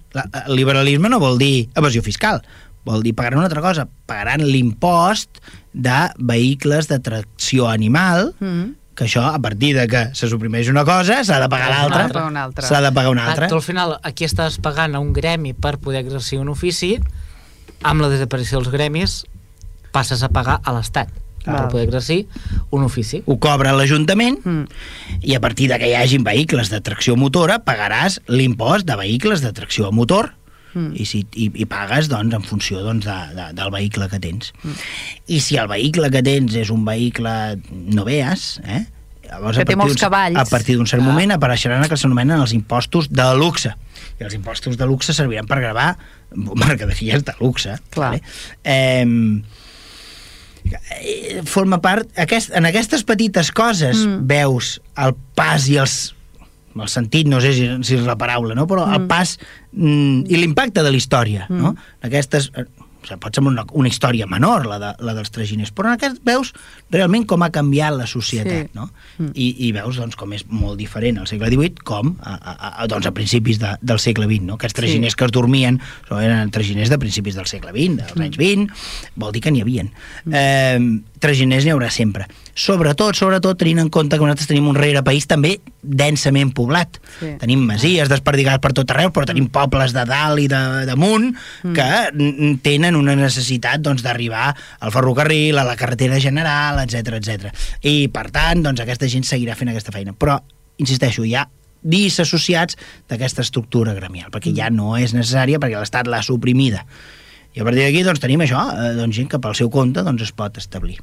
El 0.47 0.55
liberalisme 0.57 1.11
no 1.11 1.19
vol 1.21 1.37
dir 1.37 1.67
evasió 1.77 2.01
fiscal, 2.01 2.41
vol 2.87 3.03
dir 3.03 3.13
pagaran 3.13 3.41
una 3.43 3.49
altra 3.51 3.61
cosa, 3.61 3.85
pagaran 4.09 4.41
l'impost 4.47 5.41
de 5.73 5.99
vehicles 6.17 6.87
de 6.89 6.97
tracció 7.03 7.67
animal, 7.69 8.33
Mm. 8.39 8.75
Que 8.99 9.05
això, 9.07 9.23
a 9.31 9.39
partir 9.39 9.71
de 9.77 9.85
que 9.87 10.01
se 10.13 10.27
suprimeix 10.27 10.67
una 10.69 10.83
cosa, 10.85 11.21
s'ha 11.23 11.39
de 11.39 11.47
pagar 11.49 11.69
S'ha 11.71 11.75
de 11.75 11.89
l'altra. 11.89 12.07
pagar 12.13 12.27
una 12.29 12.43
altra. 12.43 12.67
S'ha 12.67 12.81
de 12.83 12.91
pagar 12.91 13.11
una 13.15 13.25
altra. 13.31 13.47
tu 13.47 13.55
al 13.55 13.63
final 13.63 13.95
aquí 14.03 14.27
estàs 14.27 14.59
pagant 14.59 14.95
a 14.95 14.99
un 14.99 15.13
gremi 15.15 15.53
per 15.55 15.77
poder 15.79 16.03
exercir 16.03 16.39
un 16.43 16.49
ofici, 16.51 16.97
amb 17.81 18.01
la 18.03 18.09
desaparició 18.11 18.59
dels 18.59 18.69
gremis 18.75 19.23
passes 19.95 20.21
a 20.21 20.29
pagar 20.29 20.59
a 20.63 20.73
l'Estat 20.75 21.09
per 21.49 21.69
poder 21.71 21.85
exercir 21.87 22.27
un 22.69 22.83
ofici. 22.83 23.23
Ho 23.25 23.39
cobra 23.39 23.71
l'Ajuntament 23.73 24.37
Mm. 24.43 24.65
i 25.23 25.33
a 25.33 25.39
partir 25.39 25.69
de 25.71 25.79
que 25.79 25.87
hi 25.89 25.95
hagin 25.95 26.23
vehicles 26.23 26.69
de 26.69 26.81
tracció 26.81 27.15
motora 27.15 27.63
pagaràs 27.65 28.19
l'impost 28.27 28.85
de 28.85 28.95
vehicles 28.99 29.41
de 29.41 29.53
tracció 29.53 29.87
a 29.87 29.91
motor 29.91 30.33
Mm. 30.73 30.93
i, 30.93 31.05
si, 31.09 31.23
i, 31.33 31.49
i 31.63 31.65
pagues 31.69 32.09
doncs, 32.11 32.35
en 32.35 32.45
funció 32.45 32.83
doncs, 32.85 33.07
de, 33.07 33.17
de, 33.35 33.49
del 33.57 33.71
vehicle 33.73 34.09
que 34.11 34.19
tens. 34.21 34.53
Mm. 34.61 34.77
I 35.35 35.41
si 35.41 35.57
el 35.57 35.69
vehicle 35.71 36.11
que 36.13 36.21
tens 36.25 36.55
és 36.61 36.69
un 36.73 36.85
vehicle 36.85 37.33
no 37.69 38.05
veas, 38.07 38.55
eh? 38.65 38.85
Llavors, 39.29 39.59
Que 39.59 39.61
a 39.61 39.65
té 39.65 39.75
partir 39.75 39.83
molts 39.83 40.01
cavalls. 40.01 40.39
A 40.41 40.45
partir 40.49 40.75
d'un 40.77 40.87
cert 40.89 41.03
Ah. 41.03 41.05
moment 41.05 41.31
apareixeran 41.35 41.83
el 41.83 41.89
que 41.89 41.97
s'anomenen 41.97 42.41
els 42.41 42.53
impostos 42.53 43.09
de 43.13 43.25
luxe. 43.37 43.75
I 44.19 44.25
els 44.25 44.33
impostos 44.33 44.77
de 44.77 44.85
luxe 44.89 45.13
serviran 45.13 45.45
per 45.45 45.59
gravar 45.61 45.97
mercaderies 46.33 47.23
de 47.25 47.33
luxe. 47.39 47.77
Clar. 47.93 48.09
Vale? 48.17 48.23
Eh, 48.63 49.05
eh, 51.01 51.41
forma 51.45 51.81
part 51.81 52.09
aquest, 52.17 52.51
en 52.55 52.65
aquestes 52.65 53.03
petites 53.03 53.51
coses 53.51 54.05
mm. 54.05 54.25
veus 54.29 54.79
el 54.97 55.15
pas 55.37 55.67
i 55.69 55.77
els 55.77 56.15
el 56.85 56.91
sentit, 56.91 57.29
no 57.29 57.41
sé 57.43 57.53
si, 57.57 57.69
si 57.87 57.97
és 57.99 58.05
la 58.07 58.17
paraula, 58.19 58.57
no? 58.57 58.67
però 58.69 58.85
mm. 58.87 58.99
el 58.99 59.07
pas 59.09 59.37
mm, 59.71 60.29
i 60.29 60.39
l'impacte 60.39 60.85
de 60.85 60.91
la 60.91 60.99
història. 60.99 61.47
Mm. 61.49 61.63
No? 61.63 61.73
Aquestes, 62.05 62.51
eh, 62.55 62.67
o 62.99 63.07
sigui, 63.07 63.19
pot 63.23 63.35
semblar 63.35 63.53
una, 63.53 63.65
una 63.79 63.89
història 63.89 64.27
menor, 64.29 64.65
la, 64.67 64.77
de, 64.81 64.91
la 65.05 65.13
dels 65.15 65.31
traginers, 65.31 65.71
però 65.75 65.89
en 65.89 65.95
aquest 65.95 66.19
veus 66.27 66.51
realment 66.91 67.25
com 67.29 67.43
ha 67.45 67.51
canviat 67.53 67.95
la 67.95 68.07
societat. 68.09 68.69
Sí. 68.69 68.75
No? 68.75 68.89
Mm. 69.17 69.31
I, 69.33 69.47
I 69.67 69.71
veus 69.77 69.99
doncs, 70.01 70.17
com 70.19 70.33
és 70.35 70.43
molt 70.51 70.79
diferent 70.79 71.21
al 71.21 71.29
segle 71.29 71.49
XVIII 71.51 71.85
com 71.87 72.11
a, 72.19 72.35
a, 72.35 72.73
a, 72.83 72.89
doncs, 72.91 73.07
a 73.07 73.13
principis 73.15 73.61
de, 73.61 73.75
del 73.81 74.01
segle 74.03 74.27
XX. 74.27 74.49
No? 74.49 74.59
Aquests 74.59 74.79
traginers 74.81 75.15
sí. 75.15 75.21
que 75.21 75.29
es 75.29 75.35
dormien 75.35 75.79
eren 76.19 76.51
traginers 76.55 76.91
de 76.91 76.99
principis 77.01 77.39
del 77.39 77.47
segle 77.49 77.71
XX, 77.75 78.01
dels 78.03 78.25
anys 78.27 78.41
20, 78.41 78.83
vol 79.23 79.35
dir 79.35 79.43
que 79.45 79.55
n'hi 79.55 79.63
havien. 79.63 79.93
Eh, 80.27 80.79
traginers 81.21 81.65
n'hi 81.65 81.73
haurà 81.73 81.89
sempre. 81.93 82.25
Sobretot, 82.59 83.17
sobretot, 83.17 83.57
tenint 83.59 83.81
en 83.83 83.91
compte 83.93 84.17
que 84.17 84.25
nosaltres 84.25 84.49
tenim 84.49 84.67
un 84.71 84.77
rere 84.77 85.03
país 85.05 85.27
també 85.29 85.57
densament 85.81 86.51
poblat. 86.55 86.99
Sí. 87.19 87.33
Tenim 87.41 87.63
masies 87.67 88.11
desperdigades 88.11 88.63
per 88.63 88.73
tot 88.77 88.91
arreu, 88.93 89.13
però 89.15 89.27
tenim 89.29 89.49
pobles 89.53 89.95
de 89.95 90.05
dalt 90.09 90.43
i 90.43 90.47
de 90.51 90.61
damunt 90.89 91.29
que 91.63 91.89
mm. 92.11 92.59
tenen 92.65 92.97
una 92.99 93.15
necessitat 93.19 93.83
doncs, 93.85 94.03
d'arribar 94.05 94.49
al 94.79 94.95
ferrocarril, 94.95 95.59
a 95.59 95.67
la 95.67 95.77
carretera 95.79 96.19
general, 96.23 96.81
etc 96.83 97.19
etc. 97.19 97.53
I, 97.83 98.09
per 98.13 98.29
tant, 98.35 98.65
doncs, 98.65 98.83
aquesta 98.83 99.09
gent 99.11 99.27
seguirà 99.27 99.55
fent 99.59 99.71
aquesta 99.71 99.95
feina. 99.95 100.15
Però, 100.17 100.39
insisteixo, 100.79 101.23
hi 101.27 101.35
ha 101.35 101.47
disassociats 101.79 102.75
d'aquesta 103.07 103.43
estructura 103.45 103.93
gremial, 103.95 104.31
perquè 104.33 104.51
ja 104.55 104.67
no 104.73 104.97
és 104.99 105.15
necessària, 105.15 105.59
perquè 105.61 105.79
l'Estat 105.79 106.09
l'ha 106.11 106.21
suprimida. 106.25 106.83
I 107.55 107.61
a 107.61 107.65
partir 107.65 107.85
d'aquí 107.85 108.03
doncs, 108.05 108.21
tenim 108.21 108.43
això, 108.45 108.61
eh, 108.73 108.91
doncs, 108.97 109.15
gent 109.15 109.29
que 109.31 109.39
pel 109.41 109.55
seu 109.57 109.71
compte 109.73 110.03
doncs, 110.05 110.21
es 110.27 110.31
pot 110.35 110.57
establir. 110.61 110.99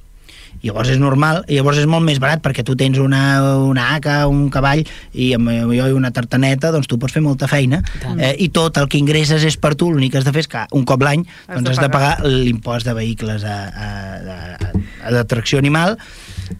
I 0.63 0.71
llavors 0.71 0.89
és 0.89 0.97
normal, 0.97 1.43
i 1.53 1.59
llavors 1.59 1.77
és 1.83 1.89
molt 1.91 2.05
més 2.07 2.17
barat 2.23 2.41
perquè 2.41 2.63
tu 2.65 2.73
tens 2.81 2.97
una, 3.03 3.21
una 3.61 3.91
haca, 3.93 4.23
un 4.31 4.47
cavall 4.51 4.81
i 5.13 5.33
amb 5.37 5.51
jo 5.51 5.89
i 5.91 5.93
una 5.93 6.11
tartaneta, 6.17 6.71
doncs 6.73 6.89
tu 6.89 6.97
pots 7.03 7.13
fer 7.13 7.21
molta 7.21 7.49
feina 7.51 7.83
eh, 8.17 8.33
i 8.41 8.49
tot 8.55 8.79
el 8.81 8.89
que 8.89 8.97
ingresses 8.97 9.45
és 9.45 9.59
per 9.61 9.75
tu, 9.77 9.91
l'únic 9.93 10.15
que 10.15 10.23
has 10.23 10.25
de 10.29 10.33
fer 10.33 10.47
és 10.47 10.49
que 10.49 10.63
un 10.79 10.87
cop 10.89 11.05
l'any 11.05 11.27
doncs 11.51 11.75
has 11.75 11.83
de 11.83 11.91
pagar. 11.91 12.15
pagar 12.17 12.33
l'impost 12.33 12.89
de 12.89 12.95
vehicles 12.97 13.45
a, 13.45 13.59
a, 13.69 13.91
a, 14.39 15.13
a, 15.13 15.27
tracció 15.29 15.61
animal 15.61 15.99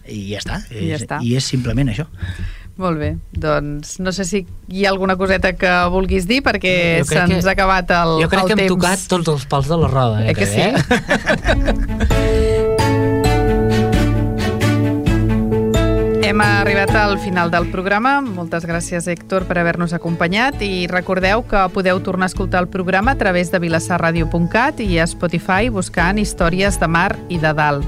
i 0.05 0.27
ja 0.29 0.43
està. 0.43 0.61
I 0.69 0.91
ja 0.91 0.99
És- 0.99 1.07
està. 1.07 1.21
I 1.23 1.33
és 1.41 1.49
simplement 1.55 1.89
això. 1.89 2.05
Molt 2.77 2.99
bé, 3.01 3.15
doncs 3.33 3.95
no 3.99 4.11
sé 4.13 4.23
si 4.23 4.43
hi 4.69 4.85
ha 4.85 4.91
alguna 4.91 5.15
coseta 5.17 5.53
que 5.57 5.71
vulguis 5.89 6.27
dir 6.29 6.43
perquè 6.45 7.03
se'ns 7.03 7.41
que- 7.43 7.49
ha 7.49 7.53
acabat 7.55 7.89
el, 7.89 8.21
Jo 8.21 8.29
crec 8.29 8.45
que 8.45 8.53
hem 8.53 8.59
temps. 8.67 8.73
tocat 8.75 9.07
tots 9.09 9.27
els 9.33 9.45
pals 9.49 9.67
de 9.67 9.77
la 9.77 9.87
roda. 9.87 10.27
Eh 10.29 10.35
que 10.35 10.45
sí? 10.45 10.61
Eh? 10.61 10.73
Hem 16.27 16.41
arribat 16.41 16.89
al 16.91 17.17
final 17.23 17.49
del 17.49 17.69
programa. 17.71 18.19
Moltes 18.21 18.65
gràcies, 18.67 19.05
Héctor, 19.07 19.45
per 19.47 19.61
haver-nos 19.61 19.93
acompanyat 19.95 20.59
i 20.65 20.83
recordeu 20.91 21.45
que 21.47 21.61
podeu 21.71 22.01
tornar 22.03 22.27
a 22.27 22.31
escoltar 22.33 22.59
el 22.65 22.67
programa 22.67 23.13
a 23.13 23.17
través 23.17 23.49
de 23.53 23.61
vilassarradio.cat 23.63 24.81
i 24.83 24.99
a 24.99 25.07
Spotify 25.07 25.69
buscant 25.71 26.19
històries 26.19 26.81
de 26.81 26.87
mar 26.91 27.13
i 27.31 27.39
de 27.39 27.53
dalt. 27.55 27.87